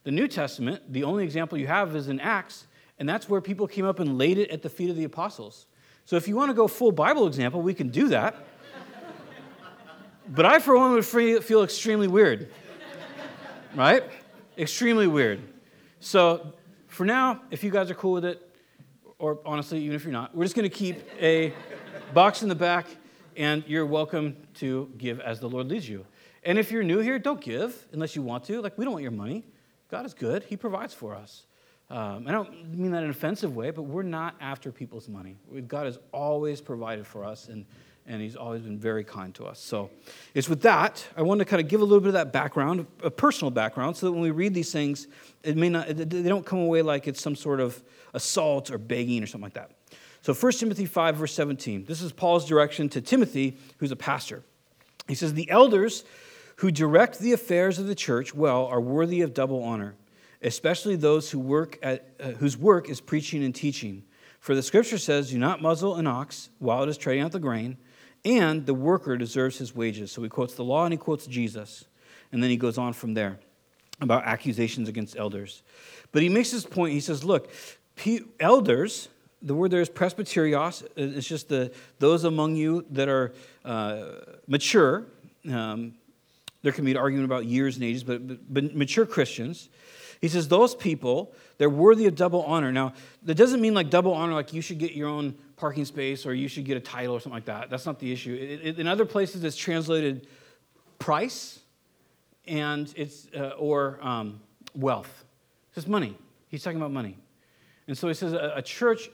The 0.04 0.12
New 0.12 0.28
Testament, 0.28 0.92
the 0.92 1.04
only 1.04 1.24
example 1.24 1.58
you 1.58 1.68
have 1.68 1.96
is 1.96 2.08
in 2.08 2.20
Acts, 2.20 2.68
and 2.98 3.08
that's 3.08 3.30
where 3.30 3.42
people 3.42 3.68
came 3.68 3.86
up 3.86 4.00
and 4.00 4.18
laid 4.18 4.38
it 4.38 4.50
at 4.50 4.62
the 4.62 4.70
feet 4.70 4.90
of 4.90 4.96
the 4.96 5.04
apostles. 5.04 5.68
So 6.06 6.16
if 6.16 6.28
you 6.28 6.36
want 6.36 6.50
to 6.50 6.54
go 6.54 6.68
full 6.68 6.92
Bible 6.92 7.28
example, 7.28 7.62
we 7.62 7.74
can 7.74 7.90
do 7.90 8.08
that. 8.08 8.36
but 10.30 10.46
I, 10.46 10.60
for 10.60 10.78
one, 10.78 10.94
would 10.94 11.06
feel 11.06 11.64
extremely 11.64 12.08
weird. 12.08 12.52
Right? 13.76 14.04
Extremely 14.58 15.08
weird. 15.08 15.42
So 16.00 16.54
for 16.88 17.06
now, 17.06 17.42
if 17.52 17.64
you 17.64 17.70
guys 17.70 17.92
are 17.92 17.96
cool 17.96 18.14
with 18.14 18.26
it, 18.26 18.42
or 19.20 19.40
honestly, 19.46 19.80
even 19.84 19.96
if 19.96 20.04
you're 20.04 20.14
not, 20.14 20.36
we're 20.36 20.46
just 20.46 20.56
going 20.56 20.70
to 20.70 20.76
keep 20.76 20.98
a 21.22 21.54
box 22.14 22.42
in 22.42 22.50
the 22.50 22.56
back, 22.56 22.88
and 23.36 23.64
you're 23.68 23.86
welcome 23.86 24.36
to 24.56 24.90
give 24.98 25.20
as 25.20 25.40
the 25.40 25.48
Lord 25.48 25.68
leads 25.68 25.88
you. 25.88 26.06
And 26.44 26.58
if 26.58 26.72
you're 26.72 26.84
new 26.84 27.00
here, 27.00 27.20
don't 27.20 27.42
give 27.42 27.88
unless 27.92 28.16
you 28.16 28.22
want 28.22 28.46
to. 28.46 28.62
Like, 28.62 28.78
we 28.78 28.86
don't 28.86 28.94
want 28.94 29.04
your 29.04 29.12
money. 29.12 29.46
God 29.90 30.06
is 30.06 30.14
good, 30.14 30.44
He 30.44 30.56
provides 30.56 30.94
for 30.94 31.16
us. 31.16 31.46
Um, 31.90 32.28
I 32.28 32.32
don't 32.32 32.78
mean 32.78 32.92
that 32.92 33.00
in 33.00 33.06
an 33.06 33.10
offensive 33.10 33.56
way, 33.56 33.72
but 33.72 33.84
we're 33.84 34.04
not 34.04 34.36
after 34.40 34.72
people's 34.72 35.10
money. 35.10 35.38
God 35.68 35.86
has 35.86 35.98
always 36.12 36.62
provided 36.62 37.08
for 37.08 37.26
us, 37.26 37.48
and, 37.48 37.66
and 38.06 38.22
He's 38.22 38.36
always 38.36 38.62
been 38.62 38.78
very 38.78 39.04
kind 39.04 39.34
to 39.36 39.46
us. 39.46 39.60
So 39.60 39.90
it's 40.36 40.48
with 40.48 40.62
that, 40.62 41.06
I 41.18 41.24
want 41.24 41.40
to 41.40 41.46
kind 41.46 41.60
of 41.60 41.68
give 41.68 41.82
a 41.82 41.84
little 41.84 42.00
bit 42.00 42.10
of 42.10 42.14
that 42.14 42.32
background, 42.32 42.86
a 43.04 43.10
personal 43.10 43.50
background, 43.50 43.98
so 43.98 44.06
that 44.06 44.12
when 44.12 44.22
we 44.22 44.30
read 44.30 44.54
these 44.54 44.72
things, 44.72 45.08
it 45.44 45.58
may 45.58 45.70
not, 45.70 45.88
they 45.88 46.24
don't 46.24 46.46
come 46.46 46.60
away 46.60 46.84
like 46.84 47.08
it's 47.08 47.22
some 47.22 47.36
sort 47.36 47.60
of 47.60 47.82
assault 48.14 48.70
or 48.70 48.78
begging 48.78 49.24
or 49.24 49.26
something 49.26 49.46
like 49.46 49.54
that. 49.54 49.72
So 50.22 50.34
1 50.34 50.52
Timothy 50.54 50.86
5, 50.86 51.16
verse 51.16 51.34
17. 51.34 51.86
This 51.86 52.02
is 52.02 52.12
Paul's 52.12 52.46
direction 52.46 52.90
to 52.90 53.02
Timothy, 53.02 53.58
who's 53.78 53.92
a 53.92 53.96
pastor. 53.96 54.44
He 55.08 55.16
says, 55.16 55.34
The 55.34 55.50
elders 55.50 56.04
who 56.60 56.72
direct 56.72 57.20
the 57.20 57.32
affairs 57.32 57.80
of 57.80 57.88
the 57.88 57.96
church 57.96 58.36
well 58.36 58.66
are 58.66 58.82
worthy 58.82 59.22
of 59.22 59.34
double 59.34 59.64
honor, 59.64 59.96
especially 60.42 60.98
those 60.98 61.32
who 61.32 61.40
work 61.40 61.80
at, 61.82 62.10
uh, 62.20 62.32
whose 62.32 62.58
work 62.58 62.90
is 62.90 63.00
preaching 63.00 63.46
and 63.46 63.56
teaching. 63.56 64.04
For 64.42 64.54
the 64.54 64.62
scripture 64.62 64.98
says, 64.98 65.30
Do 65.30 65.38
not 65.38 65.62
muzzle 65.62 65.96
an 65.96 66.06
ox 66.06 66.50
while 66.60 66.84
it 66.84 66.90
is 66.90 66.98
treading 66.98 67.24
out 67.24 67.32
the 67.32 67.40
grain, 67.40 67.78
and 68.26 68.66
the 68.66 68.74
worker 68.74 69.16
deserves 69.16 69.58
his 69.58 69.74
wages. 69.74 70.12
So 70.12 70.22
he 70.22 70.28
quotes 70.28 70.56
the 70.56 70.66
law 70.66 70.84
and 70.84 70.92
he 70.92 70.98
quotes 70.98 71.28
Jesus. 71.28 71.86
And 72.34 72.44
then 72.44 72.50
he 72.50 72.58
goes 72.58 72.78
on 72.78 72.92
from 72.92 73.14
there 73.14 73.40
about 74.02 74.26
accusations 74.26 74.90
against 74.90 75.16
elders. 75.16 75.64
But 76.12 76.24
he 76.24 76.30
makes 76.30 76.52
this 76.52 76.66
point. 76.66 76.92
He 76.92 77.00
says, 77.00 77.24
Look, 77.24 77.52
elders, 78.38 79.08
the 79.42 79.56
word 79.56 79.72
there 79.72 79.82
is 79.82 79.90
presbyterios, 79.90 80.86
it's 80.98 81.26
just 81.28 81.48
the, 81.48 81.72
those 82.00 82.26
among 82.26 82.58
you 82.58 82.86
that 82.92 83.08
are 83.08 83.32
uh, 83.64 84.08
mature. 84.46 85.06
Um, 85.50 85.94
there 86.62 86.72
can 86.72 86.86
be 86.86 86.92
an 86.92 86.98
argument 86.98 87.26
about 87.26 87.46
years 87.46 87.76
and 87.76 87.86
ages, 87.86 88.04
but, 88.04 88.28
but, 88.28 88.54
but 88.54 88.76
mature 88.76 89.06
Christians, 89.06 89.70
he 90.22 90.28
says 90.28 90.48
those 90.48 90.76
people, 90.76 91.34
they're 91.58 91.70
worthy 91.70 92.06
of 92.06 92.16
double 92.16 92.44
honor. 92.44 92.72
Now, 92.72 92.94
that 93.24 93.36
doesn't 93.36 93.62
mean 93.62 93.74
like 93.74 93.90
double 93.90 94.14
honor, 94.14 94.34
like 94.34 94.54
you 94.54 94.62
should 94.62 94.78
get 94.78 94.92
your 94.92 95.08
own 95.08 95.36
parking 95.56 95.86
space 95.86 96.26
or 96.26 96.34
you 96.34 96.48
should 96.48 96.66
get 96.66 96.76
a 96.76 96.82
title 96.82 97.16
or 97.16 97.20
something 97.20 97.38
like 97.38 97.46
that. 97.46 97.70
That's 97.70 97.86
not 97.86 98.00
the 98.00 98.12
issue. 98.12 98.34
It, 98.34 98.66
it, 98.66 98.80
in 98.80 98.88
other 98.88 99.06
places, 99.06 99.44
it's 99.44 99.56
translated 99.56 100.28
price 100.98 101.60
and 102.46 102.92
it's, 102.98 103.28
uh, 103.36 103.50
or 103.58 104.00
um, 104.02 104.42
wealth. 104.76 105.24
It's 105.76 105.88
money. 105.88 106.18
He's 106.50 106.64
talking 106.64 106.80
about 106.80 106.92
money. 106.92 107.18
And 107.88 107.98
so 107.98 108.10
he 108.10 108.14
says 108.14 108.34
a, 108.34 108.54
a 108.58 108.62
church 108.62 109.10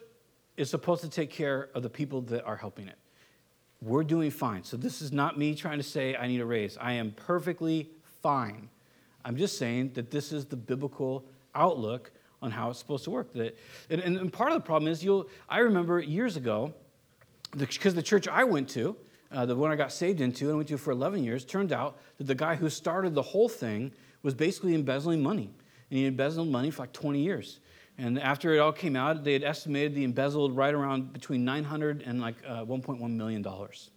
is 0.58 0.70
supposed 0.70 1.04
to 1.04 1.10
take 1.10 1.30
care 1.30 1.70
of 1.76 1.84
the 1.84 1.90
people 1.90 2.22
that 2.22 2.44
are 2.46 2.56
helping 2.56 2.88
it 2.88 2.98
we're 3.86 4.04
doing 4.04 4.32
fine. 4.32 4.64
So 4.64 4.78
this 4.78 5.02
is 5.02 5.12
not 5.12 5.38
me 5.38 5.54
trying 5.54 5.78
to 5.78 5.84
say 5.84 6.16
I 6.16 6.28
need 6.28 6.42
a 6.42 6.46
raise. 6.46 6.76
I 6.78 6.94
am 6.94 7.12
perfectly 7.12 7.90
fine. 8.24 8.68
I'm 9.24 9.38
just 9.38 9.58
saying 9.60 9.92
that 9.94 10.10
this 10.10 10.32
is 10.32 10.46
the 10.46 10.56
biblical 10.56 11.24
outlook 11.54 12.12
on 12.42 12.52
how 12.52 12.72
it's 12.72 12.80
supposed 12.80 13.04
to 13.04 13.12
work. 13.12 13.32
That, 13.34 13.58
and, 13.90 14.02
and 14.02 14.34
part 14.34 14.52
of 14.52 14.56
the 14.56 14.66
problem 14.66 14.92
is 14.92 15.04
you'll, 15.04 15.28
I 15.48 15.60
remember 15.60 16.00
years 16.00 16.36
ago, 16.36 16.74
because 17.56 17.94
the, 17.94 18.02
the 18.02 18.04
church 18.04 18.28
I 18.28 18.44
went 18.44 18.70
to, 18.70 18.98
uh, 19.32 19.46
the 19.46 19.56
one 19.56 19.72
I 19.72 19.76
got 19.76 19.92
saved 19.92 20.20
into 20.20 20.48
and 20.50 20.58
went 20.58 20.70
to 20.70 20.78
for 20.78 20.92
11 20.92 21.24
years, 21.24 21.46
turned 21.46 21.72
out 21.72 21.98
that 22.18 22.26
the 22.26 22.36
guy 22.36 22.56
who 22.56 22.70
started 22.70 23.14
the 23.14 23.22
whole 23.22 23.50
thing 23.50 23.92
was 24.24 24.34
basically 24.34 24.74
embezzling 24.74 25.22
money. 25.22 25.52
And 25.92 26.00
he 26.00 26.06
embezzled 26.06 26.48
money 26.48 26.72
for 26.72 26.84
like 26.84 26.94
20 26.94 27.20
years. 27.20 27.60
And 27.98 28.20
after 28.20 28.54
it 28.54 28.60
all 28.60 28.74
came 28.74 28.96
out, 28.96 29.24
they 29.24 29.34
had 29.34 29.44
estimated 29.44 29.96
the 29.96 30.04
embezzled 30.04 30.56
right 30.56 30.74
around 30.74 31.14
between 31.14 31.46
900 31.46 32.04
and 32.06 32.20
like 32.20 32.36
uh, 32.46 32.66
1.1 32.66 33.00
million 33.12 33.42
dollars. 33.42 33.90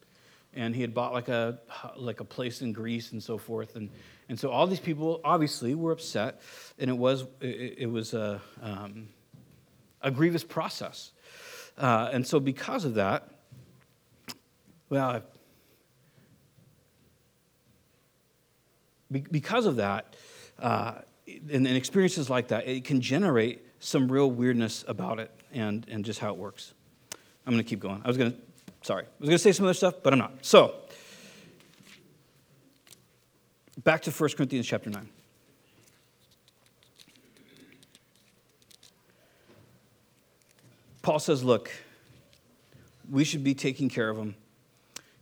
And 0.54 0.74
he 0.74 0.80
had 0.80 0.94
bought 0.94 1.12
like 1.12 1.28
a 1.28 1.58
like 1.96 2.20
a 2.20 2.24
place 2.24 2.62
in 2.62 2.72
Greece 2.72 3.12
and 3.12 3.22
so 3.22 3.38
forth. 3.38 3.76
And 3.76 3.90
and 4.28 4.38
so 4.38 4.50
all 4.50 4.66
these 4.66 4.80
people 4.80 5.20
obviously 5.24 5.74
were 5.74 5.92
upset, 5.92 6.40
and 6.78 6.88
it 6.90 6.96
was 6.96 7.22
it, 7.40 7.74
it 7.78 7.90
was 7.90 8.14
a 8.14 8.40
um, 8.62 9.08
a 10.00 10.10
grievous 10.10 10.44
process. 10.44 11.12
Uh, 11.76 12.10
and 12.12 12.26
so 12.26 12.40
because 12.40 12.84
of 12.84 12.94
that, 12.94 13.28
well, 14.88 15.22
because 19.10 19.66
of 19.66 19.76
that, 19.76 20.16
uh, 20.58 20.94
and, 21.26 21.66
and 21.66 21.76
experiences 21.76 22.28
like 22.28 22.48
that, 22.48 22.66
it 22.66 22.84
can 22.84 23.00
generate 23.00 23.64
some 23.80 24.10
real 24.10 24.30
weirdness 24.30 24.84
about 24.88 25.18
it 25.18 25.30
and, 25.52 25.86
and 25.88 26.04
just 26.04 26.18
how 26.20 26.32
it 26.32 26.36
works. 26.36 26.74
I'm 27.46 27.52
going 27.52 27.64
to 27.64 27.68
keep 27.68 27.80
going. 27.80 28.02
I 28.04 28.08
was 28.08 28.16
going 28.16 28.32
to, 28.32 28.38
sorry, 28.82 29.04
I 29.04 29.20
was 29.20 29.28
going 29.28 29.38
to 29.38 29.42
say 29.42 29.52
some 29.52 29.64
other 29.64 29.74
stuff, 29.74 29.94
but 30.02 30.12
I'm 30.12 30.18
not. 30.18 30.32
So, 30.42 30.74
back 33.84 34.02
to 34.02 34.10
1 34.10 34.30
Corinthians 34.36 34.66
chapter 34.66 34.90
9. 34.90 35.08
Paul 41.00 41.18
says, 41.18 41.42
Look, 41.42 41.70
we 43.10 43.24
should 43.24 43.42
be 43.42 43.54
taking 43.54 43.88
care 43.88 44.10
of 44.10 44.18
them. 44.18 44.34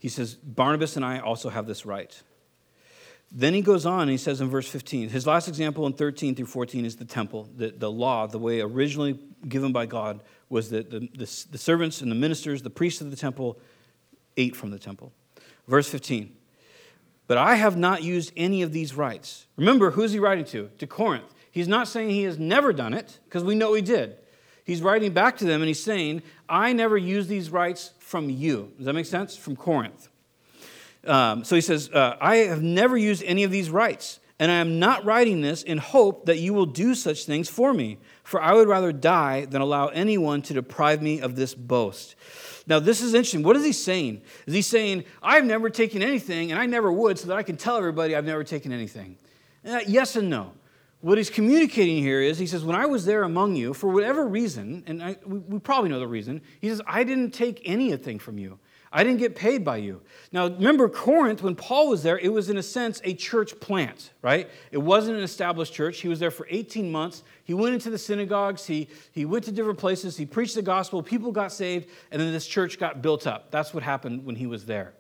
He 0.01 0.09
says, 0.09 0.35
Barnabas 0.35 0.97
and 0.97 1.05
I 1.05 1.21
also 1.21 1.49
have 1.49 1.67
this 1.67 1.87
right. 1.87 2.21
Then 3.39 3.53
he 3.53 3.61
goes 3.61 3.85
on 3.85 4.01
and 4.01 4.11
he 4.11 4.17
says 4.17 4.41
in 4.41 4.49
verse 4.49 4.67
15, 4.67 5.11
his 5.11 5.27
last 5.27 5.47
example 5.47 5.87
in 5.87 5.93
13 5.93 6.35
through 6.35 6.47
14 6.47 6.87
is 6.87 6.97
the 6.97 7.05
temple. 7.05 7.47
The, 7.55 7.69
the 7.69 7.91
law, 7.93 8.27
the 8.27 8.39
way 8.39 8.63
originally 8.63 9.21
given 9.47 9.73
by 9.73 9.85
God, 9.85 10.21
was 10.49 10.71
that 10.71 10.91
the, 10.91 11.01
the, 11.01 11.45
the 11.51 11.59
servants 11.59 12.01
and 12.01 12.11
the 12.11 12.15
ministers, 12.15 12.63
the 12.63 12.71
priests 12.71 13.03
of 13.03 13.11
the 13.11 13.17
temple, 13.17 13.59
ate 14.39 14.57
from 14.57 14.71
the 14.71 14.79
temple. 14.79 15.13
Verse 15.69 15.87
15, 15.87 16.35
but 17.27 17.37
I 17.37 17.57
have 17.57 17.77
not 17.77 18.03
used 18.03 18.33
any 18.39 18.63
of 18.63 18.73
these 18.73 18.95
rights. 18.95 19.45
Remember, 19.57 19.91
who's 19.91 20.13
he 20.13 20.19
writing 20.19 20.47
to? 20.47 20.71
To 20.79 20.87
Corinth. 20.87 21.35
He's 21.51 21.69
not 21.69 21.89
saying 21.89 22.11
he 22.11 22.23
has 22.23 22.39
never 22.39 22.73
done 22.73 22.95
it, 22.95 23.19
because 23.25 23.45
we 23.45 23.55
know 23.55 23.75
he 23.75 23.83
did. 23.83 24.17
He's 24.65 24.81
writing 24.81 25.13
back 25.13 25.37
to 25.39 25.45
them 25.45 25.61
and 25.61 25.69
he's 25.69 25.83
saying, 25.83 26.23
I 26.49 26.73
never 26.73 26.97
used 26.97 27.29
these 27.29 27.51
rights 27.51 27.93
from 27.99 28.31
you. 28.31 28.73
Does 28.79 28.87
that 28.87 28.95
make 28.95 29.07
sense? 29.07 29.37
From 29.37 29.57
Corinth. 29.57 30.09
Um, 31.07 31.45
so 31.45 31.55
he 31.55 31.61
says, 31.61 31.91
uh, 31.91 32.17
I 32.21 32.37
have 32.37 32.63
never 32.63 32.97
used 32.97 33.23
any 33.25 33.45
of 33.45 33.51
these 33.51 33.71
rights, 33.71 34.21
and 34.39 34.51
I 34.51 34.57
am 34.57 34.79
not 34.79 35.05
writing 35.05 35.41
this 35.41 35.63
in 35.63 35.79
hope 35.79 36.27
that 36.27 36.39
you 36.39 36.53
will 36.53 36.67
do 36.67 36.95
such 36.95 37.25
things 37.25 37.49
for 37.49 37.73
me, 37.73 37.99
for 38.23 38.41
I 38.41 38.53
would 38.53 38.69
rather 38.69 38.93
die 38.93 39.45
than 39.45 39.61
allow 39.61 39.89
anyone 39.89 40.43
to 40.43 40.55
deprive 40.55 41.03
me 41.03 41.21
of 41.21 41.37
this 41.37 41.55
boast. 41.55 42.17
Now, 42.67 42.81
this 42.81 43.01
is 43.01 43.15
interesting. 43.15 43.45
What 43.45 43.57
is 43.57 43.65
he 43.65 43.73
saying? 43.73 44.23
Is 44.47 44.55
he 44.55 44.63
saying, 44.63 45.05
I've 45.23 45.45
never 45.45 45.71
taken 45.71 46.03
anything, 46.03 46.51
and 46.51 46.61
I 46.61 46.67
never 46.67 46.91
would, 46.91 47.19
so 47.19 47.29
that 47.29 47.37
I 47.37 47.43
can 47.43 47.57
tell 47.57 47.77
everybody 47.77 48.17
I've 48.17 48.25
never 48.25 48.45
taken 48.45 48.73
anything? 48.73 49.17
Uh, 49.65 49.81
yes 49.87 50.17
and 50.17 50.29
no. 50.29 50.53
What 51.01 51.19
he's 51.19 51.31
communicating 51.31 51.99
here 51.99 52.21
is 52.21 52.39
he 52.39 52.47
says, 52.47 52.65
When 52.65 52.75
I 52.75 52.87
was 52.87 53.05
there 53.05 53.23
among 53.23 53.55
you, 53.55 53.75
for 53.75 53.89
whatever 53.89 54.27
reason, 54.27 54.83
and 54.87 55.03
I, 55.03 55.17
we, 55.25 55.39
we 55.39 55.59
probably 55.61 55.91
know 55.91 56.01
the 56.01 56.09
reason, 56.09 56.43
he 56.61 56.69
says, 56.69 56.83
I 56.87 57.05
didn't 57.05 57.31
take 57.33 57.63
anything 57.65 58.19
from 58.19 58.39
you. 58.39 58.59
I 58.93 59.05
didn't 59.05 59.19
get 59.19 59.35
paid 59.35 59.65
by 59.65 59.79
you. 59.79 60.01
Now, 60.33 60.49
remember, 60.49 60.89
Corinth, 60.89 61.43
when 61.43 61.55
Paul 61.55 61.89
was 61.89 62.03
there, 62.03 62.19
it 62.19 62.29
was 62.29 62.49
in 62.49 62.57
a 62.57 62.63
sense 62.63 63.01
a 63.05 63.15
church 63.15 63.59
plant, 63.61 64.13
right? 64.23 64.49
It 64.71 64.79
wasn't 64.79 65.19
an 65.19 65.25
established 65.25 65.75
church. 65.75 66.01
He 66.01 66.09
was 66.09 66.19
there 66.19 66.31
for 66.31 66.47
18 66.49 66.91
months. 66.91 67.23
He 67.45 67.55
went 67.55 67.75
into 67.75 67.91
the 67.91 67.99
synagogues, 67.99 68.67
he, 68.67 68.89
he 69.13 69.25
went 69.25 69.45
to 69.45 69.53
different 69.53 69.79
places, 69.79 70.17
he 70.17 70.27
preached 70.27 70.55
the 70.55 70.63
gospel, 70.63 71.03
people 71.03 71.33
got 71.33 71.53
saved, 71.53 71.89
and 72.11 72.21
then 72.21 72.33
this 72.33 72.47
church 72.47 72.79
got 72.79 73.03
built 73.03 73.27
up. 73.27 73.51
That's 73.51 73.73
what 73.73 73.83
happened 73.83 74.25
when 74.25 74.37
he 74.37 74.47
was 74.47 74.67
there. 74.67 74.95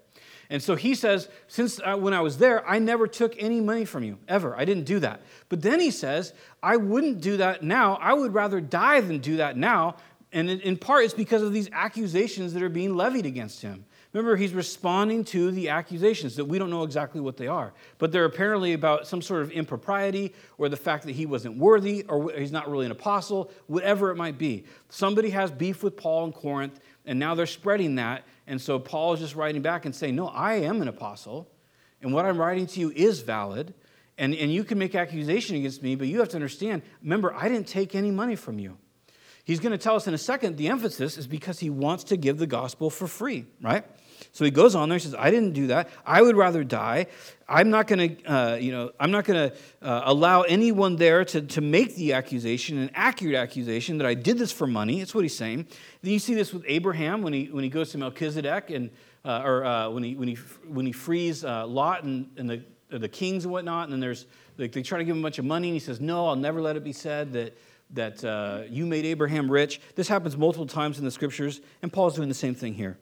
And 0.49 0.62
so 0.62 0.77
he 0.77 0.94
says, 0.94 1.29
since 1.49 1.81
uh, 1.85 1.96
when 1.96 2.14
I 2.14 2.20
was 2.20 2.38
there, 2.38 2.66
I 2.68 2.79
never 2.79 3.07
took 3.07 3.35
any 3.38 3.61
money 3.61 3.85
from 3.85 4.05
you, 4.05 4.18
ever. 4.29 4.57
I 4.57 4.64
didn't 4.64 4.85
do 4.85 5.01
that. 5.01 5.22
But 5.49 5.62
then 5.62 5.81
he 5.81 5.90
says, 5.90 6.35
I 6.62 6.77
wouldn't 6.77 7.20
do 7.20 7.38
that 7.38 7.62
now. 7.62 7.96
I 8.01 8.14
would 8.14 8.33
rather 8.33 8.61
die 8.61 9.01
than 9.01 9.18
do 9.18 9.38
that 9.38 9.57
now 9.57 9.96
and 10.37 10.51
in 10.51 10.77
part, 10.77 11.05
it's 11.05 11.14
because 11.14 11.42
of 11.42 11.55
these 11.55 11.70
accusations 11.72 12.53
that 12.53 12.62
are 12.62 12.68
being 12.68 12.94
levied 12.94 13.25
against 13.25 13.62
him. 13.62 13.87
Remember, 14.12 14.37
he's 14.37 14.53
responding 14.53 15.25
to 15.25 15.51
the 15.51 15.70
accusations 15.70 16.37
that 16.37 16.44
we 16.44 16.59
don't 16.59 16.68
know 16.68 16.83
exactly 16.83 17.22
what 17.22 17.38
they 17.38 17.46
are, 17.46 17.72
but 17.96 18.12
they're 18.12 18.27
apparently 18.27 18.75
about 18.75 19.07
some 19.07 19.22
sort 19.22 19.40
of 19.40 19.51
impropriety 19.51 20.35
or 20.59 20.68
the 20.68 20.77
fact 20.77 21.05
that 21.05 21.12
he 21.12 21.25
wasn't 21.25 21.57
worthy 21.57 22.05
or 22.09 22.31
he's 22.33 22.53
not 22.53 22.70
really 22.70 22.85
an 22.85 22.92
apostle, 22.92 23.51
whatever 23.66 24.11
it 24.11 24.16
might 24.16 24.37
be. 24.37 24.64
Somebody 24.90 25.31
has 25.31 25.51
beef 25.51 25.83
with 25.83 25.96
Paul 25.96 26.27
in 26.27 26.33
Corinth, 26.33 26.81
and 27.07 27.18
now 27.18 27.35
they're 27.35 27.46
spreading 27.46 27.94
that. 27.94 28.25
And 28.46 28.61
so 28.61 28.79
Paul 28.79 29.14
is 29.14 29.20
just 29.20 29.37
writing 29.37 29.62
back 29.62 29.87
and 29.87 29.94
saying, 29.94 30.14
No, 30.14 30.29
I 30.29 30.55
am 30.55 30.83
an 30.83 30.88
apostle, 30.88 31.49
and 32.03 32.12
what 32.12 32.27
I'm 32.27 32.38
writing 32.38 32.66
to 32.66 32.81
you 32.81 32.92
is 32.94 33.20
valid. 33.20 33.72
And, 34.18 34.35
and 34.35 34.53
you 34.53 34.64
can 34.64 34.79
make 34.79 34.94
accusation 34.94 35.57
against 35.57 35.83
me, 35.83 35.94
but 35.94 36.09
you 36.09 36.20
have 36.20 36.31
to 36.31 36.37
understand 36.37 36.83
remember, 37.03 37.35
I 37.35 37.49
didn't 37.49 37.68
take 37.68 37.94
any 37.94 38.11
money 38.11 38.37
from 38.37 38.59
you. 38.59 38.77
He's 39.47 39.61
going 39.61 39.71
to 39.71 39.79
tell 39.79 39.95
us 39.95 40.09
in 40.09 40.13
a 40.13 40.19
second 40.19 40.57
the 40.57 40.67
emphasis 40.67 41.17
is 41.17 41.29
because 41.29 41.61
he 41.61 41.71
wants 41.71 42.03
to 42.05 42.17
give 42.17 42.37
the 42.37 42.49
gospel 42.49 42.91
for 42.91 43.07
free, 43.07 43.47
right? 43.63 43.85
So 44.33 44.45
he 44.45 44.51
goes 44.51 44.75
on 44.75 44.89
there. 44.89 44.99
He 44.99 45.05
says, 45.05 45.15
"I 45.17 45.31
didn't 45.31 45.53
do 45.53 45.69
that. 45.69 45.89
I 46.05 46.21
would 46.21 46.35
rather 46.37 46.65
die. 46.65 47.07
I'm 47.49 47.71
not 47.71 47.87
going 47.87 48.17
to, 48.17 48.25
uh, 48.25 48.57
you 48.57 48.73
know, 48.73 48.91
I'm 48.99 49.13
not 49.13 49.25
going 49.25 49.51
to 49.51 49.57
uh, 49.83 50.03
allow 50.05 50.43
anyone 50.43 50.97
there 50.97 51.25
to, 51.27 51.43
to 51.43 51.61
make 51.61 51.95
the 51.95 52.15
accusation, 52.15 52.77
an 52.77 52.91
accurate 52.93 53.37
accusation 53.37 53.99
that 53.99 54.07
I 54.07 54.15
did 54.15 54.37
this 54.37 54.51
for 54.51 54.67
money." 54.67 54.99
That's 54.99 55.15
what 55.15 55.23
he's 55.23 55.37
saying. 55.37 55.69
Then 56.03 56.13
you 56.13 56.19
see 56.19 56.35
this 56.35 56.53
with 56.53 56.65
Abraham 56.67 57.23
when 57.23 57.33
he 57.33 57.45
when 57.47 57.63
he 57.63 57.71
goes 57.71 57.91
to 57.91 57.99
Melchizedek 57.99 58.71
and 58.71 58.91
uh, 59.25 59.43
or 59.45 59.65
uh, 59.65 59.91
when 59.91 60.03
he 60.03 60.17
when 60.17 60.27
he 60.27 60.35
when 60.67 60.87
he 60.87 60.93
frees 60.93 61.45
uh, 61.45 61.69
Lot 61.69 62.03
and, 62.03 62.29
and 62.37 62.51
the 62.51 62.65
the 62.89 63.09
kings 63.09 63.45
and 63.45 63.53
whatnot. 63.53 63.85
And 63.85 63.93
then 63.93 64.01
there's 64.01 64.27
they, 64.57 64.67
they 64.67 64.83
try 64.83 64.99
to 64.99 65.05
give 65.05 65.15
him 65.15 65.23
a 65.23 65.27
bunch 65.27 65.39
of 65.39 65.45
money, 65.45 65.69
and 65.69 65.75
he 65.75 65.81
says, 65.81 66.01
"No, 66.01 66.27
I'll 66.27 66.35
never 66.35 66.61
let 66.61 66.75
it 66.75 66.83
be 66.83 66.93
said 66.93 67.33
that." 67.35 67.57
That 67.90 68.25
uh, 68.25 68.62
you 68.68 68.87
made 68.87 69.05
Abraham 69.05 69.51
rich. 69.51 69.81
This 69.94 70.09
happens 70.09 70.37
multiple 70.37 70.66
times 70.66 70.99
in 70.99 71.05
the 71.05 71.11
scriptures, 71.11 71.61
and 71.83 71.92
Paul's 71.92 72.14
doing 72.14 72.29
the 72.29 72.35
same 72.35 72.55
thing 72.55 72.75
here. 72.75 72.99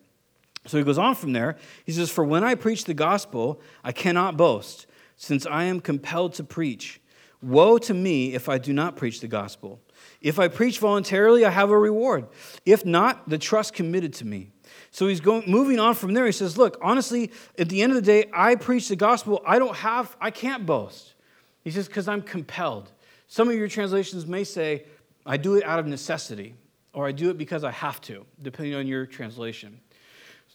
So 0.67 0.79
he 0.79 0.85
goes 0.85 0.99
on 0.99 1.15
from 1.15 1.33
there. 1.33 1.57
He 1.85 1.93
says, 1.93 2.11
For 2.11 2.25
when 2.25 2.45
I 2.45 2.55
preach 2.55 2.85
the 2.85 2.95
gospel, 2.95 3.61
I 3.83 3.93
cannot 3.93 4.37
boast, 4.37 4.87
since 5.17 5.47
I 5.47 5.65
am 5.65 5.81
compelled 5.81 6.35
to 6.35 6.45
preach. 6.45 7.01
Woe 7.43 7.77
to 7.79 7.93
me 7.93 8.35
if 8.35 8.49
I 8.49 8.57
do 8.57 8.73
not 8.73 8.97
preach 8.97 9.21
the 9.21 9.29
gospel. 9.29 9.81
If 10.23 10.39
I 10.39 10.49
preach 10.49 10.79
voluntarily, 10.79 11.45
I 11.45 11.51
have 11.51 11.71
a 11.71 11.79
reward. 11.79 12.27
If 12.65 12.87
not, 12.87 13.29
the 13.29 13.37
trust 13.37 13.75
committed 13.75 14.15
to 14.15 14.25
me. 14.25 14.51
So 14.91 15.09
he's 15.09 15.21
going 15.21 15.45
moving 15.47 15.79
on 15.79 15.95
from 15.95 16.15
there. 16.15 16.25
He 16.25 16.33
says, 16.33 16.57
Look, 16.57 16.79
honestly, 16.81 17.31
at 17.59 17.69
the 17.69 17.83
end 17.83 17.93
of 17.93 17.97
the 17.97 18.03
day, 18.03 18.31
I 18.33 18.55
preach 18.55 18.89
the 18.89 18.97
gospel. 18.97 19.43
I 19.47 19.59
don't 19.59 19.77
have, 19.77 20.17
I 20.21 20.31
can't 20.31 20.65
boast. 20.65 21.15
He 21.63 21.71
says, 21.71 21.87
because 21.87 22.09
I'm 22.09 22.23
compelled. 22.23 22.93
Some 23.35 23.49
of 23.49 23.57
your 23.57 23.67
translations 23.67 24.29
may 24.29 24.45
say, 24.45 24.85
I 25.27 25.39
do 25.39 25.57
it 25.57 25.65
out 25.65 25.81
of 25.81 25.89
necessity, 25.89 26.55
or 26.93 27.09
I 27.09 27.11
do 27.11 27.31
it 27.31 27.37
because 27.37 27.65
I 27.65 27.73
have 27.73 28.01
to, 28.03 28.25
depending 28.41 28.77
on 28.77 28.87
your 28.87 29.07
translation. 29.07 29.81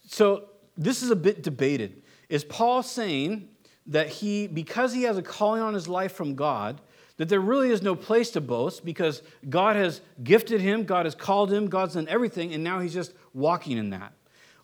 So 0.06 0.48
this 0.78 1.02
is 1.02 1.10
a 1.10 1.16
bit 1.16 1.42
debated. 1.42 2.00
Is 2.30 2.42
Paul 2.42 2.82
saying 2.82 3.50
that 3.88 4.08
he, 4.08 4.46
because 4.46 4.94
he 4.94 5.02
has 5.02 5.18
a 5.18 5.22
calling 5.22 5.60
on 5.60 5.74
his 5.74 5.88
life 5.88 6.12
from 6.12 6.34
God, 6.34 6.80
that 7.18 7.28
there 7.28 7.40
really 7.40 7.68
is 7.68 7.82
no 7.82 7.94
place 7.94 8.30
to 8.30 8.40
boast 8.40 8.82
because 8.82 9.20
God 9.50 9.76
has 9.76 10.00
gifted 10.24 10.62
him, 10.62 10.84
God 10.84 11.04
has 11.04 11.14
called 11.14 11.52
him, 11.52 11.68
God's 11.68 11.92
done 11.92 12.08
everything, 12.08 12.54
and 12.54 12.64
now 12.64 12.80
he's 12.80 12.94
just 12.94 13.12
walking 13.34 13.76
in 13.76 13.90
that? 13.90 14.14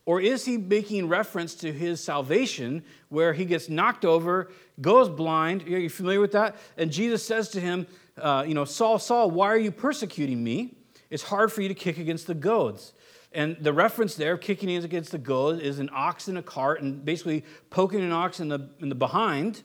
Or 0.07 0.21
is 0.21 0.45
he 0.45 0.57
making 0.57 1.09
reference 1.09 1.55
to 1.57 1.73
his 1.73 2.03
salvation 2.03 2.85
where 3.09 3.33
he 3.33 3.45
gets 3.45 3.69
knocked 3.69 4.05
over, 4.05 4.53
goes 4.81 5.09
blind? 5.09 5.65
Are 5.65 5.79
you 5.79 5.91
familiar 5.91 6.21
with 6.21 6.33
that? 6.33 6.57
And 6.79 6.93
Jesus 6.93 7.27
says 7.27 7.49
to 7.51 7.61
him, 7.61 7.89
uh, 8.19 8.45
You 8.47 8.55
know, 8.55 8.65
Saul, 8.65 8.99
Saul, 8.99 9.31
why 9.31 9.49
are 9.49 9.59
you 9.59 9.71
persecuting 9.71 10.43
me? 10.43 10.75
It's 11.11 11.23
hard 11.23 11.53
for 11.53 11.63
you 11.63 11.69
to 11.69 11.75
kick 11.75 11.99
against 11.99 12.27
the 12.27 12.35
goads. 12.35 12.93
And 13.33 13.57
the 13.61 13.73
reference 13.73 14.15
there, 14.15 14.39
kicking 14.39 14.75
against 14.77 15.13
the 15.13 15.19
goad, 15.19 15.61
is 15.61 15.79
an 15.79 15.91
ox 15.93 16.29
in 16.29 16.37
a 16.37 16.43
cart 16.43 16.81
and 16.81 17.05
basically 17.05 17.45
poking 17.71 18.01
an 18.01 18.13
ox 18.13 18.41
in 18.41 18.49
the, 18.49 18.71
in 18.81 18.89
the 18.89 18.95
behind 18.95 19.63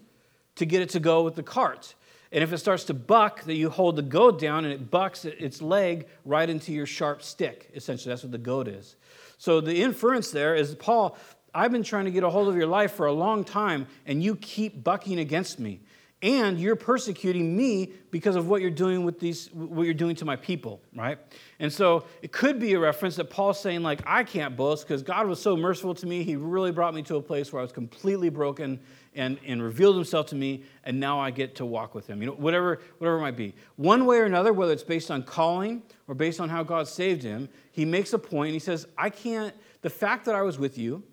to 0.56 0.66
get 0.66 0.82
it 0.82 0.90
to 0.90 1.00
go 1.00 1.24
with 1.24 1.36
the 1.36 1.44
cart. 1.44 1.96
And 2.34 2.44
if 2.44 2.54
it 2.54 2.60
starts 2.60 2.86
to 2.86 2.94
buck, 2.94 3.44
that 3.44 3.56
you 3.56 3.70
hold 3.70 3.96
the 3.96 4.02
goad 4.02 4.40
down 4.40 4.66
and 4.66 4.74
it 4.74 4.90
bucks 4.90 5.26
its 5.26 5.62
leg 5.62 6.08
right 6.26 6.50
into 6.50 6.72
your 6.72 6.86
sharp 6.86 7.24
stick. 7.24 7.70
Essentially, 7.74 8.12
that's 8.12 8.24
what 8.24 8.32
the 8.32 8.38
goad 8.38 8.68
is. 8.68 8.96
So 9.38 9.60
the 9.60 9.82
inference 9.82 10.32
there 10.32 10.56
is 10.56 10.76
Paul, 10.76 11.18
I've 11.54 11.72
been 11.72 11.84
trying 11.84 12.06
to 12.06 12.12
get 12.12 12.24
a 12.24 12.30
hold 12.30 12.48
of 12.48 12.56
your 12.56 12.68
life 12.68 12.94
for 12.94 13.06
a 13.06 13.12
long 13.12 13.44
time, 13.44 13.88
and 14.06 14.24
you 14.24 14.36
keep 14.36 14.84
bucking 14.84 15.20
against 15.20 15.60
me. 15.60 15.82
And 16.22 16.60
you're 16.60 16.76
persecuting 16.76 17.56
me 17.56 17.94
because 18.12 18.36
of 18.36 18.48
what 18.48 18.62
you're 18.62 18.70
doing 18.70 19.04
with 19.04 19.20
these, 19.20 19.48
what 19.54 19.84
you're 19.84 19.94
doing 19.94 20.16
to 20.18 20.26
my 20.26 20.36
people, 20.36 20.82
right? 20.96 21.18
And 21.60 21.72
so 21.72 22.06
it 22.22 22.32
could 22.32 22.60
be 22.60 22.74
a 22.74 22.80
reference 22.80 23.16
that 23.16 23.30
Paul's 23.30 23.60
saying, 23.60 23.82
like, 23.82 24.02
I 24.06 24.24
can't 24.24 24.56
boast 24.56 24.88
because 24.88 25.02
God 25.02 25.26
was 25.28 25.42
so 25.42 25.56
merciful 25.58 25.96
to 25.96 26.06
me. 26.06 26.24
He 26.24 26.36
really 26.36 26.72
brought 26.72 26.94
me 26.94 27.02
to 27.04 27.16
a 27.16 27.22
place 27.22 27.52
where 27.52 27.60
I 27.60 27.64
was 27.64 27.72
completely 27.72 28.30
broken 28.30 28.80
and, 29.14 29.40
and 29.46 29.62
revealed 29.62 29.96
himself 29.96 30.28
to 30.28 30.36
me, 30.36 30.64
and 30.86 31.00
now 31.00 31.20
I 31.20 31.32
get 31.32 31.56
to 31.56 31.66
walk 31.66 31.96
with 31.96 32.08
him. 32.08 32.22
You 32.22 32.28
know, 32.28 32.34
whatever, 32.34 32.80
whatever 33.00 33.18
it 33.18 33.22
might 33.22 33.36
be. 33.36 33.54
One 33.76 34.06
way 34.06 34.20
or 34.20 34.26
another, 34.26 34.54
whether 34.54 34.72
it's 34.72 34.84
based 34.84 35.12
on 35.12 35.24
calling 35.24 35.82
or 36.08 36.16
based 36.16 36.40
on 36.40 36.48
how 36.48 36.64
God 36.64 36.88
saved 36.88 37.24
him, 37.24 37.50
he 37.72 37.84
makes 37.84 38.14
a 38.14 38.20
point 38.20 38.32
point 38.32 38.54
he 38.54 38.60
says, 38.60 38.88
I 38.98 39.10
can't, 39.10 39.54
the 39.82 39.90
fact 39.90 40.26
that 40.26 40.36
I 40.36 40.42
was 40.42 40.58
with 40.58 40.78
you, 40.78 41.04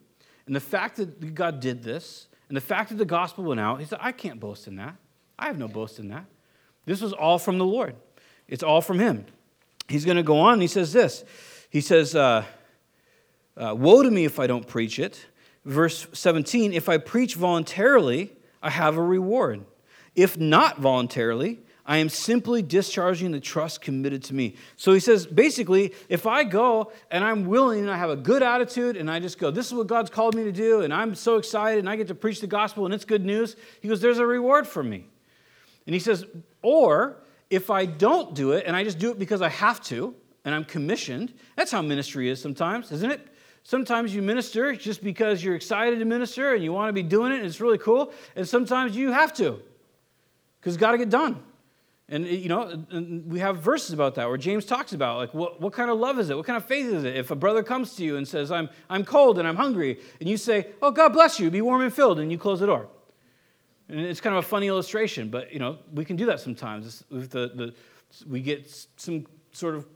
and 0.47 0.55
the 0.55 0.61
fact 0.61 0.97
that 0.97 1.35
God 1.35 1.59
did 1.59 1.83
this, 1.83 2.28
and 2.49 2.57
the 2.57 2.61
fact 2.61 2.91
that 2.91 2.97
the 2.97 3.05
gospel 3.05 3.45
went 3.45 3.61
out, 3.61 3.81
he 3.81 3.87
said, 3.87 3.99
I 4.01 4.13
can't 4.13 4.41
boast 4.41 4.67
in 4.67 4.77
that. 4.77 4.97
I 5.39 5.47
have 5.47 5.59
no 5.59 5.69
boast 5.69 5.99
in 5.99 6.09
that. 6.09 6.25
This 6.87 7.01
was 7.01 7.13
all 7.13 7.39
from 7.39 7.59
the 7.59 7.65
Lord. 7.65 7.95
It's 8.49 8.63
all 8.63 8.81
from 8.81 8.99
him. 8.99 9.27
He's 9.89 10.05
going 10.05 10.17
to 10.17 10.23
go 10.23 10.39
on 10.41 10.55
and 10.55 10.63
he 10.63 10.69
says 10.69 10.93
this. 10.93 11.25
He 11.71 11.81
says, 11.81 12.15
uh, 12.15 12.45
uh, 13.57 13.75
Woe 13.77 14.03
to 14.03 14.11
me 14.11 14.25
if 14.25 14.39
I 14.39 14.47
don't 14.47 14.67
preach 14.67 14.99
it 14.99 15.27
verse 15.69 16.07
17 16.13 16.73
if 16.73 16.89
I 16.89 16.99
preach 16.99 17.35
voluntarily, 17.35 18.33
I 18.63 18.71
have 18.71 18.97
a 18.97 19.03
reward. 19.03 19.65
If 20.17 20.39
not 20.39 20.79
voluntarily, 20.79 21.61
I 21.89 21.97
am 21.97 22.11
simply 22.11 22.61
discharging 22.61 23.33
the 23.33 23.41
trust 23.41 23.81
committed 23.81 24.23
to 24.25 24.35
me. 24.35 24.57
So 24.77 24.93
he 24.93 25.01
says, 25.01 25.27
basically, 25.27 25.95
if 26.11 26.27
I 26.27 26.45
go 26.45 26.93
and 27.11 27.25
I'm 27.25 27.47
willing 27.47 27.81
and 27.81 27.91
I 27.91 27.97
have 27.97 28.11
a 28.11 28.17
good 28.17 28.43
attitude 28.43 28.99
and 28.99 29.11
I 29.11 29.21
just 29.21 29.39
go, 29.39 29.51
this 29.51 29.69
is 29.69 29.73
what 29.73 29.87
God's 29.87 30.11
called 30.11 30.35
me 30.35 30.45
to 30.45 30.53
do, 30.53 30.83
and 30.83 30.93
I'm 30.93 31.15
so 31.15 31.39
excited 31.39 31.79
and 31.79 31.89
I 31.89 31.97
get 31.97 32.09
to 32.09 32.15
preach 32.15 32.43
the 32.43 32.47
gospel 32.47 32.85
and 32.85 32.93
it's 32.93 33.07
good 33.07 33.25
news, 33.25 33.57
he 33.81 33.89
goes, 33.89 34.03
there's 34.03 34.19
a 34.19 34.27
reward 34.27 34.69
for 34.69 34.83
me. 34.83 35.07
And 35.87 35.95
he 35.95 35.99
says, 35.99 36.27
or 36.61 37.17
if 37.49 37.71
I 37.71 37.87
don't 37.87 38.35
do 38.35 38.53
it 38.53 38.67
and 38.67 38.77
I 38.77 38.85
just 38.85 38.99
do 38.99 39.11
it 39.11 39.19
because 39.19 39.41
I 39.41 39.49
have 39.49 39.81
to 39.85 40.15
and 40.45 40.55
I'm 40.55 40.67
commissioned, 40.67 41.33
that's 41.57 41.71
how 41.71 41.81
ministry 41.81 42.29
is 42.29 42.39
sometimes, 42.39 42.93
isn't 42.93 43.11
it? 43.11 43.27
Sometimes 43.63 44.15
you 44.15 44.21
minister 44.21 44.75
just 44.75 45.03
because 45.03 45.43
you're 45.43 45.55
excited 45.55 46.01
to 46.01 46.05
minister 46.05 46.53
and 46.53 46.63
you 46.63 46.71
want 46.71 46.91
to 46.91 46.93
be 46.93 47.03
doing 47.03 47.33
it 47.33 47.37
and 47.37 47.47
it's 47.47 47.63
really 47.63 47.79
cool. 47.79 48.13
And 48.37 48.47
sometimes 48.47 48.95
you 48.95 49.11
have 49.13 49.33
to 49.35 49.63
because 50.61 50.75
it's 50.75 50.81
got 50.81 50.93
to 50.93 50.99
get 50.99 51.09
done. 51.09 51.43
And, 52.11 52.27
you 52.27 52.49
know, 52.49 52.85
we 53.27 53.39
have 53.41 53.59
verses 53.59 53.93
about 53.93 54.15
that 54.15 54.29
where 54.29 54.39
James 54.39 54.65
talks 54.65 54.95
about, 54.95 55.19
like, 55.19 55.35
what, 55.35 55.61
what 55.61 55.75
kind 55.75 55.91
of 55.91 55.99
love 55.99 56.19
is 56.19 56.31
it? 56.31 56.37
What 56.37 56.47
kind 56.47 56.57
of 56.57 56.65
faith 56.65 56.87
is 56.87 57.05
it? 57.05 57.17
If 57.17 57.31
a 57.31 57.37
brother 57.37 57.63
comes 57.63 57.97
to 57.97 58.05
you 58.05 58.17
and 58.17 58.27
says, 58.27 58.51
I'm, 58.51 58.71
I'm 58.89 59.05
cold 59.05 59.39
and 59.39 59.47
I'm 59.47 59.57
hungry, 59.57 60.01
and 60.19 60.29
you 60.29 60.39
say, 60.39 60.69
Oh, 60.81 60.91
God 60.91 61.11
bless 61.13 61.39
you, 61.39 61.51
be 61.51 61.61
warm 61.61 61.83
and 61.83 61.93
filled, 61.93 62.19
and 62.19 62.33
you 62.33 62.39
close 62.39 62.61
the 62.61 62.67
door. 62.67 62.89
And 63.91 64.01
it's 64.01 64.23
kind 64.23 64.35
of 64.35 64.45
a 64.45 64.47
funny 64.47 64.69
illustration, 64.69 65.29
but, 65.29 65.53
you 65.53 65.59
know, 65.59 65.79
we 65.93 66.05
can 66.05 66.17
do 66.17 66.25
that 66.27 66.41
sometimes. 66.41 67.05
If 67.11 67.29
the, 67.29 67.53
the, 67.55 67.75
we 68.27 68.41
get 68.41 68.71
some 68.97 69.27
sort 69.53 69.75
of 69.75 69.87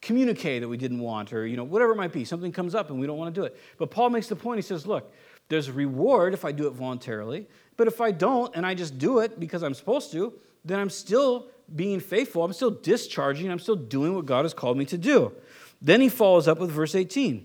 communique 0.00 0.60
that 0.60 0.68
we 0.68 0.76
didn't 0.76 1.00
want, 1.00 1.32
or, 1.32 1.48
you 1.48 1.56
know, 1.56 1.64
whatever 1.64 1.92
it 1.92 1.96
might 1.96 2.12
be. 2.12 2.24
Something 2.24 2.52
comes 2.52 2.76
up 2.76 2.90
and 2.90 3.00
we 3.00 3.08
don't 3.08 3.18
want 3.18 3.34
to 3.34 3.40
do 3.40 3.44
it. 3.44 3.58
But 3.76 3.90
Paul 3.90 4.10
makes 4.10 4.28
the 4.28 4.36
point, 4.36 4.58
he 4.58 4.62
says, 4.62 4.86
Look, 4.86 5.12
there's 5.48 5.66
a 5.66 5.72
reward 5.72 6.32
if 6.32 6.44
I 6.44 6.52
do 6.52 6.68
it 6.68 6.74
voluntarily, 6.74 7.48
but 7.76 7.88
if 7.88 8.00
I 8.00 8.12
don't 8.12 8.54
and 8.54 8.64
I 8.64 8.74
just 8.74 8.98
do 8.98 9.18
it 9.18 9.40
because 9.40 9.64
I'm 9.64 9.74
supposed 9.74 10.12
to, 10.12 10.32
then 10.64 10.78
I'm 10.78 10.90
still 10.90 11.48
being 11.74 12.00
faithful. 12.00 12.44
I'm 12.44 12.52
still 12.52 12.70
discharging. 12.70 13.50
I'm 13.50 13.58
still 13.58 13.76
doing 13.76 14.14
what 14.14 14.26
God 14.26 14.44
has 14.44 14.54
called 14.54 14.76
me 14.76 14.84
to 14.86 14.98
do. 14.98 15.32
Then 15.82 16.00
he 16.00 16.08
follows 16.08 16.48
up 16.48 16.58
with 16.58 16.70
verse 16.70 16.94
18. 16.94 17.44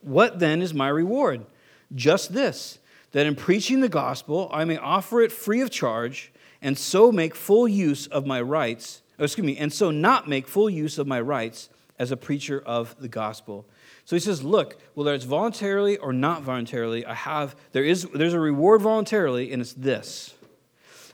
What 0.00 0.38
then 0.38 0.62
is 0.62 0.74
my 0.74 0.88
reward? 0.88 1.46
Just 1.94 2.32
this, 2.32 2.78
that 3.12 3.26
in 3.26 3.34
preaching 3.34 3.80
the 3.80 3.88
gospel, 3.88 4.50
I 4.52 4.64
may 4.64 4.76
offer 4.76 5.20
it 5.20 5.32
free 5.32 5.60
of 5.60 5.70
charge, 5.70 6.32
and 6.60 6.78
so 6.78 7.12
make 7.12 7.34
full 7.34 7.68
use 7.68 8.06
of 8.06 8.26
my 8.26 8.40
rights, 8.40 9.02
excuse 9.18 9.46
me, 9.46 9.56
and 9.56 9.72
so 9.72 9.90
not 9.90 10.28
make 10.28 10.48
full 10.48 10.68
use 10.68 10.98
of 10.98 11.06
my 11.06 11.20
rights 11.20 11.68
as 11.98 12.10
a 12.10 12.16
preacher 12.16 12.62
of 12.66 12.96
the 12.98 13.08
gospel. 13.08 13.66
So 14.04 14.16
he 14.16 14.20
says, 14.20 14.42
look, 14.42 14.80
whether 14.94 15.14
it's 15.14 15.24
voluntarily 15.24 15.96
or 15.96 16.12
not 16.12 16.42
voluntarily, 16.42 17.06
I 17.06 17.14
have, 17.14 17.56
there 17.72 17.84
is, 17.84 18.06
there's 18.14 18.34
a 18.34 18.40
reward 18.40 18.82
voluntarily, 18.82 19.52
and 19.52 19.62
it's 19.62 19.72
this. 19.72 20.34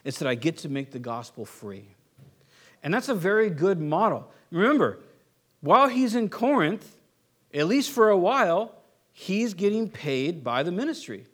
It's 0.04 0.18
that 0.18 0.28
I 0.28 0.34
get 0.34 0.58
to 0.58 0.68
make 0.68 0.90
the 0.90 0.98
gospel 0.98 1.44
free. 1.44 1.94
And 2.82 2.92
that's 2.92 3.08
a 3.08 3.14
very 3.14 3.50
good 3.50 3.80
model. 3.80 4.30
Remember, 4.50 4.98
while 5.60 5.88
he's 5.88 6.14
in 6.14 6.28
Corinth, 6.28 6.96
at 7.52 7.66
least 7.66 7.90
for 7.90 8.08
a 8.08 8.16
while, 8.16 8.74
he's 9.12 9.54
getting 9.54 9.88
paid 9.88 10.42
by 10.42 10.62
the 10.62 10.72
ministry. 10.72 11.26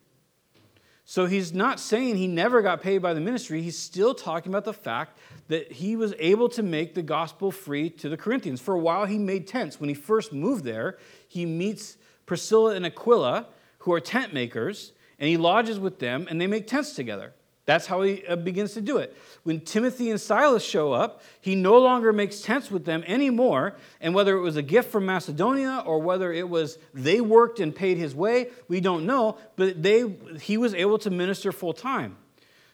So 1.08 1.26
he's 1.26 1.52
not 1.52 1.78
saying 1.78 2.16
he 2.16 2.26
never 2.26 2.62
got 2.62 2.82
paid 2.82 2.98
by 2.98 3.14
the 3.14 3.20
ministry. 3.20 3.62
He's 3.62 3.78
still 3.78 4.12
talking 4.12 4.50
about 4.50 4.64
the 4.64 4.72
fact 4.72 5.16
that 5.46 5.70
he 5.70 5.94
was 5.94 6.12
able 6.18 6.48
to 6.48 6.64
make 6.64 6.94
the 6.94 7.02
gospel 7.02 7.52
free 7.52 7.90
to 7.90 8.08
the 8.08 8.16
Corinthians. 8.16 8.60
For 8.60 8.74
a 8.74 8.78
while, 8.78 9.04
he 9.04 9.16
made 9.16 9.46
tents. 9.46 9.78
When 9.78 9.88
he 9.88 9.94
first 9.94 10.32
moved 10.32 10.64
there, 10.64 10.98
he 11.28 11.46
meets 11.46 11.96
Priscilla 12.26 12.74
and 12.74 12.84
Aquila, 12.84 13.46
who 13.78 13.92
are 13.92 14.00
tent 14.00 14.34
makers, 14.34 14.92
and 15.20 15.28
he 15.28 15.36
lodges 15.36 15.78
with 15.78 16.00
them, 16.00 16.26
and 16.28 16.40
they 16.40 16.48
make 16.48 16.66
tents 16.66 16.94
together. 16.94 17.32
That's 17.66 17.86
how 17.86 18.02
he 18.02 18.24
uh, 18.26 18.36
begins 18.36 18.74
to 18.74 18.80
do 18.80 18.98
it. 18.98 19.14
When 19.42 19.60
Timothy 19.60 20.10
and 20.10 20.20
Silas 20.20 20.64
show 20.64 20.92
up, 20.92 21.22
he 21.40 21.56
no 21.56 21.78
longer 21.78 22.12
makes 22.12 22.40
tents 22.40 22.70
with 22.70 22.84
them 22.84 23.02
anymore. 23.06 23.74
And 24.00 24.14
whether 24.14 24.36
it 24.36 24.40
was 24.40 24.56
a 24.56 24.62
gift 24.62 24.90
from 24.90 25.04
Macedonia 25.04 25.82
or 25.84 25.98
whether 25.98 26.32
it 26.32 26.48
was 26.48 26.78
they 26.94 27.20
worked 27.20 27.58
and 27.58 27.74
paid 27.74 27.98
his 27.98 28.14
way, 28.14 28.50
we 28.68 28.80
don't 28.80 29.04
know. 29.04 29.36
But 29.56 29.82
they, 29.82 30.04
he 30.40 30.56
was 30.56 30.74
able 30.74 30.98
to 30.98 31.10
minister 31.10 31.50
full 31.50 31.72
time. 31.72 32.16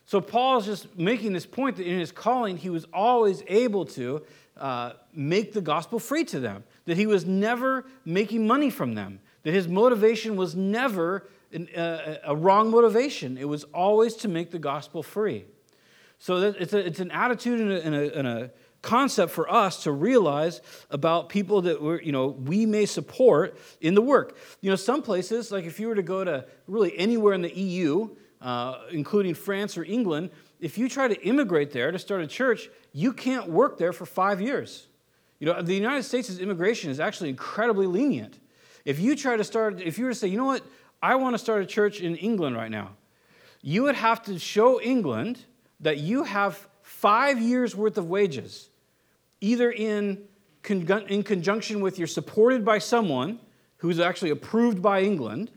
So 0.04 0.20
Paul 0.20 0.58
is 0.58 0.66
just 0.66 0.98
making 0.98 1.32
this 1.32 1.46
point 1.46 1.76
that 1.76 1.86
in 1.86 1.98
his 1.98 2.12
calling, 2.12 2.58
he 2.58 2.68
was 2.68 2.86
always 2.92 3.42
able 3.48 3.86
to 3.86 4.22
uh, 4.58 4.92
make 5.14 5.54
the 5.54 5.62
gospel 5.62 5.98
free 5.98 6.24
to 6.24 6.38
them, 6.38 6.64
that 6.84 6.98
he 6.98 7.06
was 7.06 7.24
never 7.24 7.86
making 8.04 8.46
money 8.46 8.68
from 8.68 8.94
them, 8.94 9.20
that 9.44 9.54
his 9.54 9.68
motivation 9.68 10.36
was 10.36 10.54
never 10.54 11.26
uh, 11.76 12.16
a 12.24 12.36
wrong 12.36 12.70
motivation. 12.70 13.36
It 13.36 13.48
was 13.48 13.64
always 13.74 14.14
to 14.16 14.28
make 14.28 14.50
the 14.50 14.58
gospel 14.58 15.02
free. 15.02 15.44
So 16.18 16.36
it's, 16.36 16.72
a, 16.72 16.78
it's 16.78 17.00
an 17.00 17.10
attitude 17.10 17.60
and 17.60 17.72
a, 17.72 17.84
and, 17.84 17.94
a, 17.94 18.18
and 18.18 18.28
a, 18.28 18.50
concept 18.82 19.30
for 19.30 19.48
us 19.48 19.84
to 19.84 19.92
realize 19.92 20.60
about 20.90 21.28
people 21.28 21.62
that 21.62 21.80
we're, 21.80 22.00
you 22.02 22.10
know, 22.10 22.26
we 22.26 22.66
may 22.66 22.84
support 22.84 23.56
in 23.80 23.94
the 23.94 24.02
work. 24.02 24.36
You 24.60 24.70
know, 24.70 24.76
some 24.76 25.02
places, 25.02 25.52
like 25.52 25.64
if 25.64 25.78
you 25.78 25.86
were 25.86 25.94
to 25.94 26.02
go 26.02 26.24
to 26.24 26.44
really 26.66 26.96
anywhere 26.98 27.32
in 27.32 27.42
the 27.42 27.56
EU, 27.56 28.08
uh, 28.40 28.78
including 28.90 29.34
France 29.34 29.78
or 29.78 29.84
England, 29.84 30.30
if 30.60 30.78
you 30.78 30.88
try 30.88 31.06
to 31.06 31.20
immigrate 31.22 31.70
there 31.70 31.92
to 31.92 31.98
start 31.98 32.22
a 32.22 32.26
church, 32.26 32.68
you 32.92 33.12
can't 33.12 33.48
work 33.48 33.78
there 33.78 33.92
for 33.92 34.04
five 34.04 34.40
years. 34.40 34.88
You 35.38 35.46
know, 35.46 35.62
the 35.62 35.74
United 35.74 36.02
States' 36.04 36.38
immigration 36.38 36.90
is 36.90 37.00
actually 37.00 37.30
incredibly 37.30 37.86
lenient. 37.86 38.38
If 38.84 38.98
you 38.98 39.14
try 39.14 39.36
to 39.36 39.44
start, 39.44 39.80
if 39.80 39.98
you 39.98 40.06
were 40.06 40.12
to 40.12 40.18
say, 40.18 40.28
you 40.28 40.38
know 40.38 40.44
what, 40.44 40.64
I 41.02 41.16
want 41.16 41.34
to 41.34 41.38
start 41.38 41.62
a 41.62 41.66
church 41.66 42.00
in 42.00 42.14
England 42.16 42.56
right 42.56 42.70
now. 42.70 42.90
You 43.60 43.82
would 43.84 43.96
have 43.96 44.22
to 44.24 44.38
show 44.38 44.80
England 44.80 45.44
that 45.80 45.98
you 45.98 46.22
have 46.22 46.68
five 46.82 47.40
years 47.40 47.74
worth 47.74 47.98
of 47.98 48.08
wages, 48.08 48.70
either 49.40 49.70
in, 49.70 50.22
con- 50.62 51.06
in 51.08 51.24
conjunction 51.24 51.80
with 51.80 51.98
you're 51.98 52.06
supported 52.06 52.64
by 52.64 52.78
someone 52.78 53.40
who's 53.78 53.98
actually 53.98 54.30
approved 54.30 54.80
by 54.80 55.02
England, 55.02 55.50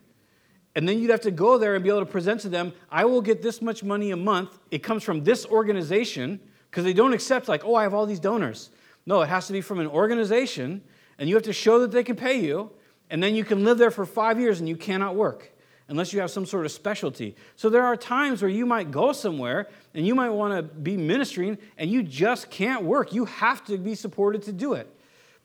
and 0.76 0.90
then 0.90 1.00
you'd 1.00 1.12
have 1.12 1.22
to 1.22 1.32
go 1.32 1.60
there 1.60 1.76
and 1.76 1.84
be 1.84 1.90
able 1.90 2.00
to 2.00 2.06
present 2.08 2.42
to 2.42 2.50
them, 2.50 2.74
I 2.90 3.06
will 3.06 3.22
get 3.22 3.44
this 3.44 3.62
much 3.62 3.84
money 3.84 4.10
a 4.12 4.18
month. 4.18 4.58
It 4.72 4.80
comes 4.80 5.04
from 5.04 5.24
this 5.24 5.46
organization, 5.46 6.40
because 6.72 6.84
they 6.84 6.94
don't 6.94 7.14
accept, 7.14 7.48
like, 7.48 7.64
oh, 7.64 7.76
I 7.76 7.84
have 7.84 7.94
all 7.94 8.08
these 8.08 8.20
donors. 8.20 8.72
No, 9.06 9.22
it 9.22 9.30
has 9.30 9.46
to 9.48 9.54
be 9.54 9.62
from 9.62 9.80
an 9.80 9.88
organization, 9.88 10.82
and 11.20 11.30
you 11.30 11.36
have 11.36 11.44
to 11.44 11.54
show 11.54 11.80
that 11.82 11.92
they 11.92 12.04
can 12.04 12.16
pay 12.16 12.40
you, 12.42 12.72
and 13.10 13.22
then 13.22 13.36
you 13.36 13.44
can 13.44 13.64
live 13.64 13.78
there 13.78 13.92
for 13.92 14.06
five 14.06 14.40
years 14.40 14.60
and 14.60 14.68
you 14.68 14.76
cannot 14.76 15.16
work 15.16 15.52
unless 15.88 16.14
you 16.14 16.20
have 16.20 16.32
some 16.32 16.46
sort 16.46 16.66
of 16.66 16.72
specialty. 16.72 17.36
So 17.56 17.70
there 17.70 17.84
are 17.84 17.96
times 17.96 18.42
where 18.42 18.50
you 18.50 18.66
might 18.66 18.92
go 18.92 19.14
somewhere 19.14 19.68
and 19.94 20.06
you 20.06 20.16
might 20.16 20.30
want 20.30 20.56
to 20.56 20.64
be 20.64 20.98
ministering 20.98 21.58
and 21.78 21.92
you 21.92 22.02
just 22.02 22.50
can't 22.50 22.84
work. 22.84 23.14
You 23.14 23.26
have 23.26 23.64
to 23.66 23.78
be 23.78 23.94
supported 23.94 24.44
to 24.44 24.52
do 24.52 24.74
it. 24.74 24.90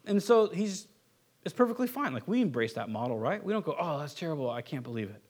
And 0.07 0.23
so 0.23 0.49
he's 0.49 0.87
it's 1.45 1.55
perfectly 1.55 1.87
fine. 1.87 2.13
Like 2.13 2.29
we 2.29 2.43
embrace 2.43 2.75
that 2.75 2.91
model, 2.91 3.19
right? 3.19 3.43
We 3.43 3.53
don't 3.53 3.65
go, 3.65 3.75
"Oh, 3.79 3.99
that's 3.99 4.15
terrible. 4.15 4.51
I 4.51 4.61
can't 4.61 4.83
believe 4.83 5.11
it." 5.11 5.23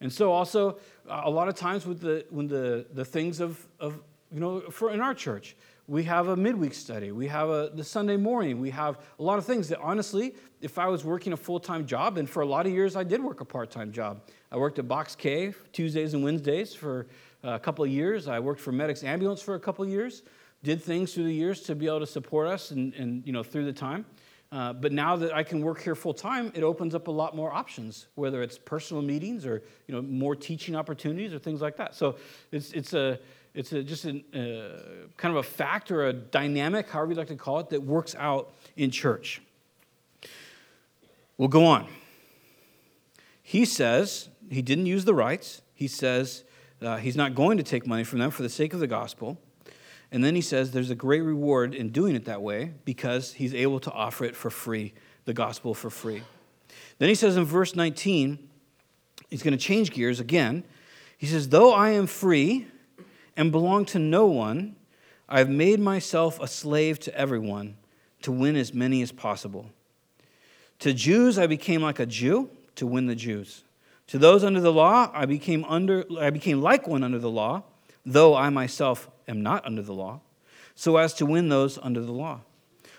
And 0.00 0.12
so 0.12 0.32
also 0.32 0.78
uh, 1.08 1.22
a 1.24 1.30
lot 1.30 1.48
of 1.48 1.54
times 1.54 1.86
with 1.86 2.00
the 2.00 2.26
when 2.30 2.48
the 2.48 2.86
the 2.92 3.04
things 3.04 3.40
of 3.40 3.64
of 3.78 4.00
you 4.32 4.40
know 4.40 4.60
for 4.70 4.90
in 4.92 5.00
our 5.00 5.14
church, 5.14 5.56
we 5.90 6.04
have 6.04 6.28
a 6.28 6.36
midweek 6.36 6.72
study. 6.74 7.10
We 7.10 7.26
have 7.26 7.48
a, 7.48 7.70
the 7.74 7.82
Sunday 7.82 8.16
morning. 8.16 8.60
We 8.60 8.70
have 8.70 9.00
a 9.18 9.22
lot 9.22 9.38
of 9.38 9.44
things 9.44 9.68
that, 9.70 9.80
honestly, 9.80 10.36
if 10.60 10.78
I 10.78 10.86
was 10.86 11.04
working 11.04 11.32
a 11.32 11.36
full 11.36 11.58
time 11.58 11.84
job, 11.84 12.16
and 12.16 12.30
for 12.30 12.42
a 12.42 12.46
lot 12.46 12.64
of 12.64 12.72
years 12.72 12.94
I 12.94 13.02
did 13.02 13.22
work 13.22 13.40
a 13.40 13.44
part 13.44 13.70
time 13.70 13.90
job. 13.90 14.22
I 14.52 14.56
worked 14.56 14.78
at 14.78 14.86
Box 14.86 15.16
K 15.16 15.52
Tuesdays 15.72 16.14
and 16.14 16.22
Wednesdays 16.22 16.74
for 16.74 17.08
a 17.42 17.58
couple 17.58 17.84
of 17.84 17.90
years. 17.90 18.28
I 18.28 18.38
worked 18.38 18.60
for 18.60 18.70
Medics 18.72 19.02
Ambulance 19.02 19.42
for 19.42 19.56
a 19.56 19.60
couple 19.60 19.84
of 19.84 19.90
years. 19.90 20.22
Did 20.62 20.82
things 20.82 21.14
through 21.14 21.24
the 21.24 21.34
years 21.34 21.62
to 21.62 21.74
be 21.74 21.86
able 21.86 22.00
to 22.00 22.06
support 22.06 22.46
us 22.46 22.70
and, 22.70 22.94
and 22.94 23.26
you 23.26 23.32
know, 23.32 23.42
through 23.42 23.64
the 23.64 23.72
time. 23.72 24.04
Uh, 24.52 24.72
but 24.72 24.92
now 24.92 25.16
that 25.16 25.32
I 25.32 25.44
can 25.44 25.60
work 25.60 25.80
here 25.80 25.94
full 25.94 26.12
time, 26.12 26.50
it 26.54 26.64
opens 26.64 26.94
up 26.94 27.06
a 27.06 27.10
lot 27.10 27.36
more 27.36 27.52
options, 27.52 28.08
whether 28.16 28.42
it's 28.42 28.58
personal 28.58 29.00
meetings 29.00 29.46
or 29.46 29.62
you 29.86 29.94
know, 29.94 30.02
more 30.02 30.34
teaching 30.34 30.74
opportunities 30.74 31.32
or 31.32 31.38
things 31.38 31.60
like 31.60 31.76
that. 31.76 31.94
So 31.94 32.16
it's, 32.50 32.72
it's 32.72 32.92
a 32.92 33.20
it's 33.54 33.72
a, 33.72 33.82
just 33.82 34.04
a 34.04 34.10
uh, 34.10 34.80
kind 35.16 35.34
of 35.34 35.36
a 35.36 35.42
fact 35.42 35.90
or 35.90 36.06
a 36.06 36.12
dynamic, 36.12 36.88
however 36.88 37.12
you'd 37.12 37.18
like 37.18 37.28
to 37.28 37.36
call 37.36 37.60
it, 37.60 37.70
that 37.70 37.82
works 37.82 38.14
out 38.16 38.52
in 38.76 38.90
church. 38.90 39.42
We'll 41.36 41.48
go 41.48 41.64
on. 41.64 41.88
He 43.42 43.64
says 43.64 44.28
he 44.50 44.62
didn't 44.62 44.86
use 44.86 45.04
the 45.04 45.14
rights. 45.14 45.62
He 45.74 45.88
says 45.88 46.44
uh, 46.82 46.98
he's 46.98 47.16
not 47.16 47.34
going 47.34 47.56
to 47.56 47.64
take 47.64 47.86
money 47.86 48.04
from 48.04 48.18
them 48.18 48.30
for 48.30 48.42
the 48.42 48.48
sake 48.48 48.74
of 48.74 48.80
the 48.80 48.86
gospel. 48.86 49.38
And 50.12 50.24
then 50.24 50.34
he 50.34 50.40
says 50.40 50.72
there's 50.72 50.90
a 50.90 50.94
great 50.94 51.22
reward 51.22 51.74
in 51.74 51.90
doing 51.90 52.14
it 52.14 52.24
that 52.24 52.42
way 52.42 52.72
because 52.84 53.32
he's 53.34 53.54
able 53.54 53.80
to 53.80 53.92
offer 53.92 54.24
it 54.24 54.36
for 54.36 54.50
free, 54.50 54.92
the 55.24 55.32
gospel 55.32 55.74
for 55.74 55.90
free. 55.90 56.22
Then 56.98 57.08
he 57.08 57.14
says 57.14 57.36
in 57.36 57.44
verse 57.44 57.74
19, 57.74 58.48
he's 59.30 59.42
going 59.42 59.56
to 59.56 59.64
change 59.64 59.92
gears 59.92 60.20
again. 60.20 60.64
He 61.16 61.26
says, 61.26 61.48
Though 61.48 61.72
I 61.72 61.90
am 61.90 62.06
free, 62.06 62.66
and 63.40 63.50
belong 63.50 63.86
to 63.86 63.98
no 63.98 64.26
one, 64.26 64.76
I 65.26 65.38
have 65.38 65.48
made 65.48 65.80
myself 65.80 66.38
a 66.40 66.46
slave 66.46 67.00
to 67.00 67.14
everyone 67.16 67.78
to 68.20 68.30
win 68.30 68.54
as 68.54 68.74
many 68.74 69.00
as 69.00 69.12
possible. 69.12 69.70
To 70.80 70.92
Jews, 70.92 71.38
I 71.38 71.46
became 71.46 71.80
like 71.80 71.98
a 71.98 72.04
Jew 72.04 72.50
to 72.74 72.86
win 72.86 73.06
the 73.06 73.14
Jews. 73.14 73.64
To 74.08 74.18
those 74.18 74.44
under 74.44 74.60
the 74.60 74.70
law, 74.70 75.10
I 75.14 75.24
became, 75.24 75.64
under, 75.64 76.04
I 76.20 76.28
became 76.28 76.60
like 76.60 76.86
one 76.86 77.02
under 77.02 77.18
the 77.18 77.30
law, 77.30 77.62
though 78.04 78.36
I 78.36 78.50
myself 78.50 79.08
am 79.26 79.42
not 79.42 79.64
under 79.64 79.80
the 79.80 79.94
law 79.94 80.20
so 80.74 80.98
as 80.98 81.14
to 81.14 81.24
win 81.24 81.48
those 81.48 81.78
under 81.82 82.02
the 82.02 82.12
law. 82.12 82.40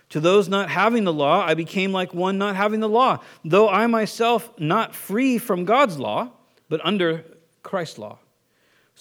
To 0.09 0.19
those 0.19 0.49
not 0.49 0.69
having 0.69 1.03
the 1.03 1.13
law, 1.13 1.45
I 1.45 1.53
became 1.53 1.91
like 1.91 2.15
one 2.15 2.39
not 2.39 2.55
having 2.55 2.79
the 2.79 2.89
law, 2.89 3.19
though 3.45 3.69
I 3.69 3.85
myself 3.85 4.51
not 4.59 4.95
free 4.95 5.37
from 5.37 5.65
God's 5.65 5.99
law, 5.99 6.31
but 6.67 6.83
under 6.83 7.25
Christ's 7.61 7.99
law, 7.99 8.17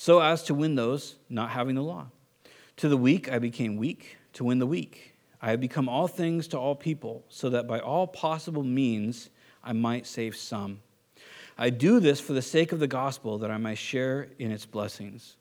so 0.01 0.19
as 0.19 0.43
to 0.43 0.55
win 0.55 0.77
those 0.77 1.17
not 1.29 1.51
having 1.51 1.75
the 1.75 1.83
law. 1.83 2.07
To 2.79 2.89
the 2.89 2.97
weak, 2.97 3.31
I 3.31 3.39
became 3.39 3.77
weak 3.77 4.17
to 4.33 4.45
win 4.45 4.59
the 4.59 4.67
weak. 4.67 5.15
I 5.43 5.51
have 5.51 5.61
become 5.61 5.91
all 5.91 6.09
things 6.09 6.49
to 6.49 6.59
all 6.59 6.75
people, 6.75 7.23
so 7.29 7.51
that 7.51 7.67
by 7.67 7.81
all 7.81 8.07
possible 8.07 8.63
means 8.63 9.29
I 9.63 9.75
might 9.75 10.07
save 10.07 10.37
some. 10.37 10.81
I 11.59 11.69
do 11.69 12.01
this 12.01 12.19
for 12.19 12.33
the 12.33 12.41
sake 12.41 12.73
of 12.73 12.79
the 12.79 12.87
gospel, 12.87 13.37
that 13.41 13.51
I 13.51 13.59
might 13.59 13.77
share 13.77 14.29
in 14.39 14.51
its 14.51 14.65
blessings. 14.65 15.37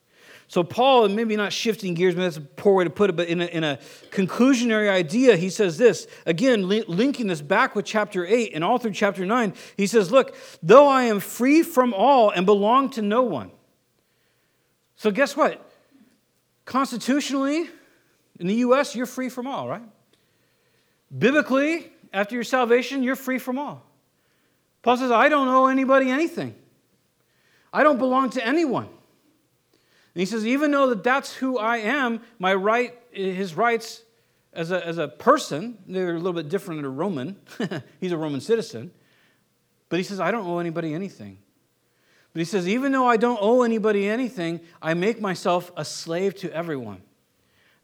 So, 0.46 0.62
Paul, 0.62 1.06
and 1.06 1.16
maybe 1.16 1.36
not 1.36 1.54
shifting 1.54 1.94
gears, 1.94 2.14
maybe 2.14 2.24
that's 2.24 2.36
a 2.36 2.42
poor 2.42 2.74
way 2.74 2.84
to 2.84 2.90
put 2.90 3.08
it, 3.08 3.16
but 3.16 3.28
in 3.28 3.40
a, 3.40 3.46
in 3.46 3.64
a 3.64 3.78
conclusionary 4.10 4.90
idea, 4.90 5.38
he 5.38 5.48
says 5.48 5.78
this 5.78 6.06
again, 6.26 6.68
li- 6.68 6.84
linking 6.86 7.28
this 7.28 7.40
back 7.40 7.74
with 7.74 7.86
chapter 7.86 8.26
8 8.26 8.52
and 8.52 8.62
all 8.62 8.76
through 8.76 8.92
chapter 8.92 9.24
9. 9.24 9.54
He 9.78 9.86
says, 9.86 10.12
Look, 10.12 10.36
though 10.62 10.86
I 10.86 11.04
am 11.04 11.18
free 11.18 11.62
from 11.62 11.94
all 11.94 12.28
and 12.28 12.44
belong 12.44 12.90
to 12.90 13.00
no 13.00 13.22
one. 13.22 13.52
So, 15.00 15.10
guess 15.10 15.34
what? 15.34 15.58
Constitutionally, 16.66 17.70
in 18.38 18.46
the 18.46 18.56
U.S., 18.56 18.94
you're 18.94 19.06
free 19.06 19.30
from 19.30 19.46
all, 19.46 19.66
right? 19.66 19.80
Biblically, 21.16 21.90
after 22.12 22.34
your 22.34 22.44
salvation, 22.44 23.02
you're 23.02 23.16
free 23.16 23.38
from 23.38 23.58
all. 23.58 23.82
Paul 24.82 24.98
says, 24.98 25.10
I 25.10 25.30
don't 25.30 25.48
owe 25.48 25.68
anybody 25.68 26.10
anything. 26.10 26.54
I 27.72 27.82
don't 27.82 27.96
belong 27.96 28.28
to 28.32 28.46
anyone. 28.46 28.88
And 28.88 30.20
he 30.20 30.26
says, 30.26 30.46
even 30.46 30.70
though 30.70 30.90
that 30.90 31.02
that's 31.02 31.32
who 31.32 31.56
I 31.56 31.78
am, 31.78 32.20
my 32.38 32.52
right, 32.52 32.94
his 33.10 33.54
rights 33.54 34.02
as 34.52 34.70
a, 34.70 34.86
as 34.86 34.98
a 34.98 35.08
person, 35.08 35.78
they're 35.86 36.10
a 36.10 36.18
little 36.18 36.34
bit 36.34 36.50
different 36.50 36.76
than 36.76 36.84
a 36.84 36.90
Roman. 36.90 37.36
He's 38.00 38.12
a 38.12 38.18
Roman 38.18 38.42
citizen. 38.42 38.90
But 39.88 39.98
he 39.98 40.02
says, 40.02 40.20
I 40.20 40.30
don't 40.30 40.46
owe 40.46 40.58
anybody 40.58 40.92
anything. 40.92 41.38
But 42.32 42.40
he 42.40 42.44
says, 42.44 42.68
even 42.68 42.92
though 42.92 43.06
I 43.06 43.16
don't 43.16 43.38
owe 43.40 43.62
anybody 43.62 44.08
anything, 44.08 44.60
I 44.80 44.94
make 44.94 45.20
myself 45.20 45.72
a 45.76 45.84
slave 45.84 46.36
to 46.36 46.52
everyone. 46.52 47.02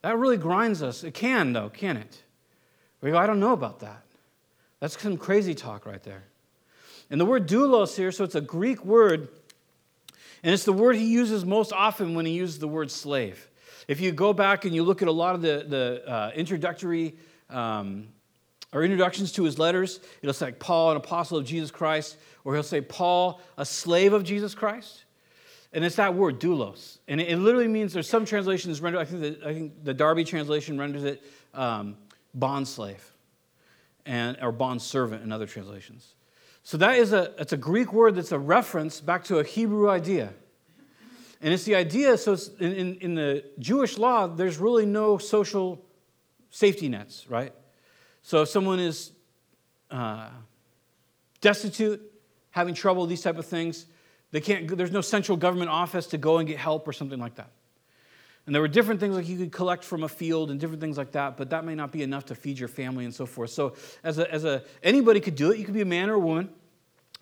That 0.03 0.18
really 0.18 0.36
grinds 0.36 0.82
us. 0.82 1.03
It 1.03 1.14
can, 1.14 1.53
though, 1.53 1.68
can 1.68 1.97
it? 1.97 2.22
We 3.01 3.11
go, 3.11 3.18
I 3.18 3.26
don't 3.26 3.40
know 3.40 3.53
about 3.53 3.80
that. 3.80 4.03
That's 4.80 5.01
some 5.01 5.16
crazy 5.16 5.55
talk 5.55 5.84
right 5.84 6.03
there. 6.03 6.24
And 7.11 7.20
the 7.20 7.24
word 7.24 7.49
doulos 7.49 7.97
here, 7.97 8.12
so 8.12 8.24
it's 8.24 8.34
a 8.34 8.40
Greek 8.40 8.84
word 8.84 9.28
and 10.47 10.55
it's 10.55 10.64
the 10.64 10.72
word 10.72 10.94
he 10.94 11.07
uses 11.07 11.44
most 11.44 11.72
often 11.72 12.14
when 12.14 12.24
he 12.24 12.32
uses 12.32 12.61
the 12.61 12.68
word 12.68 12.90
slave. 12.90 13.49
If 13.88 14.01
you 14.01 14.12
go 14.12 14.32
back 14.32 14.64
and 14.64 14.72
you 14.72 14.84
look 14.84 15.03
at 15.03 15.09
a 15.09 15.12
lot 15.12 15.34
of 15.34 15.42
the, 15.42 15.64
the 15.66 16.03
uh, 16.09 16.30
introductory 16.36 17.16
um, 17.51 18.07
or 18.76 18.84
introductions 18.84 19.32
to 19.32 19.42
his 19.42 19.58
letters, 19.58 20.00
it'll 20.20 20.34
say 20.34 20.46
like 20.46 20.58
Paul, 20.58 20.90
an 20.90 20.98
apostle 20.98 21.38
of 21.38 21.46
Jesus 21.46 21.70
Christ, 21.70 22.18
or 22.44 22.52
he'll 22.52 22.62
say 22.62 22.82
Paul, 22.82 23.40
a 23.56 23.64
slave 23.64 24.12
of 24.12 24.22
Jesus 24.22 24.54
Christ. 24.54 25.06
And 25.72 25.82
it's 25.82 25.96
that 25.96 26.14
word, 26.14 26.38
doulos. 26.38 26.98
And 27.08 27.18
it, 27.18 27.28
it 27.28 27.38
literally 27.38 27.68
means 27.68 27.94
there's 27.94 28.06
some 28.06 28.26
translations 28.26 28.82
render, 28.82 28.98
I 28.98 29.06
think 29.06 29.22
the, 29.22 29.48
I 29.48 29.54
think 29.54 29.82
the 29.82 29.94
Darby 29.94 30.24
translation 30.24 30.78
renders 30.78 31.04
it 31.04 31.22
um, 31.54 31.96
bond 32.34 32.68
slave 32.68 33.02
and, 34.04 34.36
or 34.42 34.52
bond 34.52 34.82
servant 34.82 35.22
in 35.22 35.32
other 35.32 35.46
translations. 35.46 36.12
So 36.62 36.76
that 36.76 36.98
is 36.98 37.14
a, 37.14 37.32
it's 37.38 37.54
a 37.54 37.56
Greek 37.56 37.94
word 37.94 38.14
that's 38.14 38.32
a 38.32 38.38
reference 38.38 39.00
back 39.00 39.24
to 39.24 39.38
a 39.38 39.44
Hebrew 39.44 39.88
idea. 39.88 40.34
And 41.40 41.54
it's 41.54 41.64
the 41.64 41.76
idea, 41.76 42.18
so 42.18 42.36
in, 42.60 42.72
in, 42.72 42.94
in, 42.96 43.14
the 43.14 43.42
Jewish 43.58 43.96
law, 43.96 44.26
there's 44.26 44.58
really 44.58 44.84
no 44.84 45.16
social 45.16 45.82
safety 46.50 46.90
nets, 46.90 47.24
right? 47.30 47.54
So 48.26 48.42
if 48.42 48.48
someone 48.48 48.80
is 48.80 49.12
uh, 49.88 50.30
destitute, 51.40 52.02
having 52.50 52.74
trouble, 52.74 53.06
these 53.06 53.22
type 53.22 53.38
of 53.38 53.46
things, 53.46 53.86
they 54.32 54.40
can't, 54.40 54.66
there's 54.76 54.90
no 54.90 55.00
central 55.00 55.38
government 55.38 55.70
office 55.70 56.08
to 56.08 56.18
go 56.18 56.38
and 56.38 56.48
get 56.48 56.58
help 56.58 56.88
or 56.88 56.92
something 56.92 57.20
like 57.20 57.36
that. 57.36 57.50
And 58.44 58.52
there 58.52 58.60
were 58.60 58.66
different 58.66 58.98
things 58.98 59.14
like 59.14 59.28
you 59.28 59.38
could 59.38 59.52
collect 59.52 59.84
from 59.84 60.02
a 60.02 60.08
field 60.08 60.50
and 60.50 60.58
different 60.58 60.80
things 60.80 60.98
like 60.98 61.12
that, 61.12 61.36
but 61.36 61.50
that 61.50 61.64
may 61.64 61.76
not 61.76 61.92
be 61.92 62.02
enough 62.02 62.24
to 62.24 62.34
feed 62.34 62.58
your 62.58 62.68
family 62.68 63.04
and 63.04 63.14
so 63.14 63.26
forth. 63.26 63.50
So, 63.50 63.74
as 64.02 64.18
a, 64.18 64.28
as 64.34 64.44
a 64.44 64.64
anybody 64.82 65.20
could 65.20 65.36
do 65.36 65.52
it. 65.52 65.58
You 65.58 65.64
could 65.64 65.74
be 65.74 65.82
a 65.82 65.84
man 65.84 66.10
or 66.10 66.14
a 66.14 66.18
woman. 66.18 66.50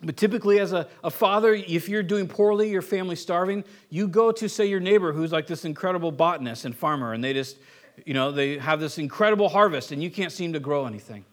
But 0.01 0.17
typically, 0.17 0.59
as 0.59 0.73
a, 0.73 0.87
a 1.03 1.11
father, 1.11 1.53
if 1.53 1.87
you're 1.87 2.01
doing 2.01 2.27
poorly, 2.27 2.71
your 2.71 2.81
family's 2.81 3.21
starving, 3.21 3.63
you 3.91 4.07
go 4.07 4.31
to, 4.31 4.49
say, 4.49 4.65
your 4.65 4.79
neighbor 4.79 5.13
who's 5.13 5.31
like 5.31 5.45
this 5.45 5.65
incredible 5.65 6.11
botanist 6.11 6.65
and 6.65 6.75
farmer, 6.75 7.13
and 7.13 7.23
they 7.23 7.33
just, 7.33 7.57
you 8.05 8.13
know, 8.13 8.31
they 8.31 8.57
have 8.57 8.79
this 8.79 8.97
incredible 8.97 9.49
harvest, 9.49 9.91
and 9.91 10.01
you 10.01 10.09
can't 10.09 10.31
seem 10.31 10.53
to 10.53 10.59
grow 10.59 10.85
anything. 10.85 11.25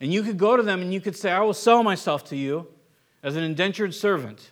And 0.00 0.12
you 0.12 0.22
could 0.22 0.36
go 0.36 0.56
to 0.56 0.62
them 0.62 0.82
and 0.82 0.92
you 0.92 1.00
could 1.00 1.16
say, 1.16 1.30
I 1.30 1.40
will 1.40 1.54
sell 1.54 1.82
myself 1.82 2.24
to 2.24 2.36
you 2.36 2.68
as 3.22 3.34
an 3.34 3.42
indentured 3.42 3.94
servant 3.94 4.50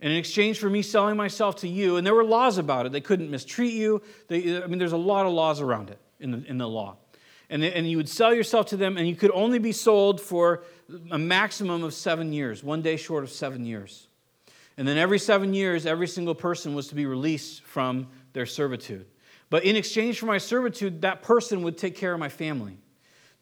And 0.00 0.12
in 0.12 0.18
exchange 0.18 0.58
for 0.58 0.68
me 0.68 0.82
selling 0.82 1.16
myself 1.16 1.56
to 1.56 1.68
you, 1.68 1.96
and 1.96 2.06
there 2.06 2.14
were 2.14 2.24
laws 2.24 2.58
about 2.58 2.84
it. 2.86 2.92
They 2.92 3.00
couldn't 3.00 3.30
mistreat 3.30 3.72
you. 3.72 4.02
They, 4.28 4.62
I 4.62 4.66
mean, 4.66 4.78
there's 4.78 4.92
a 4.92 4.98
lot 4.98 5.24
of 5.24 5.32
laws 5.32 5.60
around 5.60 5.90
it 5.90 5.98
in 6.20 6.30
the, 6.32 6.44
in 6.46 6.58
the 6.58 6.68
law. 6.68 6.96
And, 7.48 7.64
and 7.64 7.88
you 7.88 7.96
would 7.96 8.08
sell 8.08 8.34
yourself 8.34 8.66
to 8.66 8.76
them, 8.76 8.98
and 8.98 9.08
you 9.08 9.16
could 9.16 9.30
only 9.30 9.58
be 9.58 9.72
sold 9.72 10.20
for 10.20 10.64
a 11.10 11.18
maximum 11.18 11.82
of 11.82 11.94
seven 11.94 12.32
years, 12.32 12.62
one 12.62 12.82
day 12.82 12.96
short 12.96 13.24
of 13.24 13.30
seven 13.30 13.64
years. 13.64 14.08
And 14.76 14.86
then 14.86 14.98
every 14.98 15.18
seven 15.18 15.54
years, 15.54 15.86
every 15.86 16.08
single 16.08 16.34
person 16.34 16.74
was 16.74 16.88
to 16.88 16.94
be 16.94 17.06
released 17.06 17.62
from 17.62 18.08
their 18.34 18.44
servitude. 18.44 19.06
But 19.48 19.64
in 19.64 19.76
exchange 19.76 20.18
for 20.18 20.26
my 20.26 20.38
servitude, 20.38 21.02
that 21.02 21.22
person 21.22 21.62
would 21.62 21.78
take 21.78 21.94
care 21.96 22.12
of 22.12 22.18
my 22.18 22.28
family. 22.28 22.78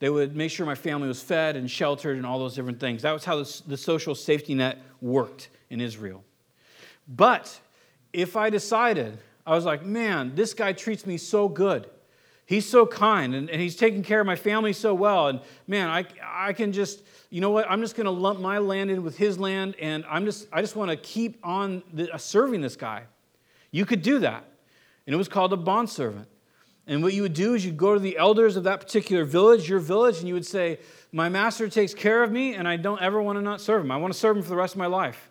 They 0.01 0.11
would 0.11 0.37
make 0.37 0.51
sure 0.51 0.67
my 0.67 0.75
family 0.75 1.09
was 1.09 1.23
fed 1.23 1.57
and 1.57 1.71
sheltered 1.71 2.17
and 2.17 2.27
all 2.27 2.39
those 2.39 2.55
different 2.55 2.81
things. 2.81 3.03
That 3.03 3.13
was 3.13 3.25
how 3.25 3.37
the 3.37 3.77
social 3.77 4.15
safety 4.15 4.55
net 4.55 4.79
worked 5.01 5.49
in 5.71 5.81
Israel. 5.81 6.25
But 7.09 7.59
if 8.13 8.37
I 8.37 8.51
decided, 8.51 9.19
I 9.47 9.55
was 9.55 9.65
like, 9.65 9.85
man, 9.85 10.35
this 10.35 10.55
guy 10.55 10.73
treats 10.73 11.07
me 11.07 11.17
so 11.17 11.49
good. 11.49 11.89
He's 12.47 12.69
so 12.69 12.85
kind 12.85 13.35
and, 13.35 13.49
and 13.49 13.61
he's 13.61 13.77
taking 13.77 14.03
care 14.03 14.21
of 14.21 14.27
my 14.27 14.37
family 14.37 14.75
so 14.75 14.95
well. 14.95 15.29
And 15.29 15.41
man, 15.67 15.89
I, 15.89 16.05
I 16.23 16.53
can 16.53 16.73
just, 16.73 17.03
you 17.31 17.41
know 17.41 17.51
what? 17.51 17.71
I'm 17.71 17.81
just 17.81 17.97
going 17.97 18.05
to 18.05 18.11
lump 18.11 18.39
my 18.41 18.59
land 18.59 18.91
in 18.91 19.03
with 19.03 19.17
his 19.17 19.39
land 19.39 19.77
and 19.81 20.05
I'm 20.09 20.27
just, 20.27 20.49
I 20.53 20.61
just 20.61 20.77
want 20.77 20.91
to 20.91 20.97
keep 20.97 21.39
on 21.43 21.83
the, 21.93 22.13
uh, 22.13 22.19
serving 22.19 22.61
this 22.61 22.77
guy. 22.77 23.05
You 23.71 23.87
could 23.87 24.03
do 24.03 24.19
that. 24.21 24.45
And 25.07 25.15
it 25.15 25.17
was 25.17 25.29
called 25.29 25.53
a 25.53 25.57
bondservant. 25.57 26.29
And 26.87 27.03
what 27.03 27.15
you 27.15 27.23
would 27.23 27.35
do 27.35 27.55
is 27.55 27.65
you'd 27.65 27.77
go 27.77 27.95
to 27.95 28.01
the 28.01 28.19
elders 28.19 28.57
of 28.57 28.65
that 28.65 28.81
particular 28.81 29.25
village, 29.25 29.69
your 29.69 29.79
village, 29.79 30.19
and 30.19 30.29
you 30.29 30.35
would 30.35 30.47
say, 30.47 30.79
My 31.13 31.29
master 31.29 31.69
takes 31.69 31.95
care 31.95 32.23
of 32.23 32.31
me, 32.31 32.55
and 32.55 32.69
I 32.69 32.77
don't 32.77 33.01
ever 33.01 33.23
want 33.23 33.39
to 33.39 33.43
not 33.43 33.61
serve 33.61 33.83
him. 33.83 33.91
I 33.91 33.97
want 33.97 34.13
to 34.13 34.19
serve 34.19 34.37
him 34.37 34.43
for 34.43 34.51
the 34.51 34.57
rest 34.57 34.75
of 34.75 34.79
my 34.79 34.87
life. 34.87 35.31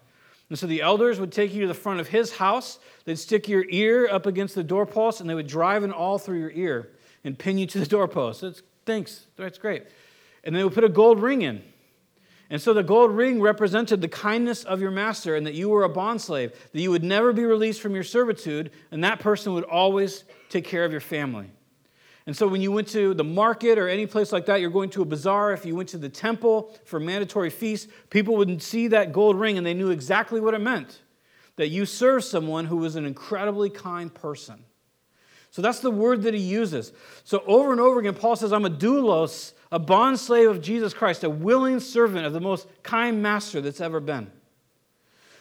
And 0.49 0.57
so 0.57 0.67
the 0.67 0.81
elders 0.81 1.19
would 1.19 1.31
take 1.31 1.53
you 1.53 1.61
to 1.61 1.67
the 1.67 1.73
front 1.73 1.99
of 1.99 2.07
his 2.07 2.35
house. 2.35 2.79
They'd 3.05 3.17
stick 3.17 3.47
your 3.47 3.65
ear 3.69 4.07
up 4.11 4.25
against 4.25 4.55
the 4.55 4.63
doorpost, 4.63 5.21
and 5.21 5.29
they 5.29 5.35
would 5.35 5.47
drive 5.47 5.83
an 5.83 5.91
awl 5.91 6.17
through 6.17 6.39
your 6.39 6.51
ear 6.51 6.91
and 7.23 7.37
pin 7.37 7.57
you 7.57 7.67
to 7.67 7.79
the 7.79 7.85
doorpost. 7.85 8.41
That's, 8.41 8.61
thanks. 8.85 9.27
That's 9.37 9.57
great. 9.57 9.83
And 10.43 10.55
they 10.55 10.63
would 10.63 10.73
put 10.73 10.83
a 10.83 10.89
gold 10.89 11.21
ring 11.21 11.43
in. 11.43 11.63
And 12.53 12.61
so 12.61 12.71
the 12.71 12.83
gold 12.83 13.09
ring 13.09 13.41
represented 13.41 13.99
the 13.99 14.07
kindness 14.07 14.63
of 14.63 14.79
your 14.79 14.91
master 14.91 15.35
and 15.35 15.43
that 15.47 15.55
you 15.55 15.69
were 15.69 15.85
a 15.85 15.89
bondslave, 15.89 16.53
that 16.71 16.79
you 16.79 16.91
would 16.91 17.03
never 17.03 17.33
be 17.33 17.45
released 17.45 17.81
from 17.81 17.95
your 17.95 18.03
servitude, 18.03 18.69
and 18.91 19.03
that 19.03 19.19
person 19.19 19.55
would 19.55 19.63
always 19.63 20.23
take 20.49 20.63
care 20.63 20.85
of 20.85 20.91
your 20.91 21.01
family. 21.01 21.49
And 22.27 22.37
so 22.37 22.47
when 22.47 22.61
you 22.61 22.71
went 22.71 22.89
to 22.89 23.15
the 23.15 23.23
market 23.23 23.79
or 23.79 23.89
any 23.89 24.05
place 24.05 24.31
like 24.31 24.45
that, 24.45 24.61
you're 24.61 24.69
going 24.69 24.91
to 24.91 25.01
a 25.01 25.05
bazaar, 25.05 25.51
if 25.53 25.65
you 25.65 25.75
went 25.75 25.89
to 25.89 25.97
the 25.97 26.09
temple 26.09 26.77
for 26.85 26.99
mandatory 26.99 27.49
feasts, 27.49 27.91
people 28.11 28.35
would 28.35 28.61
see 28.61 28.87
that 28.89 29.13
gold 29.13 29.39
ring 29.39 29.57
and 29.57 29.65
they 29.65 29.73
knew 29.73 29.89
exactly 29.89 30.39
what 30.39 30.53
it 30.53 30.61
meant 30.61 31.01
that 31.55 31.69
you 31.69 31.87
served 31.87 32.25
someone 32.25 32.65
who 32.65 32.77
was 32.77 32.95
an 32.95 33.05
incredibly 33.05 33.71
kind 33.71 34.13
person. 34.13 34.63
So 35.53 35.61
that's 35.61 35.81
the 35.81 35.91
word 35.91 36.23
that 36.23 36.33
he 36.33 36.39
uses. 36.39 36.91
So 37.25 37.43
over 37.45 37.71
and 37.71 37.79
over 37.79 37.99
again, 37.99 38.15
Paul 38.15 38.35
says, 38.35 38.51
I'm 38.51 38.65
a 38.65 38.71
doulos, 38.71 39.53
a 39.71 39.77
bond 39.77 40.19
slave 40.19 40.49
of 40.49 40.61
Jesus 40.63 40.95
Christ, 40.95 41.23
a 41.23 41.29
willing 41.29 41.79
servant 41.79 42.25
of 42.25 42.33
the 42.33 42.39
most 42.39 42.67
kind 42.81 43.21
master 43.21 43.61
that's 43.61 43.79
ever 43.79 43.99
been. 43.99 44.31